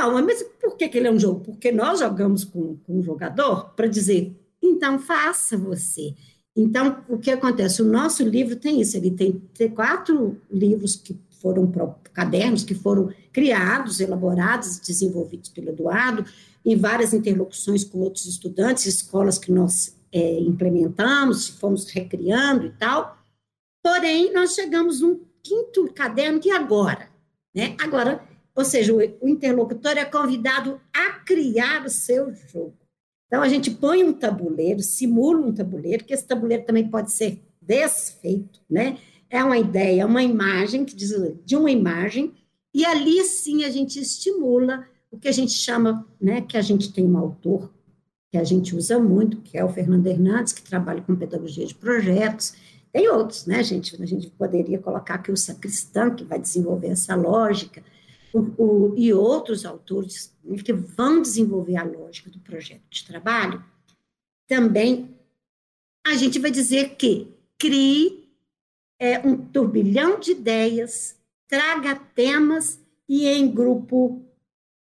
Então, 0.00 0.24
mas 0.24 0.42
por 0.58 0.76
que, 0.76 0.88
que 0.88 0.96
ele 0.96 1.08
é 1.08 1.12
um 1.12 1.18
jogo? 1.18 1.40
Porque 1.40 1.70
nós 1.70 2.00
jogamos 2.00 2.42
com, 2.44 2.76
com 2.76 2.98
um 2.98 3.02
jogador 3.02 3.70
para 3.74 3.86
dizer, 3.86 4.34
então 4.62 4.98
faça 4.98 5.58
você. 5.58 6.14
Então, 6.56 7.04
o 7.08 7.18
que 7.18 7.30
acontece? 7.30 7.82
O 7.82 7.84
nosso 7.84 8.22
livro 8.22 8.56
tem 8.56 8.80
isso, 8.80 8.96
ele 8.96 9.10
tem, 9.10 9.70
quatro 9.70 10.40
livros 10.50 10.96
que 10.96 11.18
foram 11.40 11.70
cadernos 12.12 12.64
que 12.64 12.74
foram 12.74 13.10
criados, 13.32 14.00
elaborados, 14.00 14.78
desenvolvidos 14.78 15.50
pelo 15.50 15.70
Eduardo, 15.70 16.24
em 16.64 16.76
várias 16.76 17.12
interlocuções 17.14 17.84
com 17.84 17.98
outros 17.98 18.26
estudantes, 18.26 18.86
escolas 18.86 19.38
que 19.38 19.52
nós 19.52 19.96
é, 20.12 20.40
implementamos, 20.40 21.48
fomos 21.48 21.90
recriando 21.90 22.66
e 22.66 22.70
tal. 22.70 23.18
Porém, 23.82 24.32
nós 24.32 24.54
chegamos 24.54 25.00
num 25.00 25.20
quinto 25.42 25.90
caderno 25.94 26.40
que 26.40 26.50
agora, 26.50 27.08
né? 27.54 27.74
Agora, 27.80 28.29
ou 28.54 28.64
seja, 28.64 28.94
o, 28.94 29.28
interlocutor 29.28 29.92
é 29.92 30.04
convidado 30.04 30.80
a 30.92 31.12
criar 31.24 31.84
o 31.84 31.90
seu 31.90 32.32
jogo. 32.32 32.76
Então, 33.26 33.42
a 33.42 33.48
gente 33.48 33.70
põe 33.70 34.02
um 34.02 34.12
tabuleiro, 34.12 34.82
simula 34.82 35.46
um 35.46 35.54
tabuleiro, 35.54 36.04
que 36.04 36.12
esse 36.12 36.26
tabuleiro 36.26 36.64
também 36.64 36.88
pode 36.88 37.12
ser 37.12 37.40
desfeito, 37.62 38.60
né? 38.68 38.98
é 39.30 39.42
uma 39.44 39.56
ideia, 39.56 40.06
uma 40.06 40.22
imagem, 40.22 40.84
que 40.84 40.94
diz 40.94 41.12
de 41.44 41.56
uma 41.56 41.70
imagem, 41.70 42.34
e 42.74 42.84
ali 42.84 43.22
sim 43.24 43.64
a 43.64 43.70
gente 43.70 44.00
estimula 44.00 44.84
o 45.10 45.16
que 45.16 45.28
a 45.28 45.32
gente 45.32 45.52
chama, 45.52 46.06
né, 46.20 46.40
que 46.40 46.56
a 46.56 46.62
gente 46.62 46.92
tem 46.92 47.06
um 47.06 47.16
autor 47.16 47.72
que 48.30 48.38
a 48.38 48.44
gente 48.44 48.76
usa 48.76 48.98
muito, 48.98 49.38
que 49.38 49.58
é 49.58 49.64
o 49.64 49.68
Fernando 49.68 50.06
Hernandes, 50.06 50.52
que 50.52 50.62
trabalha 50.62 51.00
com 51.00 51.16
pedagogia 51.16 51.66
de 51.66 51.74
projetos, 51.74 52.54
tem 52.92 53.08
outros, 53.08 53.46
né, 53.46 53.62
gente? 53.62 54.00
A 54.00 54.06
gente 54.06 54.28
poderia 54.30 54.78
colocar 54.78 55.14
aqui 55.14 55.30
o 55.30 55.36
Sacristã, 55.36 56.12
que 56.12 56.24
vai 56.24 56.40
desenvolver 56.40 56.88
essa 56.88 57.14
lógica, 57.14 57.82
o, 58.32 58.62
o, 58.62 58.94
e 58.96 59.12
outros 59.12 59.64
autores 59.64 60.36
que 60.64 60.72
vão 60.72 61.20
desenvolver 61.20 61.76
a 61.76 61.84
lógica 61.84 62.30
do 62.30 62.38
projeto 62.40 62.82
de 62.90 63.04
trabalho. 63.04 63.64
Também 64.46 65.16
a 66.06 66.14
gente 66.14 66.38
vai 66.38 66.50
dizer 66.50 66.96
que 66.96 67.28
crie 67.58 68.28
é, 68.98 69.18
um 69.26 69.36
turbilhão 69.36 70.18
de 70.18 70.32
ideias, 70.32 71.16
traga 71.48 71.94
temas 71.94 72.80
e 73.08 73.26
em 73.26 73.50
grupo 73.50 74.24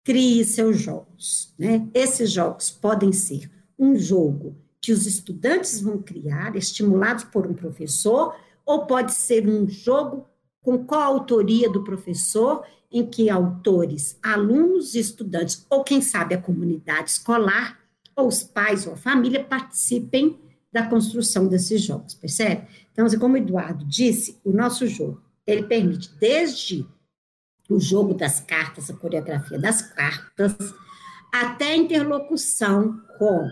crie 0.03 0.43
seus 0.43 0.79
jogos. 0.79 1.53
Né? 1.57 1.87
Esses 1.93 2.31
jogos 2.31 2.69
podem 2.69 3.11
ser 3.11 3.49
um 3.77 3.95
jogo 3.95 4.55
que 4.79 4.91
os 4.91 5.05
estudantes 5.05 5.79
vão 5.79 6.01
criar, 6.01 6.55
estimulados 6.55 7.23
por 7.23 7.45
um 7.45 7.53
professor, 7.53 8.35
ou 8.65 8.85
pode 8.85 9.13
ser 9.13 9.47
um 9.47 9.67
jogo 9.67 10.27
com 10.61 10.85
coautoria 10.85 11.69
do 11.69 11.83
professor, 11.83 12.65
em 12.91 13.05
que 13.05 13.29
autores, 13.29 14.17
alunos 14.21 14.95
e 14.95 14.99
estudantes, 14.99 15.65
ou 15.69 15.83
quem 15.83 16.01
sabe 16.01 16.35
a 16.35 16.41
comunidade 16.41 17.11
escolar, 17.11 17.79
ou 18.15 18.27
os 18.27 18.43
pais 18.43 18.85
ou 18.85 18.93
a 18.93 18.97
família 18.97 19.43
participem 19.43 20.37
da 20.71 20.85
construção 20.85 21.47
desses 21.47 21.81
jogos, 21.81 22.13
percebe? 22.13 22.67
Então, 22.91 23.05
assim, 23.05 23.19
como 23.19 23.35
o 23.35 23.37
Eduardo 23.37 23.85
disse, 23.85 24.39
o 24.43 24.51
nosso 24.51 24.87
jogo, 24.87 25.21
ele 25.45 25.63
permite 25.63 26.11
desde 26.19 26.85
o 27.69 27.79
jogo 27.79 28.13
das 28.13 28.39
cartas, 28.39 28.89
a 28.89 28.93
coreografia 28.93 29.57
das 29.57 29.81
cartas, 29.81 30.55
até 31.31 31.75
interlocução 31.75 32.99
com 33.17 33.49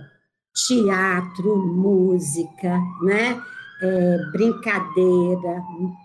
teatro, 0.68 1.56
música, 1.58 2.78
né? 3.02 3.42
É, 3.82 4.18
brincadeira, 4.34 5.64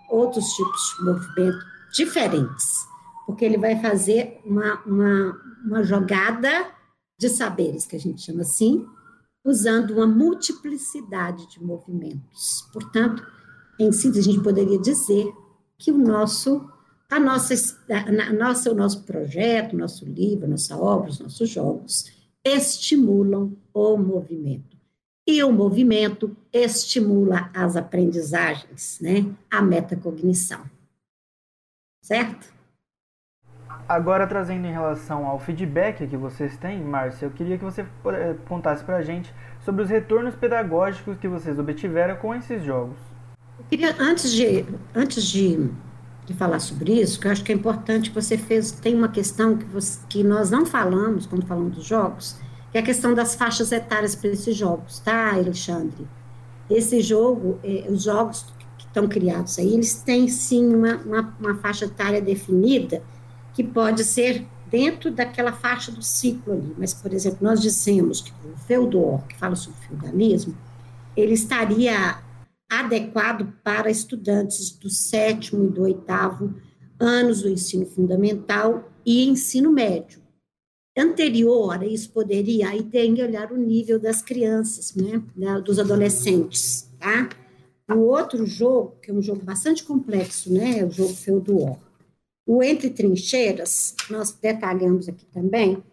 outros 0.09 0.47
tipos 0.53 0.95
de 0.97 1.03
movimento 1.03 1.65
diferentes, 1.91 2.87
porque 3.25 3.43
ele 3.43 3.57
vai 3.57 3.79
fazer 3.81 4.39
uma, 4.45 4.81
uma, 4.85 5.41
uma 5.65 5.83
jogada 5.83 6.71
de 7.17 7.29
saberes, 7.29 7.85
que 7.85 7.95
a 7.95 7.99
gente 7.99 8.21
chama 8.21 8.41
assim, 8.41 8.85
usando 9.43 9.91
uma 9.91 10.07
multiplicidade 10.07 11.47
de 11.47 11.63
movimentos. 11.63 12.67
Portanto, 12.73 13.25
em 13.79 13.91
síntese, 13.91 14.29
a 14.29 14.33
gente 14.33 14.43
poderia 14.43 14.79
dizer 14.79 15.31
que 15.77 15.91
o 15.91 15.97
nosso, 15.97 16.69
a 17.09 17.19
nossa, 17.19 17.53
a 17.89 18.33
nossa, 18.33 18.71
o 18.71 18.75
nosso 18.75 19.03
projeto, 19.03 19.77
nosso 19.77 20.05
livro, 20.05 20.47
nossa 20.47 20.77
obra, 20.77 21.09
os 21.09 21.19
nossos 21.19 21.49
jogos 21.49 22.05
estimulam 22.43 23.55
o 23.73 23.97
movimento. 23.97 24.75
E 25.27 25.43
o 25.43 25.51
movimento 25.51 26.35
estimula 26.53 27.49
as 27.53 27.75
aprendizagens, 27.75 28.99
né? 29.01 29.25
A 29.49 29.61
metacognição. 29.61 30.69
Certo? 32.03 32.54
Agora, 33.87 34.25
trazendo 34.25 34.65
em 34.65 34.71
relação 34.71 35.27
ao 35.27 35.37
feedback 35.37 36.07
que 36.07 36.17
vocês 36.17 36.57
têm, 36.57 36.81
Márcia, 36.83 37.27
eu 37.27 37.29
queria 37.29 37.55
que 37.55 37.63
você 37.63 37.85
eh, 38.07 38.35
contasse 38.47 38.83
para 38.83 38.97
a 38.97 39.01
gente 39.03 39.31
sobre 39.63 39.83
os 39.83 39.89
retornos 39.89 40.33
pedagógicos 40.33 41.17
que 41.19 41.27
vocês 41.27 41.59
obtiveram 41.59 42.15
com 42.15 42.33
esses 42.33 42.63
jogos. 42.63 42.97
Eu 43.59 43.65
queria, 43.69 43.95
antes 43.99 44.31
de, 44.31 44.65
antes 44.95 45.23
de, 45.23 45.69
de 46.25 46.33
falar 46.33 46.59
sobre 46.59 46.99
isso, 46.99 47.19
que 47.19 47.27
eu 47.27 47.31
acho 47.31 47.43
que 47.43 47.51
é 47.51 47.55
importante 47.55 48.09
que 48.09 48.15
você 48.15 48.39
fez, 48.39 48.71
tem 48.71 48.95
uma 48.95 49.07
questão 49.07 49.55
que, 49.55 49.65
você, 49.65 49.99
que 50.09 50.23
nós 50.23 50.49
não 50.49 50.65
falamos 50.65 51.27
quando 51.27 51.45
falamos 51.45 51.75
dos 51.75 51.85
jogos, 51.85 52.39
que 52.71 52.79
é 52.79 52.81
a 52.81 52.83
questão 52.83 53.13
das 53.13 53.35
faixas 53.35 53.71
etárias 53.71 54.15
para 54.15 54.31
esses 54.31 54.55
jogos, 54.55 54.97
tá, 54.99 55.31
Alexandre? 55.31 56.07
Esse 56.67 57.01
jogo, 57.01 57.59
eh, 57.63 57.85
os 57.87 58.01
jogos 58.01 58.47
que 58.79 58.85
estão 58.87 59.07
criados 59.07 59.59
aí, 59.59 59.75
eles 59.75 59.93
têm 60.01 60.27
sim 60.27 60.73
uma, 60.73 60.95
uma, 60.95 61.35
uma 61.39 61.55
faixa 61.55 61.85
etária 61.85 62.19
definida, 62.19 63.03
que 63.55 63.63
pode 63.63 64.03
ser 64.03 64.45
dentro 64.69 65.09
daquela 65.09 65.53
faixa 65.53 65.91
do 65.91 66.01
ciclo 66.01 66.53
ali. 66.53 66.75
Mas, 66.77 66.93
por 66.93 67.13
exemplo, 67.13 67.39
nós 67.41 67.61
dissemos 67.61 68.21
que 68.21 68.31
o 68.45 68.57
Feudor, 68.57 69.25
que 69.25 69.37
fala 69.37 69.55
sobre 69.55 69.79
feudalismo, 69.87 70.55
ele 71.15 71.33
estaria 71.33 72.19
adequado 72.69 73.53
para 73.63 73.89
estudantes 73.89 74.71
do 74.71 74.89
sétimo 74.89 75.65
e 75.65 75.69
do 75.69 75.83
oitavo 75.83 76.53
anos 76.99 77.41
do 77.41 77.49
ensino 77.49 77.85
fundamental 77.85 78.91
e 79.05 79.27
ensino 79.27 79.71
médio. 79.71 80.21
Anterior 80.97 81.81
a 81.81 81.85
isso, 81.85 82.09
poderia, 82.11 82.69
aí 82.69 82.83
tem 82.83 83.15
que 83.15 83.23
olhar 83.23 83.51
o 83.51 83.57
nível 83.57 83.99
das 83.99 84.21
crianças, 84.21 84.95
né, 84.95 85.21
dos 85.63 85.77
adolescentes, 85.77 86.89
tá? 86.97 87.29
O 87.89 87.99
outro 87.99 88.45
jogo, 88.45 88.95
que 89.01 89.11
é 89.11 89.13
um 89.13 89.21
jogo 89.21 89.43
bastante 89.43 89.83
complexo, 89.83 90.51
né, 90.51 90.79
é 90.79 90.85
o 90.85 90.91
jogo 90.91 91.13
Feudor. 91.13 91.77
O 92.45 92.61
Entre 92.61 92.89
Trincheiras, 92.89 93.95
nós 94.09 94.31
detalhamos 94.31 95.09
aqui 95.09 95.25
também, 95.33 95.83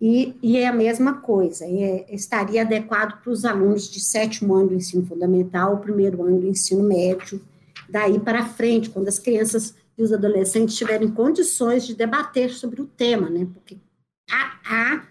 e, 0.00 0.34
e 0.42 0.56
é 0.56 0.66
a 0.66 0.72
mesma 0.72 1.20
coisa, 1.20 1.64
é, 1.64 2.06
estaria 2.12 2.62
adequado 2.62 3.22
para 3.22 3.30
os 3.30 3.44
alunos 3.44 3.88
de 3.88 4.00
sétimo 4.00 4.54
ano 4.54 4.70
do 4.70 4.74
ensino 4.74 5.06
fundamental, 5.06 5.78
primeiro 5.78 6.24
ano 6.24 6.40
do 6.40 6.48
ensino 6.48 6.82
médio, 6.82 7.40
daí 7.88 8.18
para 8.18 8.46
frente, 8.46 8.90
quando 8.90 9.06
as 9.06 9.20
crianças 9.20 9.74
e 9.96 10.02
os 10.02 10.12
adolescentes 10.12 10.74
tiverem 10.74 11.08
condições 11.08 11.86
de 11.86 11.94
debater 11.94 12.50
sobre 12.50 12.80
o 12.80 12.86
tema, 12.86 13.30
né? 13.30 13.46
Porque 13.52 13.76
há, 14.28 14.58
há, 14.64 15.06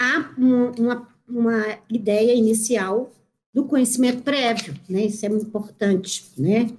há 0.00 0.34
uma, 0.38 1.08
uma 1.28 1.78
ideia 1.88 2.32
inicial 2.32 3.10
do 3.52 3.64
conhecimento 3.64 4.22
prévio, 4.22 4.74
né? 4.88 5.06
Isso 5.06 5.24
é 5.26 5.28
muito 5.28 5.46
importante, 5.46 6.30
né? 6.38 6.70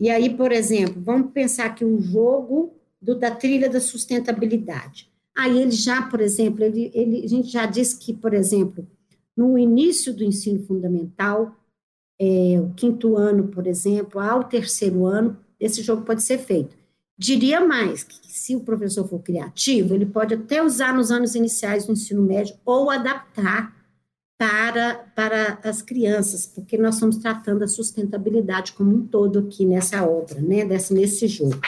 E 0.00 0.10
aí, 0.10 0.30
por 0.34 0.50
exemplo, 0.50 1.00
vamos 1.00 1.32
pensar 1.32 1.74
que 1.74 1.84
o 1.84 2.00
jogo 2.00 2.77
do, 3.00 3.14
da 3.14 3.30
trilha 3.30 3.68
da 3.68 3.80
sustentabilidade. 3.80 5.10
Aí 5.36 5.60
ele 5.60 5.70
já, 5.70 6.02
por 6.02 6.20
exemplo, 6.20 6.64
ele, 6.64 6.90
ele, 6.92 7.24
a 7.24 7.28
gente 7.28 7.48
já 7.48 7.64
disse 7.64 7.98
que, 7.98 8.12
por 8.12 8.34
exemplo, 8.34 8.86
no 9.36 9.56
início 9.56 10.12
do 10.12 10.24
ensino 10.24 10.64
fundamental, 10.66 11.54
é, 12.20 12.60
o 12.60 12.74
quinto 12.74 13.16
ano, 13.16 13.46
por 13.46 13.66
exemplo, 13.66 14.20
ao 14.20 14.44
terceiro 14.44 15.06
ano, 15.06 15.38
esse 15.60 15.82
jogo 15.82 16.02
pode 16.02 16.22
ser 16.22 16.38
feito. 16.38 16.76
Diria 17.16 17.60
mais, 17.64 18.02
que 18.02 18.32
se 18.32 18.56
o 18.56 18.60
professor 18.60 19.06
for 19.08 19.20
criativo, 19.20 19.94
ele 19.94 20.06
pode 20.06 20.34
até 20.34 20.62
usar 20.62 20.94
nos 20.94 21.10
anos 21.10 21.34
iniciais 21.34 21.86
do 21.86 21.92
ensino 21.92 22.22
médio 22.22 22.56
ou 22.64 22.90
adaptar 22.90 23.76
para, 24.38 24.94
para 25.16 25.58
as 25.64 25.82
crianças, 25.82 26.46
porque 26.46 26.78
nós 26.78 26.94
estamos 26.94 27.16
tratando 27.16 27.64
a 27.64 27.68
sustentabilidade 27.68 28.72
como 28.72 28.94
um 28.94 29.06
todo 29.06 29.40
aqui 29.40 29.66
nessa 29.66 30.04
obra, 30.08 30.40
né, 30.40 30.64
desse, 30.64 30.94
nesse 30.94 31.26
jogo. 31.26 31.60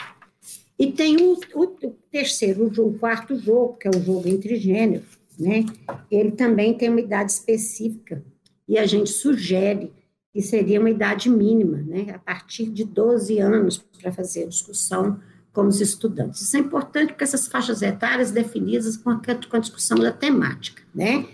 E 0.81 0.91
tem 0.91 1.19
o, 1.19 1.39
o, 1.55 1.67
terceiro, 2.11 2.65
o 2.65 2.99
quarto 2.99 3.37
jogo, 3.37 3.77
que 3.77 3.87
é 3.87 3.91
o 3.91 4.03
jogo 4.03 4.27
entre 4.27 4.57
gêneros, 4.57 5.19
né? 5.39 5.67
Ele 6.11 6.31
também 6.31 6.73
tem 6.73 6.89
uma 6.89 7.03
idade 7.03 7.33
específica 7.33 8.25
e 8.67 8.79
a 8.79 8.87
gente 8.87 9.11
sugere 9.11 9.93
que 10.33 10.41
seria 10.41 10.81
uma 10.81 10.89
idade 10.89 11.29
mínima, 11.29 11.77
né? 11.83 12.07
A 12.15 12.19
partir 12.19 12.71
de 12.71 12.83
12 12.83 13.39
anos 13.39 13.77
para 13.77 14.11
fazer 14.11 14.45
a 14.45 14.49
discussão 14.49 15.21
com 15.53 15.67
os 15.67 15.83
estudantes. 15.83 16.41
Isso 16.41 16.57
é 16.57 16.61
importante 16.61 17.09
porque 17.09 17.25
essas 17.25 17.47
faixas 17.47 17.83
etárias 17.83 18.31
definidas 18.31 18.97
com 18.97 19.11
a, 19.11 19.21
com 19.21 19.57
a 19.57 19.61
discussão 19.61 19.99
da 19.99 20.11
temática, 20.11 20.83
né? 20.95 21.29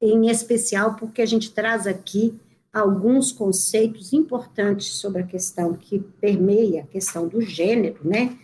Em 0.00 0.30
especial 0.30 0.94
porque 0.94 1.20
a 1.20 1.26
gente 1.26 1.50
traz 1.50 1.88
aqui 1.88 2.38
alguns 2.72 3.32
conceitos 3.32 4.12
importantes 4.12 4.86
sobre 4.86 5.22
a 5.22 5.26
questão 5.26 5.74
que 5.74 5.98
permeia 6.20 6.82
a 6.82 6.86
questão 6.86 7.26
do 7.26 7.40
gênero, 7.40 7.98
né? 8.04 8.38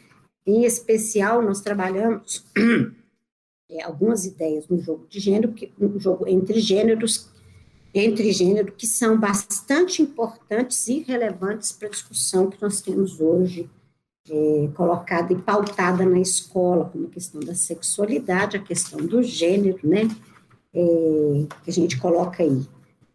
Em 0.46 0.64
especial, 0.64 1.42
nós 1.42 1.60
trabalhamos 1.60 2.44
é, 3.70 3.82
algumas 3.82 4.24
ideias 4.24 4.68
no 4.68 4.80
jogo 4.80 5.06
de 5.08 5.20
gênero, 5.20 5.52
que, 5.52 5.72
no 5.78 5.98
jogo 5.98 6.26
entre 6.28 6.60
gêneros, 6.60 7.30
entre 7.94 8.32
gênero, 8.32 8.72
que 8.72 8.86
são 8.86 9.18
bastante 9.18 10.02
importantes 10.02 10.88
e 10.88 11.00
relevantes 11.00 11.72
para 11.72 11.88
a 11.88 11.90
discussão 11.90 12.50
que 12.50 12.60
nós 12.60 12.80
temos 12.80 13.20
hoje, 13.20 13.68
é, 14.30 14.68
colocada 14.74 15.32
e 15.32 15.36
pautada 15.36 16.04
na 16.04 16.20
escola, 16.20 16.88
como 16.90 17.06
a 17.06 17.10
questão 17.10 17.40
da 17.40 17.54
sexualidade, 17.54 18.56
a 18.56 18.62
questão 18.62 19.04
do 19.04 19.22
gênero, 19.22 19.78
né? 19.82 20.08
É, 20.74 21.46
que 21.62 21.70
a 21.70 21.72
gente 21.72 22.00
coloca 22.00 22.42
aí 22.42 22.66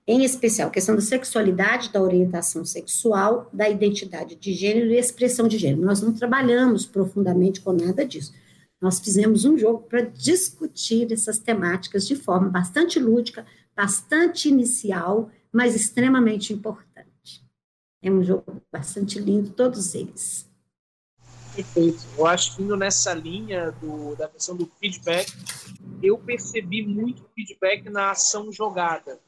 em 0.08 0.24
especial 0.24 0.72
questão 0.72 0.96
da 0.96 1.02
sexualidade, 1.02 1.92
da 1.92 2.02
orientação 2.02 2.64
sexual, 2.64 3.50
da 3.52 3.70
identidade 3.70 4.36
de 4.36 4.54
gênero 4.54 4.90
e 4.90 4.98
expressão 4.98 5.50
de 5.50 5.58
gênero. 5.58 5.86
Nós 5.86 6.02
não 6.02 6.14
trabalhamos 6.14 6.86
profundamente 6.86 7.60
com 7.60 7.74
nada 7.74 8.06
disso. 8.06 8.34
Nós 8.80 9.02
fizemos 9.02 9.44
um 9.44 9.58
jogo 9.58 9.84
para 9.84 10.02
discutir 10.02 11.12
essas 11.12 11.40
temáticas 11.40 12.08
de 12.08 12.16
forma 12.16 12.48
bastante 12.48 13.00
lúdica, 13.00 13.46
bastante 13.76 14.48
inicial, 14.48 15.30
mas 15.52 15.76
extremamente 15.76 16.54
importante. 16.54 17.44
É 18.02 18.10
um 18.10 18.24
jogo 18.24 18.62
bastante 18.72 19.20
lindo, 19.20 19.50
todos 19.50 19.94
eles. 19.94 20.48
Perfeito. 21.54 22.00
Eu 22.18 22.26
acho 22.28 22.56
que 22.56 22.62
indo 22.64 22.78
nessa 22.78 23.14
linha 23.14 23.72
do, 23.72 24.16
da 24.16 24.30
questão 24.30 24.56
do 24.56 24.72
feedback, 24.80 25.34
eu 26.02 26.18
percebi 26.18 26.86
muito 26.86 27.26
feedback 27.36 27.90
na 27.90 28.12
ação 28.12 28.52
jogada 28.54 29.20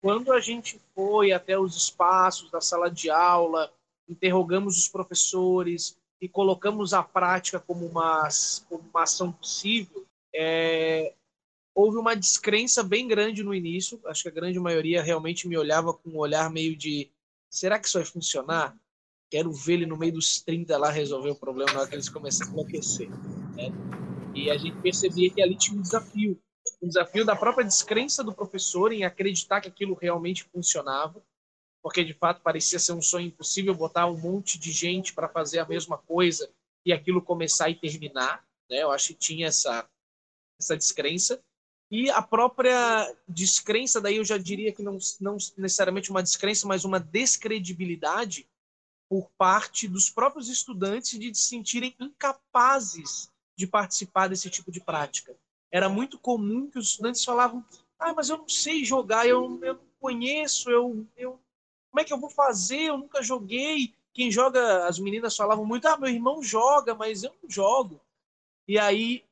quando 0.00 0.32
a 0.32 0.40
gente 0.40 0.80
foi 0.94 1.32
até 1.32 1.58
os 1.58 1.76
espaços 1.76 2.50
da 2.50 2.60
sala 2.60 2.90
de 2.90 3.10
aula, 3.10 3.72
interrogamos 4.08 4.76
os 4.76 4.88
professores 4.88 5.96
e 6.20 6.28
colocamos 6.28 6.92
a 6.92 7.02
prática 7.02 7.60
como 7.60 7.86
uma, 7.86 8.28
como 8.68 8.84
uma 8.92 9.02
ação 9.02 9.32
possível, 9.32 10.04
é, 10.34 11.12
houve 11.74 11.98
uma 11.98 12.14
descrença 12.14 12.82
bem 12.82 13.06
grande 13.06 13.42
no 13.42 13.54
início. 13.54 14.00
Acho 14.06 14.22
que 14.22 14.28
a 14.28 14.32
grande 14.32 14.58
maioria 14.58 15.02
realmente 15.02 15.48
me 15.48 15.56
olhava 15.56 15.92
com 15.92 16.10
um 16.10 16.18
olhar 16.18 16.50
meio 16.50 16.76
de: 16.76 17.10
será 17.48 17.78
que 17.78 17.86
isso 17.86 17.98
vai 17.98 18.06
funcionar? 18.06 18.76
Quero 19.30 19.52
ver 19.52 19.74
ele 19.74 19.86
no 19.86 19.96
meio 19.96 20.14
dos 20.14 20.40
30 20.40 20.76
lá 20.76 20.90
resolver 20.90 21.30
o 21.30 21.36
problema 21.36 21.72
na 21.72 21.80
hora 21.80 21.88
que 21.88 21.94
eles 21.94 22.08
começaram 22.08 22.50
a 22.50 22.54
enlouquecer. 22.54 23.08
Né? 23.54 23.70
E 24.34 24.50
a 24.50 24.56
gente 24.56 24.76
percebia 24.80 25.30
que 25.30 25.40
ali 25.40 25.56
tinha 25.56 25.78
um 25.78 25.82
desafio 25.82 26.38
um 26.82 26.88
desafio 26.88 27.24
da 27.24 27.36
própria 27.36 27.64
descrença 27.64 28.24
do 28.24 28.32
professor 28.32 28.92
em 28.92 29.04
acreditar 29.04 29.60
que 29.60 29.68
aquilo 29.68 29.94
realmente 29.94 30.44
funcionava, 30.44 31.22
porque 31.82 32.04
de 32.04 32.14
fato 32.14 32.42
parecia 32.42 32.78
ser 32.78 32.92
um 32.92 33.02
sonho 33.02 33.26
impossível 33.26 33.74
botar 33.74 34.06
um 34.06 34.18
monte 34.18 34.58
de 34.58 34.70
gente 34.72 35.12
para 35.12 35.28
fazer 35.28 35.58
a 35.58 35.66
mesma 35.66 35.98
coisa 35.98 36.50
e 36.84 36.92
aquilo 36.92 37.22
começar 37.22 37.70
e 37.70 37.74
terminar. 37.74 38.44
Né? 38.70 38.82
Eu 38.82 38.90
acho 38.90 39.08
que 39.08 39.14
tinha 39.14 39.48
essa, 39.48 39.88
essa 40.60 40.76
descrença. 40.76 41.42
E 41.90 42.08
a 42.10 42.22
própria 42.22 43.14
descrença, 43.26 44.00
daí 44.00 44.16
eu 44.16 44.24
já 44.24 44.38
diria 44.38 44.72
que 44.72 44.82
não, 44.82 44.98
não 45.20 45.36
necessariamente 45.56 46.10
uma 46.10 46.22
descrença, 46.22 46.66
mas 46.66 46.84
uma 46.84 47.00
descredibilidade 47.00 48.48
por 49.08 49.28
parte 49.36 49.88
dos 49.88 50.08
próprios 50.08 50.48
estudantes 50.48 51.18
de 51.18 51.34
se 51.34 51.48
sentirem 51.48 51.96
incapazes 51.98 53.28
de 53.58 53.66
participar 53.66 54.28
desse 54.28 54.48
tipo 54.48 54.70
de 54.70 54.80
prática 54.80 55.36
era 55.70 55.88
muito 55.88 56.18
comum 56.18 56.68
que 56.68 56.78
os 56.78 56.90
estudantes 56.90 57.24
falavam: 57.24 57.64
ah, 57.98 58.12
mas 58.12 58.28
eu 58.28 58.38
não 58.38 58.48
sei 58.48 58.84
jogar, 58.84 59.26
eu, 59.26 59.58
eu 59.62 59.74
não 59.74 59.80
conheço, 60.00 60.70
eu, 60.70 61.06
eu, 61.16 61.40
como 61.90 62.00
é 62.00 62.04
que 62.04 62.12
eu 62.12 62.18
vou 62.18 62.30
fazer? 62.30 62.82
Eu 62.82 62.98
nunca 62.98 63.22
joguei. 63.22 63.94
Quem 64.12 64.30
joga, 64.30 64.86
as 64.86 64.98
meninas 64.98 65.36
falavam 65.36 65.64
muito: 65.64 65.86
ah, 65.86 65.96
meu 65.96 66.08
irmão 66.08 66.42
joga, 66.42 66.94
mas 66.94 67.22
eu 67.22 67.34
não 67.42 67.48
jogo. 67.48 68.00
E 68.66 68.78
aí, 68.78 69.24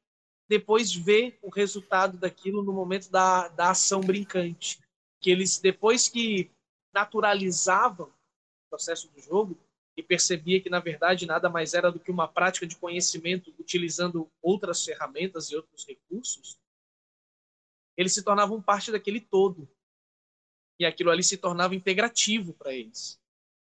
depois 0.49 0.95
vê 0.95 1.39
o 1.43 1.51
resultado 1.51 2.17
daquilo 2.17 2.63
no 2.63 2.73
momento 2.73 3.11
da, 3.11 3.49
da 3.49 3.71
ação 3.71 4.01
brincante. 4.01 4.81
Que 5.21 5.31
eles, 5.31 5.59
depois 5.59 6.09
que 6.09 6.51
naturalizavam 6.95 8.07
o 8.07 8.71
processo 8.71 9.09
do 9.09 9.21
jogo, 9.21 9.59
e 9.99 10.03
percebia 10.03 10.61
que, 10.61 10.71
na 10.71 10.79
verdade, 10.79 11.27
nada 11.27 11.51
mais 11.51 11.75
era 11.75 11.91
do 11.91 11.99
que 11.99 12.09
uma 12.09 12.29
prática 12.29 12.65
de 12.65 12.77
conhecimento 12.77 13.53
utilizando 13.59 14.31
outras 14.41 14.85
ferramentas 14.85 15.51
e 15.51 15.57
outros 15.57 15.85
recursos, 15.85 16.57
eles 17.97 18.15
se 18.15 18.23
tornavam 18.23 18.63
parte 18.63 18.93
daquele 18.93 19.21
todo. 19.21 19.69
E 20.79 20.87
aquilo 20.87 21.11
ali 21.11 21.25
se 21.25 21.37
tornava 21.37 21.75
integrativo 21.75 22.55
para 22.55 22.73
eles, 22.73 23.21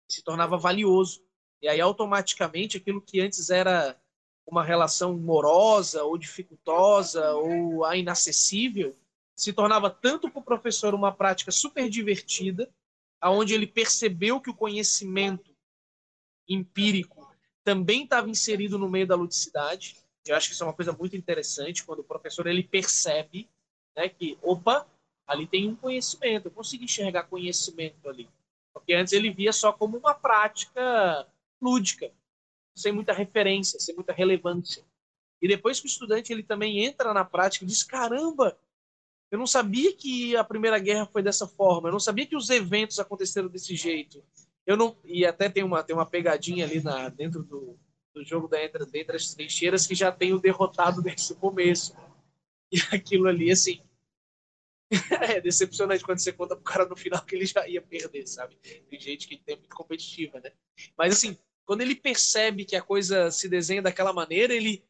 se 0.09 0.23
tornava 0.23 0.57
valioso. 0.57 1.23
E 1.61 1.69
aí, 1.69 1.83
automaticamente, 1.83 2.79
aquilo 2.79 3.03
que 3.03 3.21
antes 3.21 3.51
era 3.51 4.01
uma 4.47 4.65
relação 4.65 5.19
morosa 5.19 6.03
ou 6.03 6.17
dificultosa 6.17 7.35
ou 7.35 7.85
inacessível, 7.95 8.97
se 9.37 9.53
tornava 9.53 9.91
tanto 9.91 10.31
para 10.31 10.41
o 10.41 10.45
professor 10.45 10.95
uma 10.95 11.13
prática 11.13 11.53
super 11.53 11.91
divertida, 11.91 12.73
aonde 13.21 13.53
ele 13.53 13.67
percebeu 13.67 14.41
que 14.41 14.49
o 14.49 14.57
conhecimento 14.57 15.52
empírico 16.49 17.31
também 17.65 18.05
estava 18.05 18.29
inserido 18.29 18.79
no 18.79 18.89
meio 18.89 19.07
da 19.07 19.15
ludicidade. 19.15 19.97
Eu 20.27 20.37
acho 20.37 20.49
que 20.49 20.55
isso 20.55 20.63
é 20.63 20.67
uma 20.67 20.75
coisa 20.75 20.93
muito 20.93 21.17
interessante 21.17 21.85
quando 21.85 22.01
o 22.01 22.05
professor 22.05 22.47
ele 22.47 22.63
percebe, 22.63 23.49
né, 23.97 24.09
que 24.09 24.39
opa, 24.43 24.87
ali 25.27 25.47
tem 25.47 25.69
um 25.69 25.77
conhecimento, 25.77 26.47
eu 26.47 26.51
consigo 26.51 26.85
enxergar 26.85 27.25
conhecimento 27.25 28.09
ali. 28.09 28.29
Porque 28.73 28.95
antes 28.95 29.13
ele 29.13 29.31
via 29.31 29.53
só 29.53 29.73
como 29.73 29.97
uma 29.99 30.15
prática 30.15 31.27
lúdica, 31.61 32.11
sem 32.75 32.93
muita 32.93 33.13
referência, 33.13 33.79
sem 33.79 33.95
muita 33.95 34.13
relevância. 34.13 34.85
E 35.41 35.49
depois 35.49 35.81
que 35.81 35.87
o 35.87 35.89
estudante 35.89 36.33
ele 36.33 36.43
também 36.43 36.85
entra 36.85 37.13
na 37.13 37.25
prática 37.25 37.65
e 37.65 37.69
diz: 37.69 37.83
caramba, 37.83 38.59
eu 39.31 39.39
não 39.39 39.47
sabia 39.47 39.95
que 39.95 40.37
a 40.37 40.45
Primeira 40.45 40.79
Guerra 40.79 41.07
foi 41.07 41.23
dessa 41.23 41.47
forma, 41.47 41.89
eu 41.89 41.93
não 41.93 42.01
sabia 42.01 42.27
que 42.27 42.37
os 42.37 42.49
eventos 42.51 42.99
aconteceram 42.99 43.49
desse 43.49 43.75
jeito. 43.75 44.23
Eu 44.67 44.77
não 44.77 44.97
e 45.05 45.25
até 45.25 45.49
tem 45.49 45.63
uma 45.63 45.83
tem 45.83 45.95
uma 45.95 46.07
pegadinha 46.07 46.65
ali 46.65 46.83
na 46.83 47.09
dentro 47.09 47.43
do, 47.43 47.79
do 48.15 48.25
jogo 48.25 48.49
da 48.49 48.63
entre, 48.63 48.85
entre 48.99 49.17
as 49.17 49.35
trincheiras 49.35 49.87
que 49.87 49.95
já 49.95 50.13
tem 50.13 50.33
o 50.33 50.41
derrotado 50.41 51.03
desde 51.03 51.33
o 51.33 51.37
começo. 51.37 51.97
E 52.71 52.79
aquilo 52.95 53.29
ali 53.29 53.51
assim 53.51 53.83
é 55.23 55.41
decepcionante 55.41 56.05
quando 56.05 56.19
você 56.19 56.33
conta 56.33 56.55
pro 56.55 56.65
cara 56.65 56.87
no 56.87 56.97
final 56.97 57.25
que 57.25 57.35
ele 57.35 57.47
já 57.47 57.67
ia 57.67 57.81
perder, 57.81 58.27
sabe? 58.27 58.57
Tem 58.57 59.01
gente 59.01 59.27
que 59.27 59.37
tem 59.37 59.57
muito 59.57 59.75
competitiva, 59.75 60.41
né? 60.41 60.53
Mas 60.97 61.15
assim, 61.15 61.37
quando 61.65 61.81
ele 61.81 61.95
percebe 61.95 62.65
que 62.65 62.77
a 62.77 62.83
coisa 62.83 63.31
se 63.31 63.49
desenha 63.49 63.83
daquela 63.83 64.13
maneira, 64.13 64.53
ele, 64.55 64.85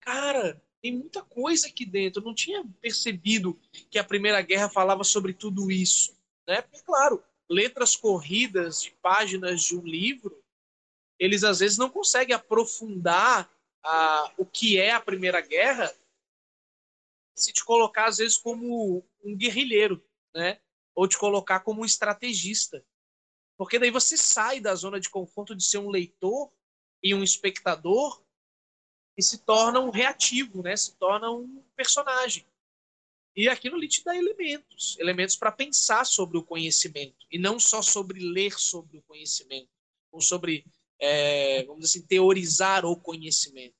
cara, 0.00 0.62
tem 0.82 0.92
muita 0.92 1.22
coisa 1.22 1.66
aqui 1.66 1.84
dentro. 1.84 2.20
Eu 2.20 2.26
não 2.26 2.34
tinha 2.34 2.64
percebido 2.80 3.58
que 3.90 3.98
a 3.98 4.04
Primeira 4.04 4.40
Guerra 4.42 4.68
falava 4.68 5.02
sobre 5.04 5.32
tudo 5.32 5.70
isso, 5.70 6.16
né? 6.46 6.62
Porque, 6.62 6.82
claro, 6.84 7.22
letras 7.48 7.96
corridas 7.96 8.82
de 8.82 8.90
páginas 9.02 9.62
de 9.62 9.76
um 9.76 9.82
livro, 9.82 10.42
eles 11.18 11.44
às 11.44 11.60
vezes 11.60 11.78
não 11.78 11.88
conseguem 11.88 12.34
aprofundar 12.34 13.50
a, 13.82 14.32
o 14.36 14.44
que 14.44 14.78
é 14.78 14.92
a 14.92 15.00
Primeira 15.00 15.40
Guerra 15.40 15.94
se 17.36 17.52
te 17.52 17.64
colocar 17.64 18.06
às 18.06 18.16
vezes 18.16 18.38
como 18.38 19.06
um 19.22 19.36
guerrilheiro, 19.36 20.02
né? 20.34 20.58
Ou 20.94 21.06
te 21.06 21.18
colocar 21.18 21.60
como 21.60 21.82
um 21.82 21.84
estrategista. 21.84 22.84
Porque 23.58 23.78
daí 23.78 23.90
você 23.90 24.16
sai 24.16 24.58
da 24.58 24.74
zona 24.74 24.98
de 24.98 25.10
conforto 25.10 25.54
de 25.54 25.62
ser 25.62 25.78
um 25.78 25.90
leitor 25.90 26.50
e 27.02 27.14
um 27.14 27.22
espectador 27.22 28.22
e 29.16 29.22
se 29.22 29.38
torna 29.38 29.80
um 29.80 29.90
reativo, 29.90 30.62
né? 30.62 30.76
Se 30.76 30.96
torna 30.96 31.30
um 31.30 31.62
personagem. 31.76 32.46
E 33.36 33.50
aquilo 33.50 33.76
ali 33.76 33.86
te 33.86 34.02
dá 34.02 34.16
elementos, 34.16 34.96
elementos 34.98 35.36
para 35.36 35.52
pensar 35.52 36.06
sobre 36.06 36.38
o 36.38 36.42
conhecimento 36.42 37.26
e 37.30 37.38
não 37.38 37.60
só 37.60 37.82
sobre 37.82 38.18
ler 38.18 38.58
sobre 38.58 38.96
o 38.96 39.02
conhecimento 39.02 39.68
ou 40.10 40.22
sobre, 40.22 40.64
é, 40.98 41.62
vamos 41.64 41.82
dizer 41.82 41.98
assim, 41.98 42.06
teorizar 42.06 42.86
o 42.86 42.96
conhecimento. 42.96 43.74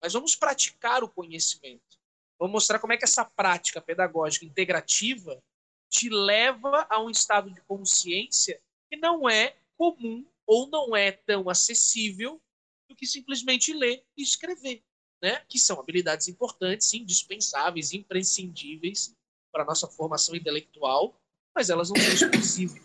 Mas 0.00 0.14
vamos 0.14 0.34
praticar 0.34 1.04
o 1.04 1.08
conhecimento. 1.08 2.00
Vamos 2.38 2.54
mostrar 2.54 2.78
como 2.78 2.94
é 2.94 2.96
que 2.96 3.04
essa 3.04 3.24
prática 3.24 3.82
pedagógica 3.82 4.46
integrativa 4.46 5.42
te 5.90 6.08
leva 6.08 6.86
a 6.88 6.98
um 6.98 7.10
estado 7.10 7.50
de 7.50 7.60
consciência 7.60 8.58
que 8.90 8.96
não 8.96 9.28
é 9.28 9.54
comum 9.76 10.24
ou 10.46 10.66
não 10.68 10.96
é 10.96 11.12
tão 11.12 11.50
acessível 11.50 12.40
do 12.88 12.96
que 12.96 13.06
simplesmente 13.06 13.74
ler 13.74 14.02
e 14.16 14.22
escrever, 14.22 14.82
né? 15.22 15.42
Que 15.48 15.58
são 15.58 15.78
habilidades 15.78 16.28
importantes, 16.28 16.92
indispensáveis, 16.92 17.92
imprescindíveis 17.92 19.14
para 19.52 19.62
a 19.62 19.66
nossa 19.66 19.86
formação 19.86 20.34
intelectual, 20.34 21.14
mas 21.54 21.70
elas 21.70 21.90
não 21.90 21.96
são 21.96 22.12
exclusivas. 22.12 22.82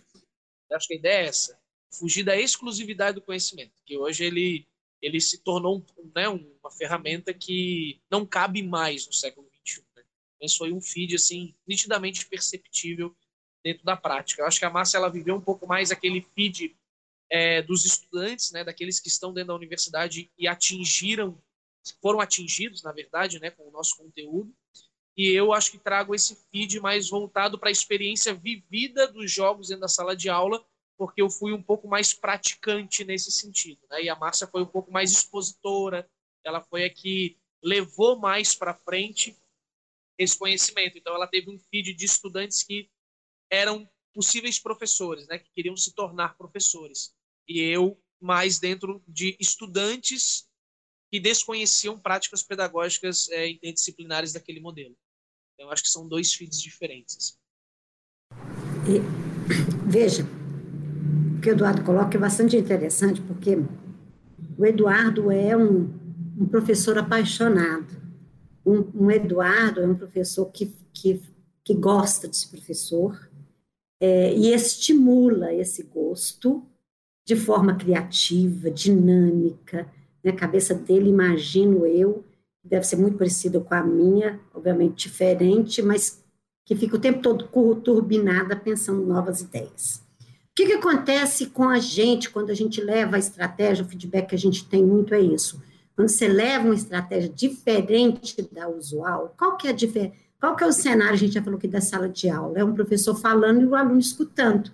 Eu 0.69 0.77
acho 0.77 0.88
que 0.88 0.93
a 0.93 0.97
ideia 0.97 1.25
é 1.25 1.27
essa, 1.27 1.59
fugir 1.91 2.23
da 2.23 2.38
exclusividade 2.38 3.15
do 3.15 3.21
conhecimento, 3.21 3.81
que 3.85 3.97
hoje 3.97 4.25
ele 4.25 4.67
ele 5.01 5.21
se 5.21 5.38
tornou 5.38 5.85
né, 6.15 6.27
uma 6.27 6.71
ferramenta 6.71 7.33
que 7.33 8.01
não 8.09 8.25
cabe 8.25 8.63
mais 8.63 9.05
no 9.05 9.13
século 9.13 9.47
XXI. 9.63 9.83
Né? 9.95 10.47
Foi 10.57 10.73
um 10.73 10.81
feed 10.81 11.15
assim 11.15 11.53
nitidamente 11.67 12.25
perceptível 12.25 13.15
dentro 13.63 13.83
da 13.83 13.95
prática. 13.95 14.41
Eu 14.41 14.47
acho 14.47 14.57
que 14.59 14.65
a 14.65 14.69
Márcia 14.69 14.97
ela 14.97 15.09
viveu 15.09 15.35
um 15.35 15.41
pouco 15.41 15.67
mais 15.67 15.91
aquele 15.91 16.25
feed 16.33 16.75
é, 17.29 17.61
dos 17.61 17.85
estudantes, 17.85 18.51
né, 18.51 18.63
daqueles 18.63 18.99
que 18.99 19.07
estão 19.07 19.33
dentro 19.33 19.49
da 19.49 19.55
universidade 19.55 20.31
e 20.38 20.47
atingiram, 20.47 21.38
foram 21.91 22.19
atingidos, 22.19 22.83
na 22.83 22.91
verdade, 22.91 23.39
né, 23.39 23.51
com 23.51 23.67
o 23.67 23.71
nosso 23.71 23.97
conteúdo. 23.97 24.53
E 25.15 25.29
eu 25.29 25.51
acho 25.51 25.71
que 25.71 25.79
trago 25.79 26.13
esse 26.13 26.38
feed 26.51 26.79
mais 26.79 27.09
voltado 27.09 27.57
para 27.57 27.69
a 27.69 27.71
experiência 27.71 28.33
vivida 28.33 29.07
dos 29.07 29.31
jogos 29.31 29.69
dentro 29.69 29.81
da 29.81 29.88
sala 29.88 30.15
de 30.15 30.29
aula, 30.29 30.63
porque 30.97 31.21
eu 31.21 31.29
fui 31.29 31.53
um 31.53 31.61
pouco 31.61 31.88
mais 31.88 32.13
praticante 32.13 33.03
nesse 33.03 33.31
sentido. 33.31 33.79
Né? 33.89 34.03
E 34.03 34.09
a 34.09 34.15
Márcia 34.15 34.47
foi 34.47 34.61
um 34.61 34.67
pouco 34.67 34.91
mais 34.91 35.11
expositora, 35.11 36.09
ela 36.43 36.61
foi 36.61 36.85
a 36.85 36.89
que 36.89 37.38
levou 37.63 38.17
mais 38.17 38.53
para 38.53 38.73
frente 38.73 39.35
esse 40.17 40.38
conhecimento. 40.38 40.97
Então, 40.97 41.13
ela 41.13 41.27
teve 41.27 41.49
um 41.49 41.59
feed 41.59 41.93
de 41.93 42.05
estudantes 42.05 42.63
que 42.63 42.89
eram 43.49 43.89
possíveis 44.13 44.59
professores, 44.59 45.27
né, 45.27 45.38
que 45.38 45.51
queriam 45.51 45.77
se 45.77 45.93
tornar 45.93 46.38
professores. 46.38 47.13
E 47.47 47.59
eu 47.59 47.99
mais 48.19 48.59
dentro 48.59 49.03
de 49.07 49.38
estudantes 49.39 50.47
que 51.12 51.20
desconheciam 51.20 51.97
práticas 51.97 52.43
pedagógicas 52.43 53.30
é, 53.30 53.49
interdisciplinares 53.49 54.34
daquele 54.34 54.60
modelo. 54.60 54.95
Então, 55.53 55.72
acho 55.72 55.84
que 55.84 55.89
são 55.89 56.08
dois 56.08 56.34
feeds 56.34 56.62
diferentes. 56.62 57.38
E, 58.88 59.01
veja, 59.88 60.24
o 60.24 61.41
que 61.41 61.49
o 61.49 61.51
Eduardo 61.51 61.84
coloca 61.84 62.18
é 62.18 62.20
bastante 62.20 62.58
interessante, 62.58 63.22
porque 63.22 63.58
o 64.58 64.66
Eduardo 64.66 65.32
é 65.32 65.55
um, 65.55 65.93
um 66.39 66.47
professor 66.47 66.97
apaixonado. 66.97 67.95
Um, 68.66 69.05
um, 69.05 69.12
Eduardo 69.12 69.82
é 69.82 69.88
um 69.88 69.95
professor 69.95 70.51
que, 70.51 70.76
que, 70.93 71.22
que 71.64 71.74
gosta 71.74 72.28
de 72.28 72.36
ser 72.36 72.49
professor, 72.49 73.28
é, 73.99 74.34
e 74.36 74.53
estimula 74.53 75.53
esse 75.53 75.84
gosto 75.84 76.64
de 77.26 77.36
forma 77.36 77.76
criativa, 77.76 78.70
dinâmica. 78.70 79.91
Na 80.28 80.34
cabeça 80.34 80.73
dele, 80.73 81.09
imagino 81.09 81.88
eu, 81.88 82.21
deve 82.61 82.86
ser 82.86 82.97
muito 82.97 83.17
parecida 83.17 83.61
com 83.61 83.73
a 83.73 83.82
minha, 83.82 84.38
obviamente 84.53 85.07
diferente, 85.07 85.82
mas 85.82 86.21
que 86.65 86.75
fica 86.75 86.97
o 86.97 86.99
tempo 86.99 87.21
todo 87.21 87.45
turbinada 87.75 88.53
pensando 88.53 89.05
novas 89.05 89.39
ideias. 89.39 90.03
O 90.19 90.53
que, 90.53 90.65
que 90.65 90.73
acontece 90.73 91.45
com 91.45 91.69
a 91.69 91.80
gente 91.80 92.30
quando 92.30 92.49
a 92.49 92.53
gente 92.53 92.82
leva 92.82 93.15
a 93.15 93.19
estratégia, 93.19 93.86
o 93.86 93.88
feedback 93.88 94.28
que 94.28 94.36
a 94.36 94.38
gente 94.38 94.65
tem 94.65 94.84
muito 94.84 95.13
é 95.13 95.21
isso. 95.21 95.63
Quando 95.95 96.09
você 96.09 96.28
leva 96.28 96.65
uma 96.65 96.75
estratégia 96.75 97.30
diferente 97.30 98.41
da 98.51 98.67
usual, 98.67 99.34
qual 99.39 99.55
que 99.55 99.67
é 99.67 99.69
a 99.69 99.73
diferença? 99.73 100.13
Qual 100.41 100.57
que 100.57 100.63
é 100.65 100.67
o 100.67 100.73
cenário, 100.73 101.13
a 101.13 101.17
gente 101.17 101.36
já 101.36 101.41
falou 101.41 101.57
aqui 101.57 101.69
da 101.69 101.80
sala 101.80 102.09
de 102.09 102.30
aula? 102.30 102.59
É 102.59 102.65
um 102.65 102.73
professor 102.73 103.15
falando 103.15 103.61
e 103.61 103.65
o 103.65 103.75
aluno 103.75 103.97
escutando. 103.97 104.69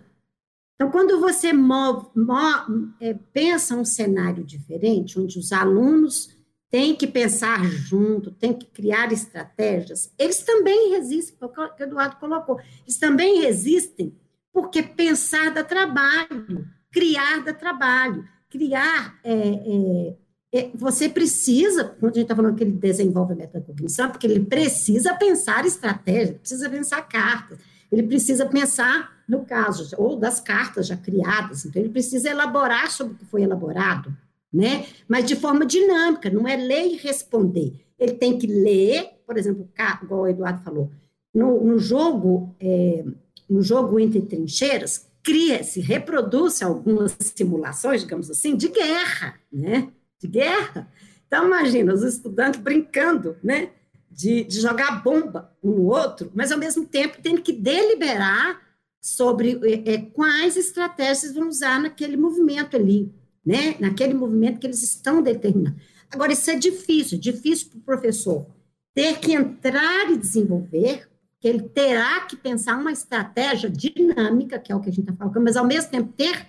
Então, 0.76 0.90
quando 0.90 1.20
você 1.20 1.54
move, 1.54 2.08
move, 2.16 2.94
é, 3.00 3.14
pensa 3.14 3.76
um 3.76 3.86
cenário 3.86 4.44
diferente, 4.44 5.20
onde 5.20 5.38
os 5.38 5.52
alunos 5.52 6.36
têm 6.70 6.96
que 6.96 7.06
pensar 7.06 7.64
junto, 7.66 8.32
têm 8.32 8.54
que 8.54 8.66
criar 8.66 9.12
estratégias, 9.14 10.12
eles 10.18 10.40
também 10.40 10.90
resistem, 10.90 11.38
o 11.40 11.48
que 11.48 11.84
o 11.84 11.86
Eduardo 11.86 12.16
colocou, 12.16 12.60
eles 12.84 12.98
também 12.98 13.42
resistem 13.42 14.16
porque 14.52 14.82
pensar 14.82 15.52
dá 15.52 15.64
trabalho, 15.64 16.68
criar 16.92 17.44
dá 17.44 17.54
trabalho, 17.54 18.28
criar 18.50 19.20
é, 19.24 19.34
é, 19.34 20.16
é, 20.54 20.72
você 20.76 21.10
precisa, 21.10 21.96
quando 22.00 22.14
a 22.14 22.16
gente 22.16 22.24
está 22.24 22.36
falando 22.36 22.56
que 22.56 22.64
ele 22.64 22.74
desenvolve 22.74 23.34
a 23.34 23.36
metacognição, 23.36 24.10
porque 24.10 24.28
ele 24.28 24.40
precisa 24.46 25.16
pensar 25.16 25.66
estratégia, 25.66 26.36
precisa 26.36 26.70
pensar 26.70 27.02
cartas, 27.04 27.58
ele 27.92 28.04
precisa 28.04 28.46
pensar 28.46 29.13
no 29.28 29.46
caso, 29.46 29.96
ou 29.98 30.16
das 30.16 30.40
cartas 30.40 30.88
já 30.88 30.98
criadas, 30.98 31.66
então 31.66 31.82
ele 31.82 31.92
precisa 31.92 32.30
elaborar 32.30 32.92
sobre 32.92 33.14
o 33.14 33.18
que 33.18 33.26
foi 33.26 33.44
elaborado, 33.44 34.16
né? 34.52 34.86
Mas 35.08 35.26
de 35.26 35.36
forma 35.36 35.66
dinâmica, 35.66 36.30
não 36.30 36.48
é 36.48 36.56
ler 36.56 36.88
e 36.88 36.98
responder. 36.98 37.74
Ele 37.98 38.14
tem 38.14 38.38
que 38.38 38.48
ler, 38.48 39.12
por 39.26 39.38
exemplo, 39.38 39.68
igual 40.04 40.22
o 40.22 40.28
Eduardo 40.28 40.64
falou, 40.64 40.92
no, 41.34 41.64
no 41.64 41.80
jogo, 41.80 42.54
é, 42.60 43.04
no 43.50 43.62
jogo 43.62 44.00
entre 44.00 44.22
trincheiras, 44.22 45.08
cria-se, 45.24 45.80
reproduz-se 45.80 46.64
algumas 46.64 47.16
simulações, 47.20 48.02
digamos 48.02 48.30
assim, 48.30 48.56
de 48.56 48.68
guerra, 48.68 49.36
né? 49.52 49.90
de 50.24 50.28
guerra. 50.28 50.88
Então, 51.28 51.46
imagina, 51.46 51.94
os 51.94 52.04
estudantes 52.04 52.60
brincando, 52.60 53.36
né? 53.44 53.70
De, 54.10 54.44
de 54.44 54.62
jogar 54.62 55.04
bomba 55.04 55.52
um 55.64 55.72
no 55.72 55.86
outro, 55.88 56.32
mas 56.36 56.52
ao 56.52 56.60
mesmo 56.60 56.86
tempo 56.86 57.18
tendo 57.22 57.42
que 57.42 57.52
deliberar 57.52 58.62
sobre 59.04 59.60
é, 59.64 59.96
é, 59.96 59.98
quais 59.98 60.56
estratégias 60.56 61.34
vão 61.34 61.50
usar 61.50 61.78
naquele 61.78 62.16
movimento 62.16 62.78
ali, 62.78 63.14
né? 63.46 63.76
Naquele 63.78 64.14
movimento 64.14 64.62
que 64.62 64.66
eles 64.66 64.82
estão 64.82 65.22
determinando. 65.22 65.76
Agora, 66.10 66.32
isso 66.32 66.50
é 66.50 66.56
difícil, 66.56 67.20
difícil 67.20 67.68
para 67.70 67.80
o 67.80 67.82
professor 67.82 68.48
ter 68.94 69.20
que 69.20 69.34
entrar 69.34 70.10
e 70.10 70.18
desenvolver, 70.18 71.10
que 71.42 71.50
ele 71.50 71.64
terá 71.64 72.22
que 72.22 72.38
pensar 72.38 72.80
uma 72.80 72.94
estratégia 72.94 73.70
dinâmica, 73.70 74.58
que 74.58 74.72
é 74.72 74.76
o 74.76 74.80
que 74.80 74.90
a 74.90 74.94
gente 74.94 75.10
está 75.10 75.14
falando, 75.14 75.44
mas 75.44 75.58
ao 75.58 75.68
mesmo 75.68 75.92
tempo 75.92 76.14
ter 76.14 76.48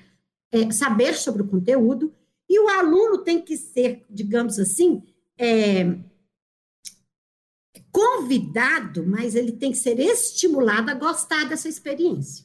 é, 0.52 0.70
saber 0.70 1.14
sobre 1.14 1.42
o 1.42 1.48
conteúdo 1.48 2.14
e 2.48 2.60
o 2.60 2.68
aluno 2.68 3.18
tem 3.18 3.40
que 3.40 3.56
ser, 3.56 4.04
digamos 4.08 4.60
assim, 4.60 5.02
é, 5.36 5.98
convidado, 7.94 9.06
mas 9.06 9.36
ele 9.36 9.52
tem 9.52 9.70
que 9.70 9.78
ser 9.78 10.00
estimulado 10.00 10.90
a 10.90 10.94
gostar 10.94 11.48
dessa 11.48 11.68
experiência. 11.68 12.44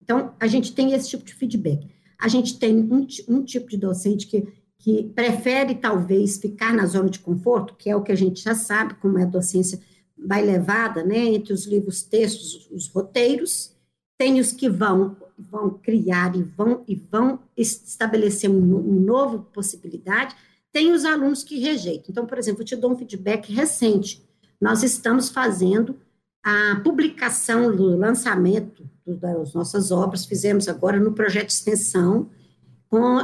Então, 0.00 0.34
a 0.38 0.46
gente 0.46 0.72
tem 0.72 0.92
esse 0.92 1.08
tipo 1.10 1.24
de 1.24 1.34
feedback. 1.34 1.90
A 2.16 2.28
gente 2.28 2.58
tem 2.60 2.78
um, 2.78 3.04
um 3.28 3.42
tipo 3.42 3.68
de 3.68 3.76
docente 3.76 4.28
que 4.28 4.46
que 4.84 5.02
prefere 5.02 5.76
talvez 5.76 6.36
ficar 6.36 6.74
na 6.74 6.84
zona 6.84 7.08
de 7.08 7.18
conforto, 7.18 7.74
que 7.74 7.88
é 7.88 7.96
o 7.96 8.02
que 8.02 8.12
a 8.12 8.14
gente 8.14 8.42
já 8.42 8.54
sabe 8.54 8.92
como 8.96 9.18
é 9.18 9.22
a 9.22 9.26
docência 9.26 9.80
vai 10.14 10.42
levada, 10.44 11.02
né, 11.02 11.18
entre 11.18 11.54
os 11.54 11.64
livros 11.64 12.02
textos, 12.02 12.68
os 12.70 12.86
roteiros, 12.88 13.74
tem 14.18 14.38
os 14.38 14.52
que 14.52 14.68
vão 14.68 15.16
vão 15.36 15.70
criar 15.70 16.36
e 16.36 16.42
vão 16.42 16.84
e 16.86 16.94
vão 16.94 17.40
estabelecer 17.56 18.48
um, 18.50 18.76
um 18.76 19.00
novo 19.00 19.40
possibilidade, 19.54 20.36
tem 20.70 20.92
os 20.92 21.04
alunos 21.06 21.42
que 21.42 21.58
rejeitam. 21.58 22.06
Então, 22.10 22.26
por 22.26 22.36
exemplo, 22.36 22.60
eu 22.60 22.66
te 22.66 22.76
dou 22.76 22.92
um 22.92 22.96
feedback 22.96 23.50
recente. 23.52 24.22
Nós 24.64 24.82
estamos 24.82 25.28
fazendo 25.28 25.94
a 26.42 26.80
publicação 26.82 27.76
do 27.76 27.84
lançamento 27.98 28.88
das 29.06 29.52
nossas 29.52 29.90
obras, 29.90 30.24
fizemos 30.24 30.68
agora 30.68 30.98
no 30.98 31.12
projeto 31.12 31.48
de 31.48 31.52
extensão, 31.52 32.30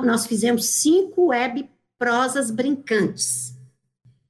nós 0.04 0.26
fizemos 0.26 0.66
cinco 0.66 1.28
web 1.28 1.66
prosas 1.98 2.50
brincantes. 2.50 3.56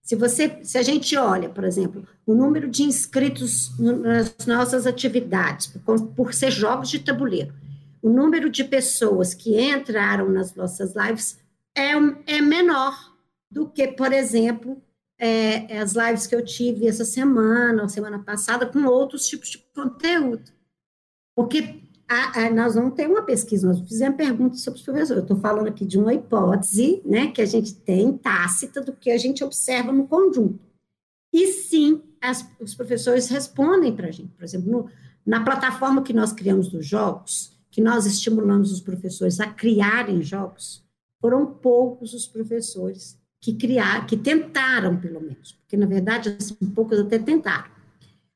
Se, 0.05 0.15
você, 0.15 0.61
se 0.63 0.79
a 0.79 0.83
gente 0.83 1.17
olha, 1.17 1.49
por 1.49 1.65
exemplo, 1.65 2.07
o 2.25 2.33
número 2.33 2.69
de 2.71 2.85
inscritos 2.85 3.77
nas 3.77 4.47
nossas 4.47 4.87
atividades, 4.87 5.67
por, 5.67 6.01
por 6.11 6.33
ser 6.33 6.53
jogos 6.53 6.91
de 6.91 7.01
tabuleiro, 7.01 7.53
o 8.01 8.09
número 8.09 8.49
de 8.49 8.63
pessoas 8.63 9.35
que 9.35 9.61
entraram 9.61 10.31
nas 10.31 10.55
nossas 10.55 10.95
lives 10.95 11.41
é, 11.75 11.91
é 12.29 12.41
menor 12.41 12.97
do 13.51 13.67
que, 13.67 13.89
por 13.89 14.13
exemplo, 14.13 14.81
é, 15.21 15.79
as 15.79 15.93
lives 15.93 16.27
que 16.27 16.35
eu 16.35 16.43
tive 16.43 16.89
essa 16.89 17.05
semana 17.05 17.83
ou 17.83 17.89
semana 17.91 18.19
passada 18.19 18.65
com 18.65 18.87
outros 18.87 19.27
tipos 19.27 19.51
de 19.51 19.59
conteúdo. 19.75 20.51
Porque 21.37 21.83
a, 22.09 22.47
a, 22.47 22.51
nós 22.51 22.75
vamos 22.75 22.95
ter 22.95 23.07
uma 23.07 23.23
pesquisa, 23.23 23.69
nós 23.69 23.81
fizemos 23.81 24.17
perguntas 24.17 24.63
sobre 24.63 24.79
os 24.81 24.85
professores. 24.85 25.19
Eu 25.19 25.23
estou 25.23 25.37
falando 25.37 25.69
aqui 25.69 25.85
de 25.85 25.99
uma 25.99 26.15
hipótese 26.15 27.03
né, 27.05 27.31
que 27.31 27.43
a 27.43 27.47
gente 27.47 27.75
tem 27.75 28.17
tácita 28.17 28.81
do 28.81 28.95
que 28.95 29.11
a 29.11 29.19
gente 29.19 29.45
observa 29.45 29.93
no 29.93 30.09
conjunto. 30.09 30.59
E 31.31 31.49
sim, 31.49 32.03
as, 32.19 32.49
os 32.59 32.75
professores 32.75 33.29
respondem 33.29 33.95
para 33.95 34.09
a 34.09 34.11
gente. 34.11 34.33
Por 34.33 34.43
exemplo, 34.43 34.73
no, 34.73 34.91
na 35.25 35.45
plataforma 35.45 36.03
que 36.03 36.15
nós 36.15 36.33
criamos 36.33 36.69
dos 36.69 36.87
jogos, 36.87 37.53
que 37.71 37.83
nós 37.83 38.07
estimulamos 38.07 38.73
os 38.73 38.81
professores 38.81 39.39
a 39.39 39.47
criarem 39.47 40.23
jogos, 40.23 40.83
foram 41.21 41.45
poucos 41.47 42.15
os 42.15 42.27
professores 42.27 43.20
que 43.41 43.55
criaram, 43.55 44.07
que 44.07 44.17
tentaram, 44.17 44.97
pelo 45.01 45.21
menos, 45.21 45.53
porque 45.53 45.77
na 45.77 45.87
verdade 45.87 46.37
assim, 46.39 46.55
poucos 46.75 46.99
até 46.99 47.19
tentaram. 47.19 47.71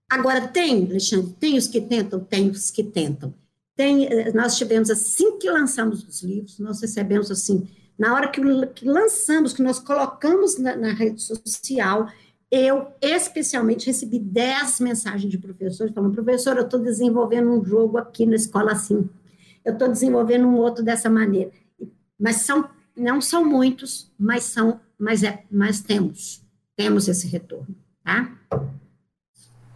Agora 0.08 0.48
tem, 0.48 0.84
Alexandre, 0.84 1.34
tem 1.38 1.58
os 1.58 1.66
que 1.66 1.80
tentam, 1.80 2.20
tem 2.20 2.50
os 2.50 2.70
que 2.70 2.82
tentam. 2.82 3.34
Tem, 3.76 4.06
eh, 4.06 4.32
nós 4.32 4.56
tivemos, 4.56 4.90
assim 4.90 5.38
que 5.38 5.50
lançamos 5.50 6.04
os 6.04 6.22
livros, 6.22 6.58
nós 6.58 6.80
recebemos, 6.80 7.30
assim, 7.30 7.68
na 7.98 8.14
hora 8.14 8.28
que, 8.28 8.40
que 8.74 8.86
lançamos, 8.86 9.52
que 9.52 9.62
nós 9.62 9.78
colocamos 9.78 10.58
na, 10.58 10.76
na, 10.76 10.92
rede 10.92 11.20
social, 11.20 12.08
eu 12.50 12.88
especialmente 13.00 13.86
recebi 13.86 14.18
10 14.18 14.80
mensagens 14.80 15.30
de 15.30 15.38
professores 15.38 15.92
falando, 15.92 16.14
professor, 16.14 16.56
eu 16.56 16.64
estou 16.64 16.80
desenvolvendo 16.80 17.50
um 17.50 17.64
jogo 17.64 17.98
aqui 17.98 18.26
na 18.26 18.36
escola 18.36 18.72
assim, 18.72 19.08
eu 19.64 19.72
estou 19.72 19.88
desenvolvendo 19.88 20.46
um 20.46 20.56
outro 20.56 20.84
dessa 20.84 21.10
maneira. 21.10 21.50
Mas 22.18 22.36
são, 22.36 22.68
não 22.96 23.20
são 23.20 23.44
muitos, 23.44 24.12
mas 24.18 24.44
são, 24.44 24.80
mas, 24.98 25.22
é, 25.22 25.44
mas 25.50 25.80
temos, 25.80 26.44
temos 26.76 27.08
esse 27.08 27.28
retorno, 27.28 27.74
tá? 28.02 28.30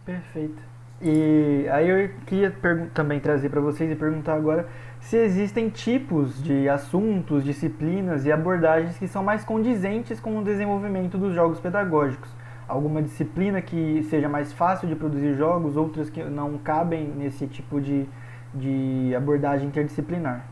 Perfeito. 0.05 0.69
E 1.01 1.65
aí 1.71 1.87
eu 1.87 2.09
queria 2.25 2.53
também 2.93 3.19
trazer 3.21 3.49
para 3.49 3.61
vocês 3.61 3.89
e 3.89 3.95
perguntar 3.95 4.33
agora 4.33 4.67
se 4.99 5.15
existem 5.15 5.69
tipos 5.69 6.43
de 6.43 6.67
assuntos, 6.67 7.43
disciplinas 7.43 8.25
e 8.25 8.31
abordagens 8.31 8.97
que 8.97 9.07
são 9.07 9.23
mais 9.23 9.45
condizentes 9.45 10.19
com 10.19 10.37
o 10.37 10.43
desenvolvimento 10.43 11.17
dos 11.17 11.33
jogos 11.33 11.59
pedagógicos. 11.59 12.29
Alguma 12.67 13.01
disciplina 13.01 13.61
que 13.61 14.03
seja 14.09 14.27
mais 14.27 14.51
fácil 14.51 14.89
de 14.89 14.95
produzir 14.95 15.35
jogos, 15.35 15.77
outras 15.77 16.09
que 16.09 16.21
não 16.23 16.57
cabem 16.57 17.07
nesse 17.07 17.47
tipo 17.47 17.79
de, 17.79 18.05
de 18.53 19.15
abordagem 19.15 19.67
interdisciplinar. 19.67 20.45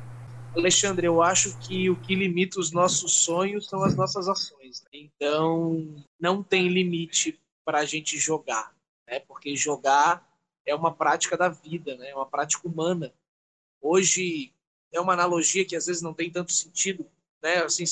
Alexandre, 0.57 1.05
eu 1.05 1.21
acho 1.21 1.55
que 1.59 1.87
o 1.87 1.95
que 1.95 2.15
limita 2.15 2.59
os 2.59 2.71
nossos 2.71 3.23
sonhos 3.23 3.67
são 3.67 3.83
as 3.83 3.95
nossas 3.95 4.27
ações. 4.27 4.81
Né? 4.85 4.89
Então, 4.93 6.03
não 6.19 6.41
tem 6.41 6.67
limite 6.67 7.39
para 7.63 7.79
a 7.79 7.85
gente 7.85 8.17
jogar, 8.17 8.75
né? 9.07 9.19
porque 9.19 9.55
jogar 9.55 10.27
é 10.65 10.73
uma 10.73 10.91
prática 10.91 11.37
da 11.37 11.47
vida, 11.47 11.95
né? 11.95 12.09
É 12.09 12.15
uma 12.15 12.25
prática 12.25 12.67
humana. 12.67 13.13
Hoje 13.79 14.51
é 14.91 14.99
uma 14.99 15.13
analogia 15.13 15.63
que 15.63 15.75
às 15.75 15.85
vezes 15.85 16.01
não 16.01 16.13
tem 16.13 16.29
tanto 16.29 16.51
sentido, 16.51 17.05
né? 17.41 17.57
Assim, 17.63 17.85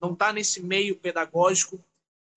não 0.00 0.14
está 0.14 0.32
nesse 0.32 0.60
meio 0.62 0.96
pedagógico, 0.96 1.78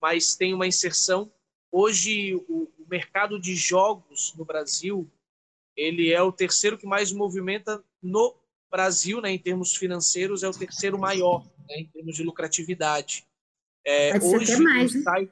mas 0.00 0.36
tem 0.36 0.54
uma 0.54 0.68
inserção. 0.68 1.32
Hoje 1.72 2.36
o, 2.48 2.70
o 2.78 2.86
mercado 2.88 3.40
de 3.40 3.56
jogos 3.56 4.34
no 4.36 4.44
Brasil 4.44 5.10
ele 5.74 6.12
é 6.12 6.22
o 6.22 6.32
terceiro 6.32 6.78
que 6.78 6.86
mais 6.86 7.10
movimenta 7.10 7.82
no 8.00 8.34
Brasil, 8.70 9.20
né, 9.20 9.30
em 9.30 9.38
termos 9.38 9.74
financeiros, 9.74 10.42
é 10.42 10.48
o 10.48 10.52
terceiro 10.52 10.98
maior, 10.98 11.44
né, 11.68 11.76
em 11.78 11.86
termos 11.86 12.16
de 12.16 12.22
lucratividade. 12.22 13.26
É, 13.84 14.18
hoje, 14.18 14.60
mais, 14.60 14.94
né? 14.94 15.28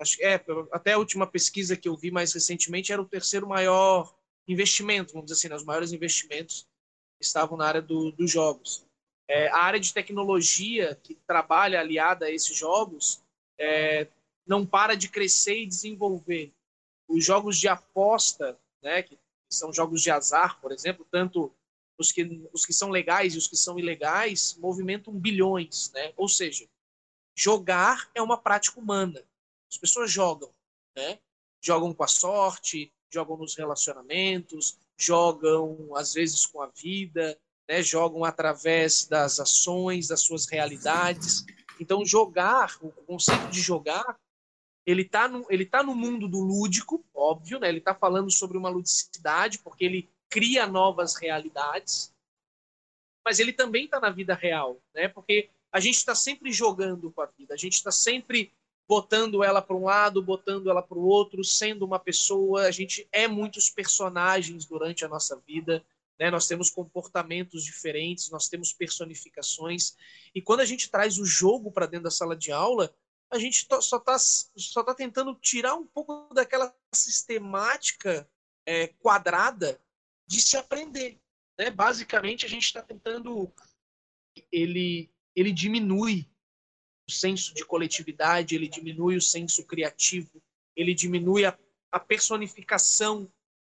acho 0.00 0.16
que 0.16 0.24
é, 0.24 0.42
até 0.72 0.92
a 0.92 0.98
última 0.98 1.26
pesquisa 1.26 1.76
que 1.76 1.88
eu 1.88 1.96
vi 1.96 2.10
mais 2.10 2.32
recentemente 2.32 2.92
era 2.92 3.02
o 3.02 3.08
terceiro 3.08 3.46
maior 3.46 4.14
investimento, 4.48 5.12
vamos 5.12 5.26
dizer 5.26 5.38
assim, 5.38 5.48
né, 5.48 5.56
os 5.56 5.64
maiores 5.64 5.92
investimentos 5.92 6.66
estavam 7.20 7.56
na 7.56 7.66
área 7.66 7.82
do, 7.82 8.10
dos 8.12 8.30
jogos. 8.30 8.84
É, 9.28 9.48
a 9.48 9.58
área 9.58 9.78
de 9.78 9.94
tecnologia 9.94 10.98
que 11.02 11.14
trabalha 11.26 11.80
aliada 11.80 12.26
a 12.26 12.30
esses 12.30 12.56
jogos 12.56 13.22
é, 13.58 14.08
não 14.46 14.66
para 14.66 14.94
de 14.94 15.08
crescer 15.08 15.62
e 15.62 15.66
desenvolver. 15.66 16.52
Os 17.08 17.24
jogos 17.24 17.58
de 17.58 17.68
aposta, 17.68 18.58
né, 18.82 19.02
que 19.02 19.18
são 19.48 19.72
jogos 19.72 20.02
de 20.02 20.10
azar, 20.10 20.60
por 20.60 20.72
exemplo, 20.72 21.06
tanto 21.10 21.52
os 22.02 22.12
que, 22.12 22.48
os 22.52 22.66
que 22.66 22.72
são 22.72 22.90
legais 22.90 23.34
e 23.34 23.38
os 23.38 23.48
que 23.48 23.56
são 23.56 23.78
ilegais, 23.78 24.56
movimentam 24.60 25.14
bilhões. 25.14 25.90
Né? 25.94 26.12
Ou 26.16 26.28
seja, 26.28 26.68
jogar 27.34 28.10
é 28.14 28.20
uma 28.20 28.36
prática 28.36 28.78
humana. 28.78 29.24
As 29.70 29.78
pessoas 29.78 30.10
jogam, 30.10 30.50
né? 30.94 31.18
Jogam 31.62 31.94
com 31.94 32.04
a 32.04 32.08
sorte, 32.08 32.92
jogam 33.10 33.38
nos 33.38 33.54
relacionamentos, 33.54 34.76
jogam 34.98 35.96
às 35.96 36.12
vezes 36.12 36.44
com 36.44 36.60
a 36.60 36.66
vida, 36.66 37.38
né? 37.66 37.82
Jogam 37.82 38.24
através 38.24 39.06
das 39.06 39.40
ações, 39.40 40.08
das 40.08 40.20
suas 40.20 40.46
realidades. 40.46 41.46
Então 41.80 42.04
jogar, 42.04 42.76
o 42.82 42.90
conceito 42.90 43.48
de 43.48 43.60
jogar, 43.60 44.18
ele 44.84 45.02
está 45.02 45.28
no, 45.28 45.46
ele 45.48 45.64
tá 45.64 45.82
no 45.82 45.94
mundo 45.94 46.28
do 46.28 46.40
lúdico, 46.40 47.04
óbvio, 47.14 47.58
né? 47.58 47.68
Ele 47.68 47.78
está 47.78 47.94
falando 47.94 48.30
sobre 48.30 48.58
uma 48.58 48.68
ludicidade, 48.68 49.58
porque 49.60 49.84
ele 49.84 50.10
cria 50.32 50.66
novas 50.66 51.14
realidades, 51.14 52.10
mas 53.22 53.38
ele 53.38 53.52
também 53.52 53.84
está 53.84 54.00
na 54.00 54.08
vida 54.08 54.34
real, 54.34 54.80
né? 54.94 55.06
Porque 55.06 55.50
a 55.70 55.78
gente 55.78 55.98
está 55.98 56.14
sempre 56.14 56.50
jogando 56.50 57.12
com 57.12 57.20
a 57.20 57.26
vida, 57.26 57.52
a 57.52 57.56
gente 57.56 57.74
está 57.74 57.92
sempre 57.92 58.50
botando 58.88 59.44
ela 59.44 59.60
para 59.60 59.76
um 59.76 59.84
lado, 59.84 60.22
botando 60.22 60.70
ela 60.70 60.82
para 60.82 60.96
o 60.96 61.04
outro, 61.04 61.44
sendo 61.44 61.84
uma 61.84 61.98
pessoa. 61.98 62.62
A 62.62 62.70
gente 62.70 63.06
é 63.12 63.28
muitos 63.28 63.68
personagens 63.68 64.64
durante 64.64 65.04
a 65.04 65.08
nossa 65.08 65.36
vida, 65.46 65.84
né? 66.18 66.30
Nós 66.30 66.46
temos 66.46 66.70
comportamentos 66.70 67.62
diferentes, 67.62 68.30
nós 68.30 68.48
temos 68.48 68.72
personificações. 68.72 69.94
E 70.34 70.40
quando 70.40 70.60
a 70.60 70.64
gente 70.64 70.90
traz 70.90 71.18
o 71.18 71.26
jogo 71.26 71.70
para 71.70 71.84
dentro 71.84 72.04
da 72.04 72.10
sala 72.10 72.34
de 72.34 72.50
aula, 72.50 72.90
a 73.30 73.38
gente 73.38 73.66
só 73.82 73.98
está 73.98 74.18
só 74.18 74.82
tá 74.82 74.94
tentando 74.94 75.34
tirar 75.34 75.74
um 75.74 75.86
pouco 75.86 76.32
daquela 76.32 76.74
sistemática 76.94 78.26
é, 78.66 78.88
quadrada 78.88 79.78
de 80.32 80.40
se 80.40 80.56
aprender. 80.56 81.20
Né? 81.58 81.70
Basicamente, 81.70 82.46
a 82.46 82.48
gente 82.48 82.64
está 82.64 82.80
tentando. 82.80 83.52
Ele, 84.50 85.10
ele 85.36 85.52
diminui 85.52 86.26
o 87.06 87.12
senso 87.12 87.52
de 87.52 87.64
coletividade, 87.66 88.54
ele 88.54 88.66
diminui 88.66 89.16
o 89.16 89.20
senso 89.20 89.62
criativo, 89.66 90.42
ele 90.74 90.94
diminui 90.94 91.44
a, 91.44 91.56
a 91.90 92.00
personificação 92.00 93.30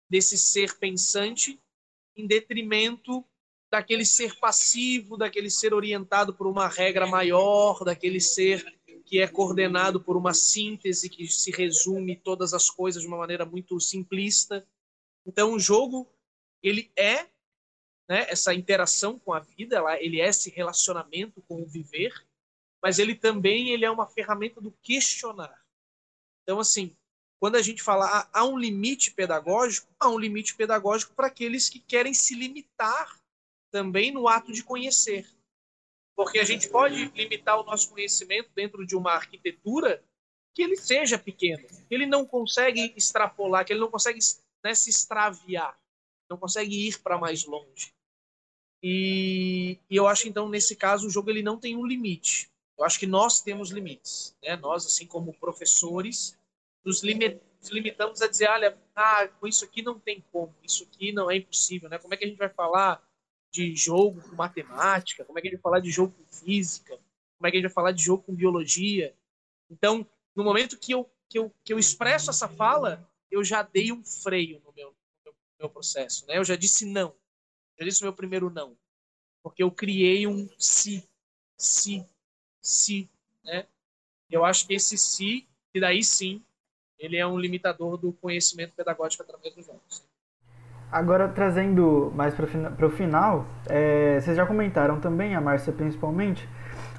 desse 0.08 0.36
ser 0.36 0.78
pensante 0.78 1.58
em 2.14 2.26
detrimento 2.26 3.24
daquele 3.72 4.04
ser 4.04 4.38
passivo, 4.38 5.16
daquele 5.16 5.48
ser 5.48 5.72
orientado 5.72 6.34
por 6.34 6.46
uma 6.46 6.68
regra 6.68 7.06
maior, 7.06 7.82
daquele 7.84 8.20
ser 8.20 8.62
que 9.06 9.20
é 9.20 9.26
coordenado 9.26 10.00
por 10.00 10.16
uma 10.16 10.34
síntese 10.34 11.08
que 11.08 11.26
se 11.26 11.50
resume 11.52 12.16
todas 12.16 12.52
as 12.52 12.68
coisas 12.68 13.02
de 13.02 13.08
uma 13.08 13.16
maneira 13.16 13.46
muito 13.46 13.80
simplista. 13.80 14.66
Então, 15.24 15.54
o 15.54 15.58
jogo 15.58 16.06
ele 16.62 16.90
é 16.96 17.24
né, 18.08 18.26
essa 18.28 18.52
interação 18.52 19.18
com 19.18 19.32
a 19.32 19.40
vida, 19.40 19.82
ele 20.00 20.20
é 20.20 20.26
esse 20.26 20.50
relacionamento 20.50 21.40
com 21.42 21.62
o 21.62 21.66
viver, 21.66 22.12
mas 22.82 22.98
ele 22.98 23.14
também 23.14 23.70
ele 23.70 23.84
é 23.84 23.90
uma 23.90 24.06
ferramenta 24.06 24.60
do 24.60 24.72
questionar. 24.82 25.64
Então, 26.42 26.58
assim, 26.58 26.96
quando 27.38 27.56
a 27.56 27.62
gente 27.62 27.82
fala 27.82 28.06
ah, 28.06 28.28
há 28.32 28.44
um 28.44 28.58
limite 28.58 29.12
pedagógico, 29.12 29.88
há 29.98 30.08
um 30.08 30.18
limite 30.18 30.54
pedagógico 30.54 31.14
para 31.14 31.28
aqueles 31.28 31.68
que 31.68 31.78
querem 31.78 32.12
se 32.12 32.34
limitar 32.34 33.20
também 33.70 34.10
no 34.10 34.28
ato 34.28 34.52
de 34.52 34.62
conhecer. 34.64 35.26
Porque 36.16 36.38
a 36.38 36.44
gente 36.44 36.68
pode 36.68 37.06
limitar 37.14 37.58
o 37.58 37.64
nosso 37.64 37.88
conhecimento 37.90 38.50
dentro 38.54 38.84
de 38.84 38.94
uma 38.94 39.12
arquitetura 39.12 40.04
que 40.54 40.62
ele 40.62 40.76
seja 40.76 41.18
pequeno, 41.18 41.66
que 41.66 41.94
ele 41.94 42.06
não 42.06 42.26
consegue 42.26 42.92
extrapolar, 42.96 43.64
que 43.64 43.72
ele 43.72 43.80
não 43.80 43.90
consegue 43.90 44.18
né, 44.62 44.74
se 44.74 44.90
extraviar, 44.90 45.78
não 46.30 46.38
consegue 46.38 46.88
ir 46.88 47.00
para 47.00 47.18
mais 47.18 47.44
longe. 47.44 47.92
E, 48.82 49.78
e, 49.90 49.96
eu 49.96 50.06
acho 50.06 50.28
então 50.28 50.48
nesse 50.48 50.74
caso 50.74 51.06
o 51.06 51.10
jogo 51.10 51.28
ele 51.28 51.42
não 51.42 51.58
tem 51.58 51.76
um 51.76 51.84
limite. 51.84 52.50
Eu 52.78 52.84
acho 52.84 52.98
que 52.98 53.06
nós 53.06 53.42
temos 53.42 53.70
limites, 53.70 54.34
né? 54.42 54.56
Nós 54.56 54.86
assim 54.86 55.06
como 55.06 55.34
professores 55.34 56.38
nos, 56.82 57.02
limit, 57.02 57.38
nos 57.60 57.70
limitamos 57.70 58.22
a 58.22 58.26
dizer, 58.26 58.48
olha, 58.48 58.78
ah, 58.94 59.28
com 59.28 59.46
isso 59.46 59.64
aqui 59.64 59.82
não 59.82 59.98
tem 59.98 60.24
como, 60.32 60.54
isso 60.62 60.84
aqui 60.84 61.12
não 61.12 61.30
é 61.30 61.36
impossível, 61.36 61.90
né? 61.90 61.98
Como 61.98 62.14
é 62.14 62.16
que 62.16 62.24
a 62.24 62.28
gente 62.28 62.38
vai 62.38 62.48
falar 62.48 63.02
de 63.52 63.74
jogo 63.76 64.22
com 64.22 64.34
matemática? 64.34 65.24
Como 65.24 65.38
é 65.38 65.42
que 65.42 65.48
a 65.48 65.50
gente 65.50 65.60
vai 65.60 65.70
falar 65.70 65.80
de 65.80 65.90
jogo 65.90 66.14
com 66.14 66.32
física? 66.32 66.98
Como 67.36 67.46
é 67.46 67.50
que 67.50 67.56
a 67.56 67.60
gente 67.60 67.68
vai 67.68 67.74
falar 67.74 67.92
de 67.92 68.02
jogo 68.02 68.22
com 68.22 68.34
biologia? 68.34 69.14
Então, 69.68 70.06
no 70.34 70.44
momento 70.44 70.78
que 70.78 70.92
eu, 70.92 71.10
que 71.28 71.38
eu, 71.38 71.52
que 71.62 71.72
eu 71.72 71.78
expresso 71.78 72.30
essa 72.30 72.48
fala, 72.48 73.06
eu 73.30 73.44
já 73.44 73.62
dei 73.62 73.92
um 73.92 74.02
freio 74.02 74.60
no 74.64 74.72
meu, 74.72 74.94
meu, 75.60 75.68
processo, 75.68 76.26
né? 76.26 76.38
Eu 76.38 76.44
já 76.44 76.56
disse 76.56 76.84
não. 76.86 77.14
Já 77.78 77.84
disse 77.84 78.02
o 78.02 78.04
meu 78.04 78.12
primeiro 78.12 78.50
não. 78.50 78.76
Porque 79.42 79.62
eu 79.62 79.70
criei 79.70 80.26
um 80.26 80.48
se, 80.58 81.04
se, 81.56 82.04
se, 82.60 83.08
né? 83.44 83.66
Eu 84.30 84.44
acho 84.44 84.66
que 84.66 84.74
esse 84.74 84.96
se, 84.96 85.46
e 85.74 85.80
daí 85.80 86.02
sim, 86.02 86.42
ele 86.98 87.16
é 87.16 87.26
um 87.26 87.38
limitador 87.38 87.96
do 87.96 88.12
conhecimento 88.12 88.74
pedagógico 88.74 89.22
através 89.22 89.54
dos 89.54 89.66
jogos. 89.66 90.10
Agora, 90.92 91.28
trazendo 91.28 92.12
mais 92.14 92.34
para 92.34 92.86
o 92.86 92.90
final, 92.90 93.46
é, 93.68 94.20
vocês 94.20 94.36
já 94.36 94.44
comentaram 94.44 95.00
também, 95.00 95.36
a 95.36 95.40
Márcia 95.40 95.72
principalmente, 95.72 96.48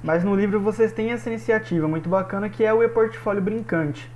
mas 0.02 0.24
no 0.24 0.34
livro 0.34 0.58
vocês 0.60 0.92
têm 0.92 1.12
essa 1.12 1.28
iniciativa 1.28 1.86
muito 1.86 2.08
bacana 2.08 2.48
que 2.48 2.64
é 2.64 2.72
o 2.72 2.82
e-portfólio 2.82 3.42
brincante, 3.42 4.10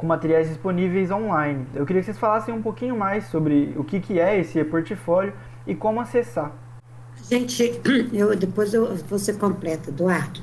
com 0.00 0.06
materiais 0.06 0.48
disponíveis 0.48 1.10
online. 1.10 1.66
Eu 1.74 1.84
queria 1.84 2.00
que 2.00 2.06
vocês 2.06 2.18
falassem 2.18 2.54
um 2.54 2.62
pouquinho 2.62 2.96
mais 2.96 3.26
sobre 3.26 3.74
o 3.76 3.84
que, 3.84 4.00
que 4.00 4.18
é 4.18 4.40
esse 4.40 4.58
e-portfólio 4.58 5.34
e 5.66 5.74
como 5.74 6.00
acessar. 6.00 6.56
Gente, 7.28 7.78
eu, 8.12 8.34
depois 8.34 8.72
eu, 8.72 8.96
você 8.96 9.34
completa, 9.34 9.90
Eduardo. 9.90 10.40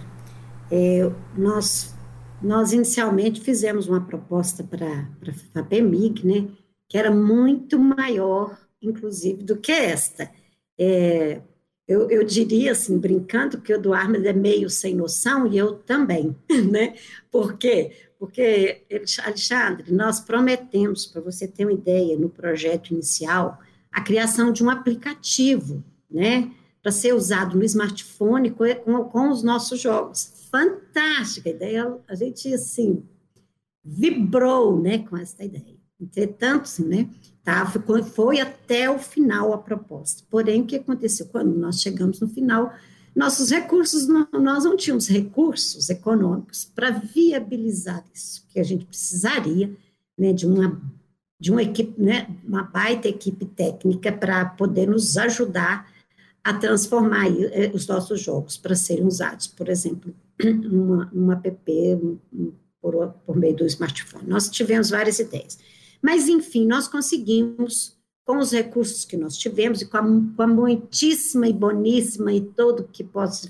É, 0.71 1.09
nós, 1.35 1.95
nós 2.41 2.71
inicialmente 2.71 3.41
fizemos 3.41 3.87
uma 3.87 4.01
proposta 4.01 4.63
para 4.63 4.85
a 4.87 5.33
FAPEMIG, 5.53 6.27
né, 6.27 6.47
que 6.87 6.97
era 6.97 7.09
muito 7.09 7.79
maior, 7.79 8.55
inclusive, 8.79 9.43
do 9.43 9.57
que 9.57 9.71
esta. 9.71 10.29
É, 10.79 11.41
eu, 11.87 12.11
eu 12.11 12.23
diria 12.23 12.73
assim, 12.73 12.99
brincando, 12.99 13.59
que 13.59 13.73
o 13.73 13.75
Eduardo 13.77 14.15
é 14.27 14.33
meio 14.33 14.69
sem 14.69 14.93
noção 14.93 15.47
e 15.47 15.57
eu 15.57 15.73
também, 15.79 16.35
né? 16.69 16.93
Por 17.31 17.57
quê? 17.57 18.06
Porque, 18.19 18.83
Alexandre, 19.23 19.91
nós 19.91 20.19
prometemos, 20.19 21.05
para 21.05 21.21
você 21.21 21.47
ter 21.47 21.65
uma 21.65 21.73
ideia, 21.73 22.17
no 22.17 22.29
projeto 22.29 22.91
inicial, 22.91 23.59
a 23.91 24.01
criação 24.01 24.51
de 24.51 24.63
um 24.63 24.69
aplicativo, 24.69 25.83
né? 26.09 26.51
Para 26.81 26.91
ser 26.91 27.13
usado 27.13 27.57
no 27.57 27.63
smartphone 27.63 28.51
com, 28.51 28.65
com, 29.05 29.29
os 29.29 29.43
nossos 29.43 29.79
jogos. 29.79 30.47
Fantástica 30.49 31.49
ideia, 31.49 31.97
a 32.07 32.15
gente, 32.15 32.53
assim, 32.53 33.03
vibrou, 33.83 34.81
né, 34.81 34.99
com 34.99 35.17
essa 35.17 35.43
ideia. 35.43 35.77
Entretanto, 35.99 36.69
né, 36.85 37.09
tá, 37.43 37.65
foi 38.13 38.39
até 38.39 38.89
o 38.89 38.99
final 38.99 39.53
a 39.53 39.57
proposta. 39.57 40.23
Porém, 40.29 40.61
o 40.61 40.65
que 40.65 40.75
aconteceu? 40.75 41.25
Quando 41.27 41.57
nós 41.57 41.81
chegamos 41.81 42.19
no 42.19 42.29
final, 42.29 42.71
nossos 43.17 43.49
recursos, 43.49 44.07
não, 44.07 44.27
nós 44.33 44.63
não 44.63 44.77
tínhamos 44.77 45.07
recursos 45.07 45.89
econômicos 45.89 46.65
para 46.65 46.91
viabilizar 46.91 48.05
isso, 48.13 48.45
que 48.49 48.59
a 48.59 48.63
gente 48.63 48.85
precisaria 48.85 49.75
né, 50.17 50.31
de 50.31 50.45
uma 50.45 50.79
de 51.39 51.51
uma 51.51 51.61
equipe, 51.61 52.01
né, 52.01 52.27
uma 52.43 52.63
baita 52.63 53.07
equipe 53.07 53.45
técnica 53.45 54.11
para 54.11 54.43
poder 54.45 54.87
nos 54.87 55.17
ajudar 55.17 55.87
a 56.43 56.53
transformar 56.53 57.27
eh, 57.27 57.69
os 57.73 57.85
nossos 57.85 58.21
jogos 58.21 58.57
para 58.57 58.75
serem 58.75 59.05
usados, 59.05 59.47
por 59.47 59.69
exemplo, 59.69 60.15
uma, 60.71 61.09
uma 61.13 61.33
app 61.43 61.99
por, 62.81 63.13
por 63.25 63.35
meio 63.35 63.55
do 63.55 63.65
smartphone. 63.65 64.27
Nós 64.27 64.49
tivemos 64.49 64.89
várias 64.89 65.19
ideias. 65.19 65.59
Mas, 66.01 66.27
enfim, 66.27 66.65
nós 66.65 66.87
conseguimos, 66.87 67.96
com 68.27 68.39
os 68.39 68.51
recursos 68.51 69.05
que 69.05 69.15
nós 69.15 69.37
tivemos, 69.37 69.81
e 69.81 69.85
com 69.85 69.97
a, 69.97 70.01
com 70.01 70.41
a 70.43 70.47
muitíssima 70.47 71.47
e 71.47 71.53
boníssima 71.53 72.33
e 72.33 72.41
todo 72.41 72.83
que 72.83 73.01
possa, 73.01 73.49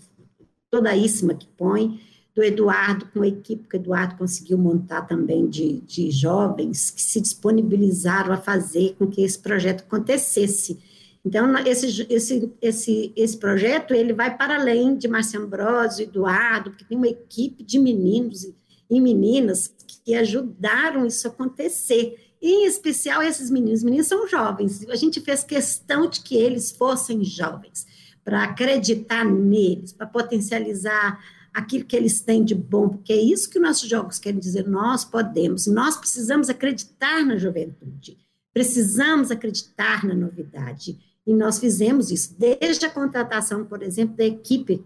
todaíssima 0.69 1.33
que 1.33 1.47
põe, 1.57 1.99
do 2.35 2.43
Eduardo, 2.43 3.07
com 3.11 3.23
a 3.23 3.27
equipe 3.27 3.67
que 3.67 3.75
o 3.75 3.79
Eduardo 3.79 4.15
conseguiu 4.15 4.59
montar 4.59 5.01
também 5.07 5.49
de, 5.49 5.81
de 5.81 6.11
jovens 6.11 6.91
que 6.91 7.01
se 7.01 7.19
disponibilizaram 7.19 8.31
a 8.31 8.37
fazer 8.37 8.95
com 8.99 9.07
que 9.07 9.23
esse 9.23 9.39
projeto 9.39 9.81
acontecesse. 9.81 10.77
Então, 11.25 11.57
esse, 11.65 12.05
esse, 12.07 12.53
esse, 12.61 13.11
esse 13.15 13.37
projeto, 13.37 13.95
ele 13.95 14.13
vai 14.13 14.37
para 14.37 14.59
além 14.59 14.95
de 14.95 15.07
Marcia 15.07 15.39
Ambrosio, 15.39 16.03
Eduardo, 16.03 16.69
porque 16.69 16.85
tem 16.85 16.95
uma 16.95 17.07
equipe 17.07 17.63
de 17.63 17.79
meninos 17.79 18.47
e 18.87 19.01
meninas 19.01 19.73
que 20.05 20.13
ajudaram 20.13 21.03
isso 21.03 21.27
a 21.27 21.31
acontecer. 21.31 22.26
Em 22.41 22.65
especial, 22.65 23.21
esses 23.23 23.49
meninos, 23.49 23.83
meninos 23.83 24.07
são 24.07 24.27
jovens, 24.27 24.87
a 24.89 24.95
gente 24.95 25.19
fez 25.21 25.43
questão 25.43 26.09
de 26.09 26.21
que 26.21 26.35
eles 26.35 26.71
fossem 26.71 27.23
jovens, 27.23 27.85
para 28.23 28.43
acreditar 28.43 29.23
neles, 29.23 29.93
para 29.93 30.05
potencializar 30.05 31.17
aquilo 31.53 31.85
que 31.85 31.95
eles 31.95 32.19
têm 32.19 32.43
de 32.43 32.53
bom, 32.53 32.89
porque 32.89 33.13
é 33.13 33.15
isso 33.15 33.49
que 33.49 33.57
nossos 33.57 33.89
jogos 33.89 34.19
querem 34.19 34.39
dizer, 34.39 34.67
nós 34.67 35.05
podemos, 35.05 35.65
nós 35.65 35.95
precisamos 35.95 36.49
acreditar 36.49 37.25
na 37.25 37.37
juventude, 37.37 38.17
precisamos 38.53 39.31
acreditar 39.31 40.05
na 40.05 40.13
novidade, 40.13 40.99
e 41.25 41.33
nós 41.33 41.57
fizemos 41.57 42.11
isso, 42.11 42.35
desde 42.37 42.85
a 42.85 42.89
contratação, 42.89 43.65
por 43.65 43.81
exemplo, 43.81 44.15
da 44.17 44.25
equipe 44.25 44.85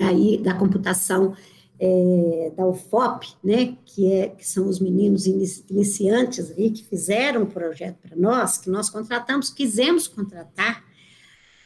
aí 0.00 0.38
da 0.38 0.54
computação 0.54 1.36
é, 1.84 2.50
da 2.56 2.66
UFOP, 2.66 3.34
né, 3.44 3.76
que, 3.84 4.10
é, 4.10 4.28
que 4.28 4.46
são 4.48 4.66
os 4.66 4.80
meninos 4.80 5.26
iniciantes 5.26 6.50
aí, 6.50 6.70
que 6.70 6.84
fizeram 6.84 7.42
o 7.42 7.46
projeto 7.46 7.98
para 8.00 8.16
nós, 8.16 8.56
que 8.56 8.70
nós 8.70 8.88
contratamos, 8.88 9.50
quisemos 9.50 10.08
contratar, 10.08 10.82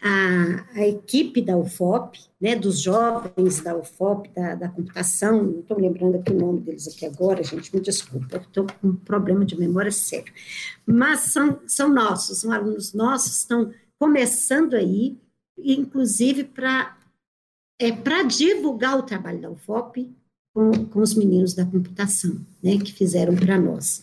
a, 0.00 0.80
a 0.80 0.86
equipe 0.86 1.42
da 1.42 1.56
UFOP, 1.56 2.20
né, 2.40 2.54
dos 2.54 2.80
jovens 2.80 3.60
da 3.60 3.76
UFOP, 3.76 4.28
da, 4.30 4.54
da 4.54 4.68
computação, 4.68 5.42
não 5.42 5.60
estou 5.60 5.78
lembrando 5.78 6.16
aqui 6.16 6.32
o 6.32 6.38
nome 6.38 6.60
deles 6.60 6.86
aqui 6.86 7.04
agora, 7.04 7.42
gente, 7.42 7.74
me 7.74 7.80
desculpa, 7.80 8.36
estou 8.36 8.66
com 8.80 8.88
um 8.88 8.96
problema 8.96 9.44
de 9.44 9.58
memória 9.58 9.90
sério, 9.90 10.32
mas 10.86 11.32
são, 11.32 11.60
são 11.66 11.92
nossos, 11.92 12.38
são 12.38 12.52
alunos 12.52 12.92
nossos, 12.92 13.38
estão 13.38 13.72
começando 13.98 14.74
aí, 14.74 15.18
inclusive 15.58 16.44
para 16.44 16.96
é, 17.78 17.92
para 17.92 18.22
divulgar 18.22 18.98
o 18.98 19.02
trabalho 19.02 19.40
da 19.40 19.50
UFOP 19.50 20.10
com, 20.52 20.72
com 20.86 21.00
os 21.00 21.14
meninos 21.14 21.54
da 21.54 21.64
computação, 21.64 22.40
né, 22.62 22.76
que 22.78 22.92
fizeram 22.92 23.34
para 23.36 23.58
nós. 23.58 24.02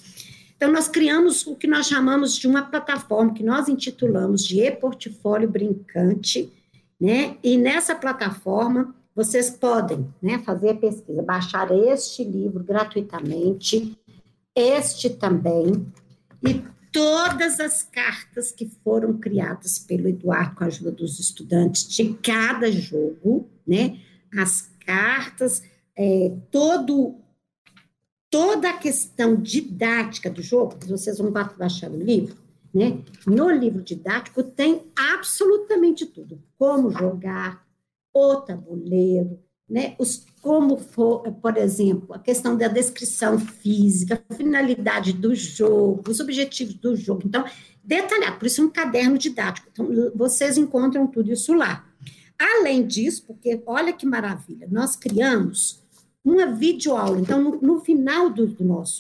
Então, 0.56 0.72
nós 0.72 0.88
criamos 0.88 1.46
o 1.46 1.56
que 1.56 1.68
nós 1.68 1.86
chamamos 1.86 2.38
de 2.38 2.48
uma 2.48 2.62
plataforma, 2.62 3.34
que 3.34 3.44
nós 3.44 3.68
intitulamos 3.68 4.44
de 4.46 4.62
e-portfólio 4.62 5.50
brincante, 5.50 6.50
né? 7.00 7.36
E 7.44 7.58
nessa 7.58 7.94
plataforma, 7.94 8.96
vocês 9.14 9.50
podem 9.50 10.08
né, 10.22 10.40
fazer 10.40 10.70
a 10.70 10.76
pesquisa, 10.76 11.22
baixar 11.22 11.72
este 11.72 12.24
livro 12.24 12.64
gratuitamente, 12.64 13.98
este 14.56 15.10
também, 15.10 15.86
e 16.42 16.62
todas 16.96 17.60
as 17.60 17.84
cartas 17.84 18.54
que 18.54 18.72
foram 18.82 19.18
criadas 19.18 19.78
pelo 19.78 20.08
Eduardo 20.08 20.56
com 20.56 20.64
a 20.64 20.68
ajuda 20.68 20.94
dos 20.94 21.20
estudantes 21.20 21.86
de 21.90 22.14
cada 22.14 22.72
jogo, 22.72 23.50
né? 23.68 24.00
As 24.34 24.72
cartas, 24.86 25.62
é, 25.94 26.34
todo 26.50 27.18
toda 28.30 28.70
a 28.70 28.78
questão 28.78 29.36
didática 29.36 30.30
do 30.30 30.42
jogo, 30.42 30.78
vocês 30.88 31.18
vão 31.18 31.30
baixar 31.32 31.92
o 31.92 32.02
livro, 32.02 32.38
né? 32.74 33.04
No 33.28 33.50
livro 33.50 33.82
didático 33.82 34.42
tem 34.42 34.84
absolutamente 34.96 36.06
tudo: 36.06 36.42
como 36.58 36.92
jogar, 36.92 37.68
o 38.14 38.38
tabuleiro, 38.38 39.38
né? 39.70 39.96
Os 39.98 40.26
como 40.42 40.78
for, 40.78 41.24
por 41.42 41.58
exemplo, 41.58 42.14
a 42.14 42.20
questão 42.20 42.56
da 42.56 42.68
descrição 42.68 43.40
física, 43.40 44.24
a 44.30 44.36
finalidade 44.36 45.12
do 45.12 45.34
jogo, 45.34 46.04
os 46.08 46.20
objetivos 46.20 46.76
do 46.76 46.96
jogo. 46.96 47.24
Então, 47.26 47.44
detalhar, 47.84 48.38
por 48.38 48.46
isso 48.46 48.64
um 48.64 48.70
caderno 48.70 49.18
didático. 49.18 49.68
Então, 49.72 49.88
vocês 50.14 50.56
encontram 50.56 51.08
tudo 51.08 51.32
isso 51.32 51.52
lá. 51.52 51.84
Além 52.38 52.86
disso, 52.86 53.24
porque 53.26 53.64
olha 53.66 53.92
que 53.92 54.06
maravilha, 54.06 54.68
nós 54.70 54.96
criamos 54.96 55.84
uma 56.24 56.46
videoaula. 56.46 57.20
Então, 57.20 57.42
no, 57.42 57.60
no 57.60 57.80
final 57.80 58.30
do, 58.30 58.46
do, 58.46 58.64
nosso, 58.64 59.00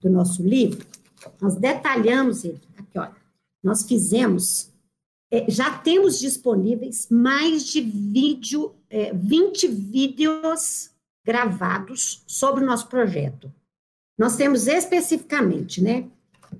do 0.00 0.08
nosso 0.08 0.42
livro, 0.42 0.86
nós 1.38 1.54
detalhamos 1.56 2.44
ele. 2.44 2.60
Aqui, 2.78 2.98
olha, 2.98 3.14
nós 3.62 3.82
fizemos, 3.82 4.70
é, 5.30 5.44
já 5.50 5.70
temos 5.78 6.18
disponíveis 6.18 7.08
mais 7.10 7.66
de 7.66 7.82
vídeo 7.82 8.74
é, 8.92 9.10
20 9.14 9.66
vídeos 9.68 10.90
gravados 11.24 12.22
sobre 12.26 12.62
o 12.62 12.66
nosso 12.66 12.88
projeto. 12.88 13.50
Nós 14.18 14.36
temos 14.36 14.66
especificamente, 14.66 15.82
né, 15.82 16.04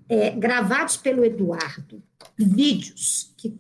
é, 0.09 0.31
gravados 0.31 0.97
pelo 0.97 1.25
Eduardo, 1.25 2.03
vídeos 2.39 3.35
que 3.37 3.55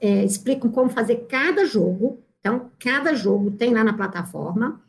é, 0.00 0.24
explicam 0.24 0.70
como 0.70 0.90
fazer 0.90 1.26
cada 1.26 1.64
jogo. 1.64 2.22
Então, 2.38 2.70
cada 2.78 3.14
jogo 3.14 3.50
tem 3.52 3.72
lá 3.72 3.82
na 3.82 3.94
plataforma. 3.94 4.80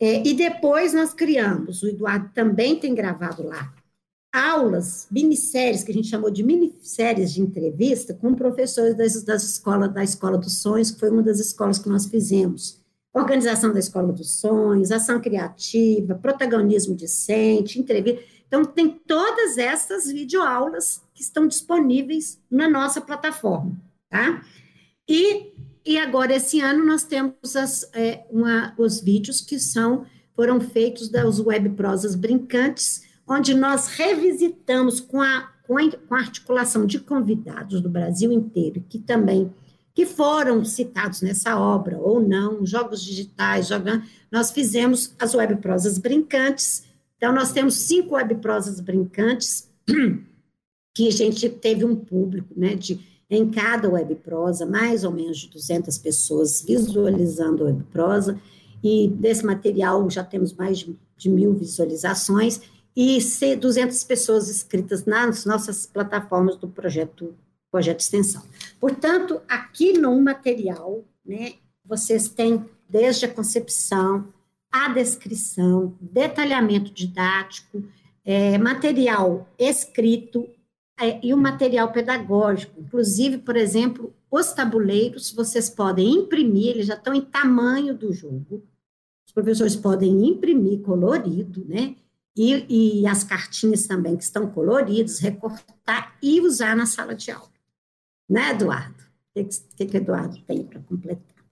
É, 0.00 0.26
e 0.26 0.34
depois 0.34 0.92
nós 0.92 1.14
criamos, 1.14 1.82
o 1.82 1.88
Eduardo 1.88 2.30
também 2.34 2.76
tem 2.76 2.94
gravado 2.94 3.46
lá, 3.46 3.72
aulas, 4.32 5.08
minisséries, 5.10 5.82
que 5.82 5.90
a 5.90 5.94
gente 5.94 6.08
chamou 6.08 6.30
de 6.30 6.42
minisséries 6.42 7.32
de 7.32 7.40
entrevista, 7.40 8.14
com 8.14 8.34
professores 8.34 8.96
das, 8.96 9.22
das 9.24 9.42
escolas, 9.42 9.92
da 9.92 10.04
Escola 10.04 10.38
dos 10.38 10.58
Sonhos, 10.58 10.90
que 10.90 11.00
foi 11.00 11.10
uma 11.10 11.22
das 11.22 11.40
escolas 11.40 11.78
que 11.78 11.88
nós 11.88 12.06
fizemos. 12.06 12.80
Organização 13.12 13.72
da 13.72 13.80
Escola 13.80 14.12
dos 14.12 14.38
Sonhos, 14.38 14.92
ação 14.92 15.20
criativa, 15.20 16.14
protagonismo 16.14 16.94
discente, 16.94 17.80
entrevista. 17.80 18.22
Então, 18.46 18.64
tem 18.64 18.88
todas 18.88 19.58
essas 19.58 20.06
videoaulas 20.06 21.02
que 21.12 21.22
estão 21.22 21.46
disponíveis 21.46 22.40
na 22.50 22.68
nossa 22.68 23.00
plataforma, 23.00 23.76
tá? 24.08 24.44
E, 25.08 25.52
e 25.84 25.98
agora, 25.98 26.36
esse 26.36 26.60
ano, 26.60 26.86
nós 26.86 27.02
temos 27.02 27.56
as, 27.56 27.88
é, 27.92 28.24
uma, 28.30 28.74
os 28.78 29.00
vídeos 29.00 29.40
que 29.40 29.58
são, 29.58 30.06
foram 30.36 30.60
feitos 30.60 31.08
das 31.08 31.40
web 31.40 31.70
prosas 31.70 32.14
brincantes, 32.14 33.02
onde 33.30 33.54
nós 33.54 33.86
revisitamos 33.86 35.00
com 35.00 35.22
a, 35.22 35.50
com 35.66 35.78
a, 35.78 35.90
com 35.90 36.14
a 36.14 36.18
articulação 36.18 36.84
de 36.84 36.98
convidados 36.98 37.80
do 37.80 37.88
Brasil 37.88 38.32
inteiro, 38.32 38.84
que 38.88 38.98
também 38.98 39.52
que 39.94 40.06
foram 40.06 40.64
citados 40.64 41.20
nessa 41.20 41.58
obra 41.58 41.98
ou 41.98 42.20
não, 42.20 42.64
jogos 42.64 43.02
digitais, 43.02 43.68
jogando, 43.68 44.04
nós 44.30 44.50
fizemos 44.50 45.14
as 45.18 45.34
web 45.34 45.56
prosas 45.56 45.98
brincantes, 45.98 46.90
então, 47.20 47.34
nós 47.34 47.52
temos 47.52 47.74
cinco 47.74 48.14
webprosas 48.14 48.80
brincantes, 48.80 49.68
que 50.96 51.06
a 51.06 51.10
gente 51.10 51.50
teve 51.50 51.84
um 51.84 51.94
público, 51.94 52.48
né, 52.56 52.74
de, 52.74 52.98
em 53.28 53.50
cada 53.50 53.90
webprosa, 53.90 54.64
mais 54.64 55.04
ou 55.04 55.12
menos 55.12 55.36
de 55.36 55.50
200 55.50 55.98
pessoas 55.98 56.62
visualizando 56.62 57.62
a 57.62 57.66
webprosa, 57.66 58.40
e 58.82 59.06
desse 59.06 59.44
material 59.44 60.08
já 60.08 60.24
temos 60.24 60.54
mais 60.54 60.78
de, 60.78 60.98
de 61.14 61.28
mil 61.28 61.52
visualizações, 61.52 62.62
e 62.94 63.18
200 63.56 64.02
pessoas 64.04 64.50
inscritas 64.50 65.04
nas 65.04 65.44
nossas 65.44 65.86
plataformas 65.86 66.56
do 66.56 66.68
projeto, 66.68 67.34
projeto 67.70 68.00
extensão. 68.00 68.42
Portanto, 68.78 69.40
aqui 69.48 69.92
no 69.92 70.20
material, 70.20 71.04
né, 71.24 71.54
vocês 71.84 72.28
têm 72.28 72.64
desde 72.88 73.26
a 73.26 73.32
concepção, 73.32 74.32
a 74.70 74.88
descrição, 74.88 75.94
detalhamento 76.00 76.92
didático, 76.92 77.82
é, 78.24 78.58
material 78.58 79.48
escrito 79.58 80.48
é, 81.00 81.18
e 81.24 81.32
o 81.32 81.36
material 81.36 81.92
pedagógico. 81.92 82.80
Inclusive, 82.80 83.38
por 83.38 83.56
exemplo, 83.56 84.12
os 84.30 84.52
tabuleiros 84.52 85.32
vocês 85.32 85.70
podem 85.70 86.12
imprimir, 86.12 86.70
eles 86.70 86.86
já 86.86 86.94
estão 86.94 87.14
em 87.14 87.20
tamanho 87.20 87.94
do 87.94 88.12
jogo. 88.12 88.62
Os 89.26 89.32
professores 89.32 89.76
podem 89.76 90.28
imprimir 90.28 90.80
colorido, 90.80 91.64
né? 91.66 91.96
E, 92.42 93.00
e 93.02 93.06
as 93.06 93.22
cartinhas 93.22 93.86
também 93.86 94.16
que 94.16 94.24
estão 94.24 94.50
coloridas, 94.50 95.18
recortar 95.18 96.16
e 96.22 96.40
usar 96.40 96.74
na 96.74 96.86
sala 96.86 97.14
de 97.14 97.30
aula. 97.30 97.52
Né, 98.26 98.52
Eduardo? 98.52 99.04
O 99.36 99.44
que, 99.76 99.84
que, 99.84 99.96
Eduardo 99.98 100.40
tem 100.46 100.64
para 100.64 100.80
completar? 100.80 101.44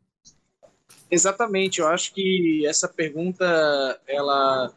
Exatamente, 1.11 1.83
eu 1.83 1.89
acho 1.89 2.15
que 2.15 2.67
essa 2.67 2.89
pergunta 2.89 3.45
ela 4.07 4.75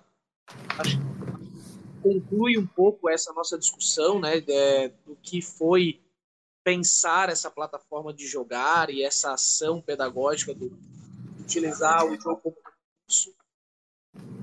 conclui 2.04 2.58
um 2.58 2.68
pouco 2.68 3.10
essa 3.10 3.32
nossa 3.32 3.58
discussão, 3.58 4.20
né, 4.20 4.42
de, 4.42 4.90
do 5.06 5.16
que 5.22 5.42
foi 5.42 6.02
pensar 6.62 7.30
essa 7.30 7.50
plataforma 7.50 8.14
de 8.14 8.28
jogar 8.28 8.90
e 8.90 9.02
essa 9.02 9.32
ação 9.32 9.80
pedagógica 9.80 10.54
de 10.54 10.70
utilizar 11.40 12.04
o 12.04 12.20
jogo 12.20 12.42
como 12.42 12.58
recurso. 12.58 13.41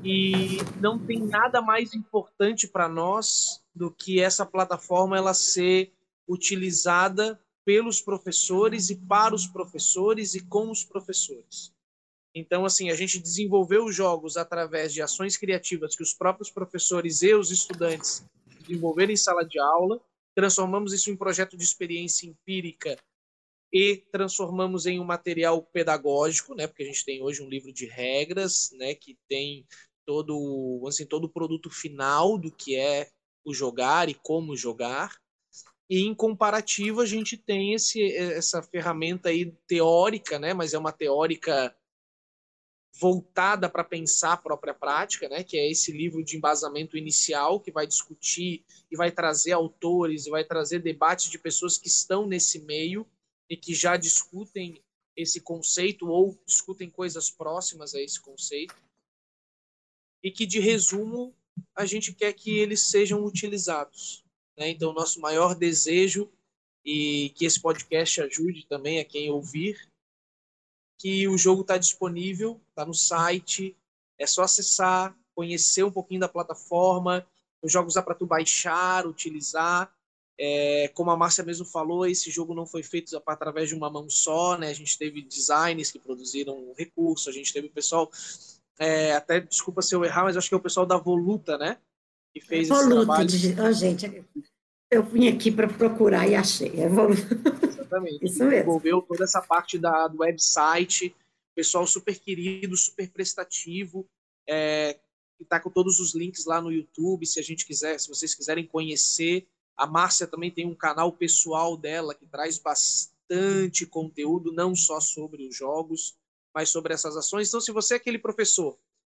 E 0.04 0.58
não 0.80 0.98
tem 0.98 1.18
nada 1.18 1.60
mais 1.60 1.94
importante 1.94 2.68
para 2.68 2.88
nós 2.88 3.62
do 3.74 3.90
que 3.90 4.20
essa 4.20 4.46
plataforma 4.46 5.16
ela 5.16 5.34
ser 5.34 5.92
utilizada 6.26 7.38
pelos 7.64 8.00
professores 8.00 8.90
e 8.90 8.96
para 8.96 9.34
os 9.34 9.46
professores 9.46 10.34
e 10.34 10.40
com 10.40 10.70
os 10.70 10.84
professores. 10.84 11.72
Então, 12.34 12.64
assim, 12.64 12.90
a 12.90 12.94
gente 12.94 13.18
desenvolveu 13.18 13.84
os 13.84 13.94
jogos 13.94 14.36
através 14.36 14.92
de 14.92 15.02
ações 15.02 15.36
criativas 15.36 15.96
que 15.96 16.02
os 16.02 16.14
próprios 16.14 16.50
professores 16.50 17.22
e 17.22 17.34
os 17.34 17.50
estudantes 17.50 18.24
desenvolveram 18.60 19.12
em 19.12 19.16
sala 19.16 19.44
de 19.44 19.58
aula, 19.58 20.00
transformamos 20.34 20.92
isso 20.92 21.10
em 21.10 21.16
projeto 21.16 21.56
de 21.56 21.64
experiência 21.64 22.26
empírica 22.26 22.96
e 23.72 23.96
transformamos 24.10 24.86
em 24.86 24.98
um 24.98 25.04
material 25.04 25.62
pedagógico, 25.62 26.54
né? 26.54 26.66
Porque 26.66 26.82
a 26.82 26.86
gente 26.86 27.04
tem 27.04 27.22
hoje 27.22 27.42
um 27.42 27.48
livro 27.48 27.72
de 27.72 27.86
regras, 27.86 28.70
né? 28.72 28.94
Que 28.94 29.18
tem 29.28 29.66
todo, 30.06 30.82
assim, 30.86 31.04
todo 31.04 31.24
o 31.24 31.32
produto 31.32 31.70
final 31.70 32.38
do 32.38 32.50
que 32.50 32.76
é 32.76 33.10
o 33.44 33.52
jogar 33.52 34.08
e 34.08 34.14
como 34.14 34.56
jogar. 34.56 35.14
E 35.90 36.00
em 36.00 36.14
comparativo 36.14 37.00
a 37.00 37.06
gente 37.06 37.36
tem 37.36 37.74
esse, 37.74 38.14
essa 38.14 38.62
ferramenta 38.62 39.28
aí 39.28 39.52
teórica, 39.66 40.38
né? 40.38 40.54
Mas 40.54 40.74
é 40.74 40.78
uma 40.78 40.92
teórica 40.92 41.74
voltada 43.00 43.68
para 43.68 43.84
pensar 43.84 44.32
a 44.32 44.36
própria 44.36 44.74
prática, 44.74 45.28
né, 45.28 45.44
que 45.44 45.56
é 45.56 45.70
esse 45.70 45.92
livro 45.92 46.24
de 46.24 46.36
embasamento 46.36 46.96
inicial 46.96 47.60
que 47.60 47.70
vai 47.70 47.86
discutir 47.86 48.64
e 48.90 48.96
vai 48.96 49.12
trazer 49.12 49.52
autores 49.52 50.26
e 50.26 50.30
vai 50.30 50.44
trazer 50.44 50.80
debates 50.80 51.30
de 51.30 51.38
pessoas 51.38 51.78
que 51.78 51.86
estão 51.86 52.26
nesse 52.26 52.60
meio 52.60 53.06
e 53.48 53.56
que 53.56 53.74
já 53.74 53.96
discutem 53.96 54.82
esse 55.16 55.40
conceito 55.40 56.08
ou 56.08 56.38
discutem 56.46 56.88
coisas 56.88 57.30
próximas 57.30 57.94
a 57.94 58.00
esse 58.00 58.20
conceito 58.20 58.74
e 60.22 60.30
que 60.30 60.46
de 60.46 60.60
resumo 60.60 61.34
a 61.74 61.84
gente 61.84 62.12
quer 62.12 62.32
que 62.32 62.58
eles 62.58 62.82
sejam 62.82 63.24
utilizados. 63.24 64.24
Né? 64.56 64.68
Então 64.68 64.92
nosso 64.92 65.20
maior 65.20 65.54
desejo 65.54 66.30
e 66.84 67.30
que 67.30 67.44
esse 67.44 67.60
podcast 67.60 68.20
ajude 68.20 68.66
também 68.66 69.00
a 69.00 69.04
quem 69.04 69.30
ouvir 69.30 69.88
que 70.98 71.28
o 71.28 71.38
jogo 71.38 71.62
está 71.62 71.78
disponível, 71.78 72.60
está 72.70 72.84
no 72.84 72.92
site, 72.92 73.76
é 74.18 74.26
só 74.26 74.42
acessar, 74.42 75.16
conhecer 75.34 75.84
um 75.84 75.92
pouquinho 75.92 76.20
da 76.20 76.28
plataforma, 76.28 77.24
os 77.62 77.72
jogos 77.72 77.94
dá 77.94 78.02
para 78.02 78.16
tu 78.16 78.26
baixar, 78.26 79.06
utilizar. 79.06 79.92
É, 80.40 80.88
como 80.94 81.10
a 81.10 81.16
Márcia 81.16 81.42
mesmo 81.42 81.66
falou, 81.66 82.06
esse 82.06 82.30
jogo 82.30 82.54
não 82.54 82.64
foi 82.64 82.82
feito 82.82 83.20
através 83.26 83.68
de 83.68 83.74
uma 83.74 83.90
mão 83.90 84.08
só, 84.08 84.56
né? 84.56 84.68
A 84.68 84.72
gente 84.72 84.96
teve 84.96 85.22
designers 85.22 85.90
que 85.90 85.98
produziram 85.98 86.72
recurso, 86.76 87.28
a 87.28 87.32
gente 87.32 87.52
teve 87.52 87.66
o 87.66 87.72
pessoal, 87.72 88.08
é, 88.78 89.14
até 89.14 89.40
desculpa 89.40 89.82
se 89.82 89.94
eu 89.94 90.04
errar, 90.04 90.24
mas 90.24 90.36
acho 90.36 90.48
que 90.48 90.54
é 90.54 90.56
o 90.56 90.62
pessoal 90.62 90.86
da 90.86 90.96
Voluta, 90.96 91.58
né? 91.58 91.78
Que 92.32 92.40
fez 92.40 92.68
Voluta, 92.68 92.86
esse 92.86 92.94
trabalho. 92.94 93.28
De... 93.28 93.60
Oh, 93.60 93.72
gente, 93.72 94.24
eu 94.90 95.02
vim 95.02 95.28
aqui 95.28 95.50
para 95.50 95.68
procurar 95.68 96.28
e 96.28 96.34
achei. 96.34 96.72
É 96.80 96.86
Exatamente. 96.86 98.24
Isso 98.24 98.44
mesmo. 98.44 98.62
Envolveu 98.62 99.02
toda 99.02 99.24
essa 99.24 99.42
parte 99.42 99.78
da, 99.78 100.06
do 100.06 100.20
website, 100.20 101.14
pessoal 101.54 101.86
super 101.86 102.18
querido, 102.18 102.76
super 102.76 103.10
prestativo, 103.10 104.06
é, 104.48 104.94
que 105.36 105.42
está 105.42 105.58
com 105.58 105.68
todos 105.68 105.98
os 105.98 106.14
links 106.14 106.46
lá 106.46 106.60
no 106.60 106.70
YouTube, 106.70 107.26
se 107.26 107.40
a 107.40 107.42
gente 107.42 107.66
quiser, 107.66 107.98
se 107.98 108.08
vocês 108.08 108.34
quiserem 108.34 108.66
conhecer. 108.66 109.46
A 109.78 109.86
Márcia 109.86 110.26
também 110.26 110.50
tem 110.50 110.66
um 110.66 110.74
canal 110.74 111.12
pessoal 111.12 111.76
dela 111.76 112.12
que 112.12 112.26
traz 112.26 112.58
bastante 112.58 113.86
conteúdo, 113.86 114.52
não 114.52 114.74
só 114.74 114.98
sobre 114.98 115.46
os 115.46 115.56
jogos, 115.56 116.18
mas 116.52 116.68
sobre 116.70 116.92
essas 116.92 117.16
ações. 117.16 117.46
Então, 117.46 117.60
se 117.60 117.70
você 117.70 117.94
é 117.94 117.96
aquele 117.96 118.18
professor 118.18 118.72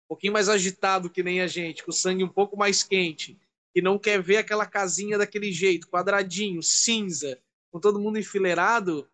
um 0.05 0.07
pouquinho 0.13 0.33
mais 0.33 0.49
agitado 0.49 1.09
que 1.09 1.23
nem 1.23 1.41
a 1.41 1.47
gente, 1.47 1.83
com 1.83 1.89
o 1.89 1.93
sangue 1.93 2.23
um 2.23 2.29
pouco 2.29 2.55
mais 2.55 2.83
quente, 2.83 3.39
que 3.73 3.81
não 3.81 3.97
quer 3.97 4.21
ver 4.21 4.37
aquela 4.37 4.67
casinha 4.67 5.17
daquele 5.17 5.51
jeito, 5.51 5.87
quadradinho, 5.87 6.61
cinza, 6.61 7.39
com 7.71 7.79
todo 7.79 7.99
mundo 7.99 8.19
enfileirado, 8.19 9.09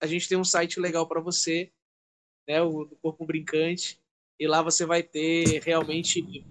a 0.00 0.06
gente 0.06 0.28
tem 0.28 0.38
um 0.38 0.44
site 0.44 0.78
legal 0.78 1.08
para 1.08 1.20
você, 1.20 1.72
né, 2.46 2.62
o 2.62 2.84
do 2.84 2.94
Corpo 2.96 3.24
Brincante, 3.24 3.98
e 4.38 4.46
lá 4.46 4.62
você 4.62 4.84
vai 4.84 5.02
ter 5.02 5.62
realmente 5.62 6.44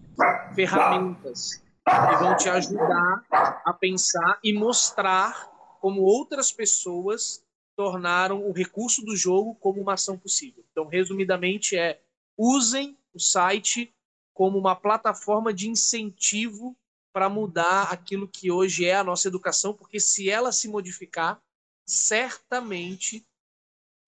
ferramentas 0.55 1.63
que 1.85 2.15
vão 2.17 2.35
te 2.35 2.49
ajudar 2.49 3.25
a 3.65 3.73
pensar 3.73 4.39
e 4.43 4.53
mostrar 4.53 5.51
como 5.79 6.01
outras 6.01 6.51
pessoas 6.51 7.43
tornaram 7.75 8.47
o 8.47 8.51
recurso 8.51 9.03
do 9.03 9.15
jogo 9.15 9.55
como 9.55 9.81
uma 9.81 9.93
ação 9.93 10.17
possível. 10.17 10.63
Então, 10.71 10.87
resumidamente, 10.87 11.77
é 11.77 12.01
usem 12.37 12.97
o 13.13 13.19
site 13.19 13.93
como 14.33 14.57
uma 14.57 14.75
plataforma 14.75 15.53
de 15.53 15.69
incentivo 15.69 16.75
para 17.11 17.29
mudar 17.29 17.91
aquilo 17.91 18.27
que 18.27 18.49
hoje 18.49 18.85
é 18.85 18.95
a 18.95 19.03
nossa 19.03 19.27
educação, 19.27 19.73
porque 19.73 19.99
se 19.99 20.29
ela 20.29 20.51
se 20.51 20.67
modificar, 20.67 21.39
certamente 21.85 23.25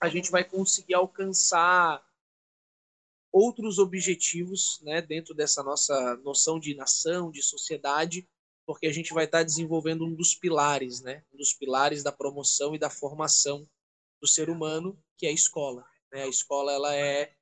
a 0.02 0.10
gente 0.10 0.32
vai 0.32 0.44
conseguir 0.44 0.96
alcançar 0.96 2.04
outros 3.36 3.80
objetivos 3.80 4.80
né, 4.82 5.02
dentro 5.02 5.34
dessa 5.34 5.62
nossa 5.62 6.16
noção 6.24 6.58
de 6.58 6.74
nação, 6.74 7.30
de 7.30 7.42
sociedade, 7.42 8.26
porque 8.66 8.88
a 8.88 8.94
gente 8.94 9.14
vai 9.14 9.26
estar 9.26 9.44
desenvolvendo 9.44 10.06
um 10.06 10.16
dos 10.16 10.34
pilares, 10.34 11.02
né, 11.02 11.22
um 11.34 11.38
dos 11.38 11.52
pilares 11.52 12.02
da 12.02 12.14
promoção 12.14 12.74
e 12.74 12.80
da 12.80 12.90
formação 12.90 13.68
do 14.22 14.28
ser 14.28 14.50
humano, 14.50 14.98
que 15.18 15.28
é 15.28 15.30
a 15.32 15.34
escola. 15.34 15.86
Né? 16.14 16.24
A 16.24 16.28
escola 16.30 16.72
ela 16.72 16.96
é, 16.96 17.34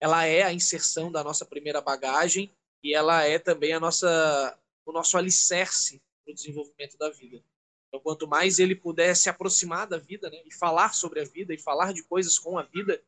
ela 0.00 0.24
é 0.24 0.44
a 0.44 0.52
inserção 0.52 1.10
da 1.10 1.24
nossa 1.24 1.44
primeira 1.44 1.80
bagagem 1.80 2.48
e 2.80 2.94
ela 2.94 3.24
é 3.24 3.36
também 3.36 3.72
a 3.72 3.80
nossa, 3.80 4.56
o 4.86 4.92
nosso 4.92 5.18
alicerce 5.18 6.00
para 6.24 6.30
o 6.30 6.34
desenvolvimento 6.36 6.96
da 6.96 7.10
vida. 7.10 7.42
Então, 7.88 8.00
quanto 8.00 8.28
mais 8.28 8.60
ele 8.60 8.76
puder 8.76 9.16
se 9.16 9.28
aproximar 9.28 9.88
da 9.88 9.98
vida 9.98 10.30
né, 10.30 10.40
e 10.46 10.54
falar 10.54 10.94
sobre 10.94 11.20
a 11.20 11.24
vida 11.24 11.52
e 11.52 11.58
falar 11.58 11.92
de 11.92 12.04
coisas 12.04 12.38
com 12.38 12.56
a 12.56 12.62
vida, 12.62 13.02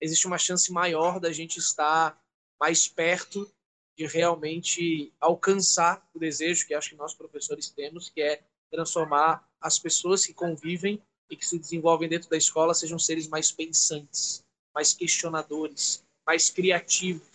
existe 0.00 0.26
uma 0.26 0.38
chance 0.38 0.72
maior 0.72 1.20
da 1.20 1.32
gente 1.32 1.58
estar 1.58 2.18
mais 2.60 2.86
perto 2.86 3.50
de 3.96 4.06
realmente 4.06 5.12
alcançar 5.20 6.06
o 6.14 6.18
desejo 6.18 6.66
que 6.66 6.74
acho 6.74 6.90
que 6.90 6.96
nós 6.96 7.14
professores 7.14 7.68
temos, 7.68 8.08
que 8.08 8.22
é 8.22 8.42
transformar 8.70 9.46
as 9.60 9.78
pessoas 9.78 10.24
que 10.24 10.32
convivem 10.32 11.02
e 11.30 11.36
que 11.36 11.46
se 11.46 11.58
desenvolvem 11.58 12.08
dentro 12.08 12.30
da 12.30 12.36
escola 12.36 12.74
sejam 12.74 12.98
seres 12.98 13.28
mais 13.28 13.52
pensantes, 13.52 14.42
mais 14.74 14.94
questionadores, 14.94 16.04
mais 16.26 16.48
criativos, 16.48 17.28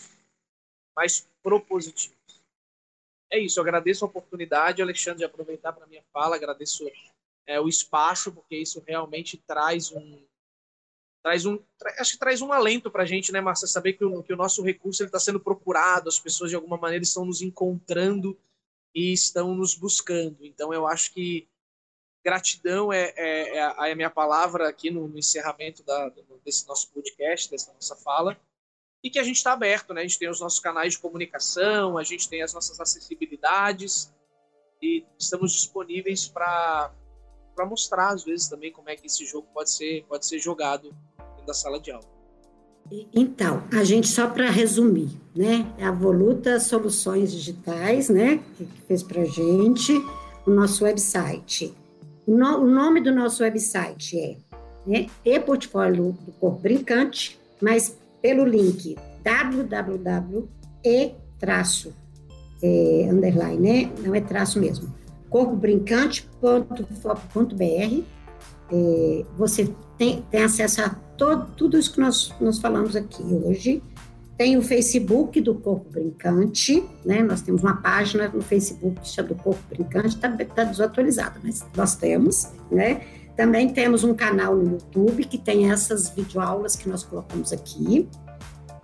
mais 0.95 1.27
propositivos. 1.43 2.15
É 3.31 3.39
isso, 3.39 3.59
eu 3.59 3.63
agradeço 3.63 4.05
a 4.05 4.07
oportunidade, 4.07 4.81
Alexandre, 4.81 5.19
de 5.19 5.25
aproveitar 5.25 5.73
para 5.73 5.87
minha 5.87 6.03
fala, 6.13 6.35
agradeço 6.35 6.89
é, 7.45 7.59
o 7.59 7.67
espaço, 7.67 8.31
porque 8.31 8.55
isso 8.55 8.83
realmente 8.87 9.37
traz 9.37 9.91
um, 9.91 10.25
traz 11.25 11.43
um, 11.43 11.57
acho 11.97 12.11
que 12.11 12.19
traz 12.19 12.39
um 12.43 12.53
alento 12.53 12.91
para 12.91 13.01
a 13.01 13.05
gente, 13.05 13.31
né, 13.31 13.41
Márcia, 13.41 13.67
saber 13.67 13.93
que 13.93 14.05
o, 14.05 14.21
que 14.21 14.31
o 14.31 14.37
nosso 14.37 14.61
recurso 14.61 15.03
está 15.03 15.19
sendo 15.19 15.39
procurado, 15.39 16.07
as 16.07 16.19
pessoas 16.19 16.51
de 16.51 16.55
alguma 16.55 16.77
maneira 16.77 17.01
estão 17.01 17.25
nos 17.25 17.41
encontrando 17.41 18.39
e 18.93 19.11
estão 19.11 19.55
nos 19.55 19.73
buscando. 19.73 20.45
Então, 20.45 20.71
eu 20.71 20.85
acho 20.85 21.11
que 21.11 21.47
gratidão 22.23 22.93
é, 22.93 23.11
é, 23.17 23.57
é, 23.57 23.73
a, 23.75 23.89
é 23.89 23.95
minha 23.95 24.11
palavra 24.11 24.69
aqui 24.69 24.91
no, 24.91 25.07
no 25.07 25.17
encerramento 25.17 25.81
da, 25.81 26.11
desse 26.45 26.67
nosso 26.67 26.91
podcast, 26.91 27.49
dessa 27.49 27.73
nossa 27.73 27.95
fala, 27.95 28.39
e 29.03 29.09
que 29.09 29.17
a 29.17 29.23
gente 29.23 29.37
está 29.37 29.53
aberto, 29.53 29.95
né? 29.95 30.01
A 30.01 30.03
gente 30.03 30.19
tem 30.19 30.29
os 30.29 30.39
nossos 30.39 30.59
canais 30.59 30.93
de 30.93 30.99
comunicação, 30.99 31.97
a 31.97 32.03
gente 32.03 32.29
tem 32.29 32.43
as 32.43 32.53
nossas 32.53 32.79
acessibilidades 32.79 34.13
e 34.79 35.03
estamos 35.17 35.53
disponíveis 35.53 36.27
para 36.27 36.93
para 37.55 37.65
mostrar 37.65 38.09
às 38.09 38.25
vezes 38.25 38.49
também 38.49 38.69
como 38.69 38.89
é 38.89 38.97
que 38.97 39.07
esse 39.07 39.25
jogo 39.25 39.47
pode 39.53 39.71
ser 39.71 40.03
pode 40.09 40.25
ser 40.25 40.39
jogado 40.39 40.93
da 41.45 41.53
sala 41.53 41.79
de 41.79 41.91
aula. 41.91 42.15
Então, 43.13 43.63
a 43.73 43.83
gente, 43.83 44.07
só 44.07 44.27
para 44.27 44.49
resumir, 44.49 45.09
né? 45.35 45.65
A 45.81 45.91
Voluta 45.91 46.59
Soluções 46.59 47.31
Digitais, 47.31 48.09
né? 48.09 48.39
Que 48.57 48.67
fez 48.87 49.01
para 49.01 49.23
a 49.23 49.25
gente 49.25 49.91
o 50.45 50.51
nosso 50.51 50.83
website. 50.83 51.73
O, 52.27 52.37
no, 52.37 52.59
o, 52.59 52.67
nome 52.67 53.01
do 53.01 53.11
nosso 53.11 53.41
website 53.41 54.19
é 54.19 54.37
né, 54.85 55.07
e-portfólio 55.23 56.15
do 56.25 56.31
corpo 56.33 56.59
brincante, 56.59 57.39
mas 57.59 57.97
pelo 58.21 58.45
link 58.45 58.95
www.e 59.23 61.15
traço 61.39 61.91
é, 62.61 63.09
underline, 63.11 63.57
né? 63.57 63.91
Não 64.03 64.13
é 64.13 64.21
traço 64.21 64.59
mesmo. 64.59 64.93
corpobrincante.fop.br. 65.29 68.14
É, 68.71 69.25
você 69.37 69.73
tem, 69.97 70.23
tem 70.29 70.43
acesso 70.43 70.81
a 70.81 70.89
todo, 70.89 71.51
tudo 71.55 71.77
isso 71.77 71.93
que 71.93 71.99
nós, 71.99 72.33
nós 72.39 72.59
falamos 72.59 72.95
aqui 72.95 73.23
hoje. 73.23 73.83
Tem 74.37 74.57
o 74.57 74.61
Facebook 74.61 75.39
do 75.39 75.55
Corpo 75.55 75.89
Brincante, 75.89 76.83
né? 77.05 77.23
Nós 77.23 77.41
temos 77.41 77.63
uma 77.63 77.77
página 77.77 78.27
no 78.27 78.41
Facebook 78.41 78.99
que 78.99 79.07
chama 79.07 79.29
do 79.29 79.35
Corpo 79.35 79.61
Brincante, 79.69 80.09
está 80.09 80.29
tá 80.29 80.63
desatualizada, 80.65 81.39
mas 81.41 81.65
nós 81.75 81.95
temos, 81.95 82.49
né? 82.69 83.01
Também 83.37 83.69
temos 83.69 84.03
um 84.03 84.13
canal 84.13 84.55
no 84.55 84.73
YouTube 84.73 85.25
que 85.25 85.37
tem 85.37 85.71
essas 85.71 86.09
videoaulas 86.09 86.75
que 86.75 86.87
nós 86.89 87.03
colocamos 87.03 87.53
aqui. 87.53 88.09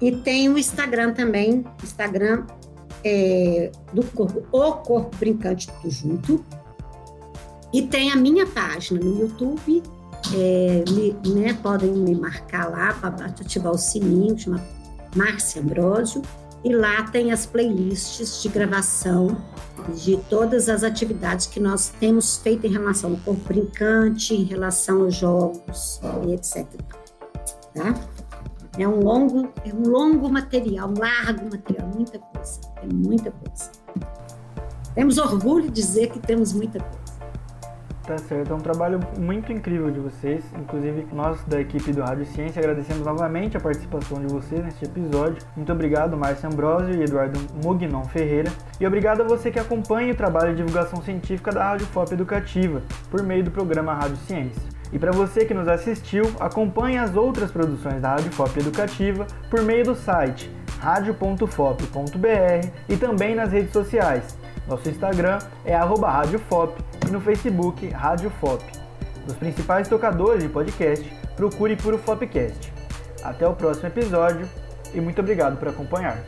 E 0.02 0.12
tem 0.12 0.50
o 0.50 0.58
Instagram 0.58 1.14
também, 1.14 1.66
Instagram 1.84 2.46
é, 3.04 3.72
do 3.94 4.04
Corpo, 4.04 4.44
o 4.52 4.74
Corpo 4.74 5.16
Brincante 5.18 5.68
tudo 5.68 5.90
junto. 5.92 6.46
E 7.74 7.82
tem 7.82 8.12
a 8.12 8.16
minha 8.16 8.46
página 8.46 9.00
no 9.00 9.22
YouTube 9.22 9.82
é, 10.36 10.84
me, 10.90 11.14
né, 11.34 11.54
podem 11.62 11.92
me 11.92 12.16
marcar 12.16 12.70
lá 12.70 12.94
para 12.94 13.26
ativar 13.26 13.74
o 13.74 13.78
sininho, 13.78 14.38
chama 14.38 14.64
Márcia 15.16 15.62
Ambrosio, 15.62 16.22
e 16.64 16.74
lá 16.74 17.04
tem 17.04 17.32
as 17.32 17.46
playlists 17.46 18.42
de 18.42 18.50
gravação 18.50 19.36
de 19.96 20.18
todas 20.30 20.70
as 20.70 20.84
atividades 20.84 21.48
que 21.48 21.60
nós 21.60 21.92
temos 22.00 22.38
feito 22.38 22.68
em 22.68 22.70
relação 22.70 23.12
ao 23.12 23.18
corpo 23.18 23.42
brincante, 23.46 24.36
em 24.36 24.44
relação 24.44 25.02
aos 25.02 25.16
jogos 25.16 26.00
etc. 26.30 26.68
Tá? 27.74 27.96
É 28.78 28.88
um 28.88 29.00
longo, 29.00 29.50
é 29.66 29.74
um 29.74 29.90
longo 29.90 30.30
material, 30.30 30.90
um 30.90 31.00
largo 31.00 31.50
material, 31.52 31.90
muita 31.94 32.20
coisa, 32.20 32.62
tem 32.80 32.90
muita 32.90 33.32
coisa. 33.32 33.72
Temos 34.94 35.18
orgulho 35.18 35.64
de 35.64 35.72
dizer 35.72 36.12
que 36.12 36.20
temos 36.20 36.54
muita 36.54 36.80
coisa. 36.80 37.01
Tá 38.12 38.18
certo, 38.18 38.52
é 38.52 38.56
um 38.58 38.60
trabalho 38.60 39.00
muito 39.18 39.54
incrível 39.54 39.90
de 39.90 40.02
vocês. 40.02 40.44
Inclusive, 40.60 41.08
nós 41.14 41.42
da 41.46 41.62
equipe 41.62 41.94
do 41.94 42.02
Rádio 42.02 42.26
Ciência 42.26 42.60
agradecemos 42.60 43.06
novamente 43.06 43.56
a 43.56 43.60
participação 43.62 44.20
de 44.20 44.28
vocês 44.28 44.62
neste 44.62 44.84
episódio. 44.84 45.42
Muito 45.56 45.72
obrigado, 45.72 46.18
Márcio 46.18 46.50
Ambrosio 46.50 46.94
e 46.94 47.04
Eduardo 47.04 47.40
Mognon 47.64 48.04
Ferreira. 48.04 48.52
E 48.82 48.86
obrigado 48.86 49.22
a 49.22 49.24
você 49.24 49.50
que 49.50 49.58
acompanha 49.58 50.12
o 50.12 50.16
trabalho 50.16 50.50
de 50.50 50.58
divulgação 50.58 51.02
científica 51.02 51.54
da 51.54 51.70
Rádio 51.70 51.88
FOP 51.88 52.12
Educativa, 52.12 52.82
por 53.10 53.24
meio 53.24 53.46
do 53.46 53.52
programa 53.52 53.94
Rádio 53.94 54.18
Ciência. 54.18 54.62
E 54.92 55.00
para 55.00 55.14
você 55.14 55.46
que 55.46 55.54
nos 55.54 55.70
assistiu, 55.70 56.24
acompanhe 56.38 56.98
as 56.98 57.16
outras 57.16 57.50
produções 57.50 58.02
da 58.02 58.10
Rádio 58.10 58.34
FOP 58.34 58.60
Educativa 58.60 59.26
por 59.50 59.62
meio 59.62 59.86
do 59.86 59.96
site 59.96 60.52
radio.fop.br 60.82 62.68
e 62.90 62.98
também 62.98 63.36
nas 63.36 63.54
redes 63.54 63.72
sociais. 63.72 64.38
Nosso 64.68 64.90
Instagram 64.90 65.40
é 65.66 65.76
@radiofop 65.76 66.82
e 67.08 67.12
no 67.12 67.20
Facebook 67.20 67.88
Rádio 67.90 68.30
FOP. 68.30 68.64
Nos 69.28 69.36
principais 69.38 69.88
tocadores 69.88 70.44
de 70.44 70.50
podcast, 70.50 71.08
procure 71.36 71.76
por 71.76 71.94
o 71.94 71.98
Fopcast. 71.98 72.72
Até 73.24 73.48
o 73.48 73.54
próximo 73.54 73.88
episódio 73.88 74.48
e 74.94 75.02
muito 75.02 75.20
obrigado 75.20 75.58
por 75.58 75.68
acompanhar. 75.68 76.24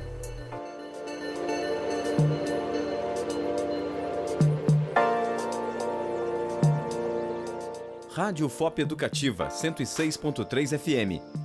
Rádio 8.14 8.47
FOP 8.47 8.80
Educativa 8.80 9.47
106.3 9.47 10.77
FM 10.77 11.43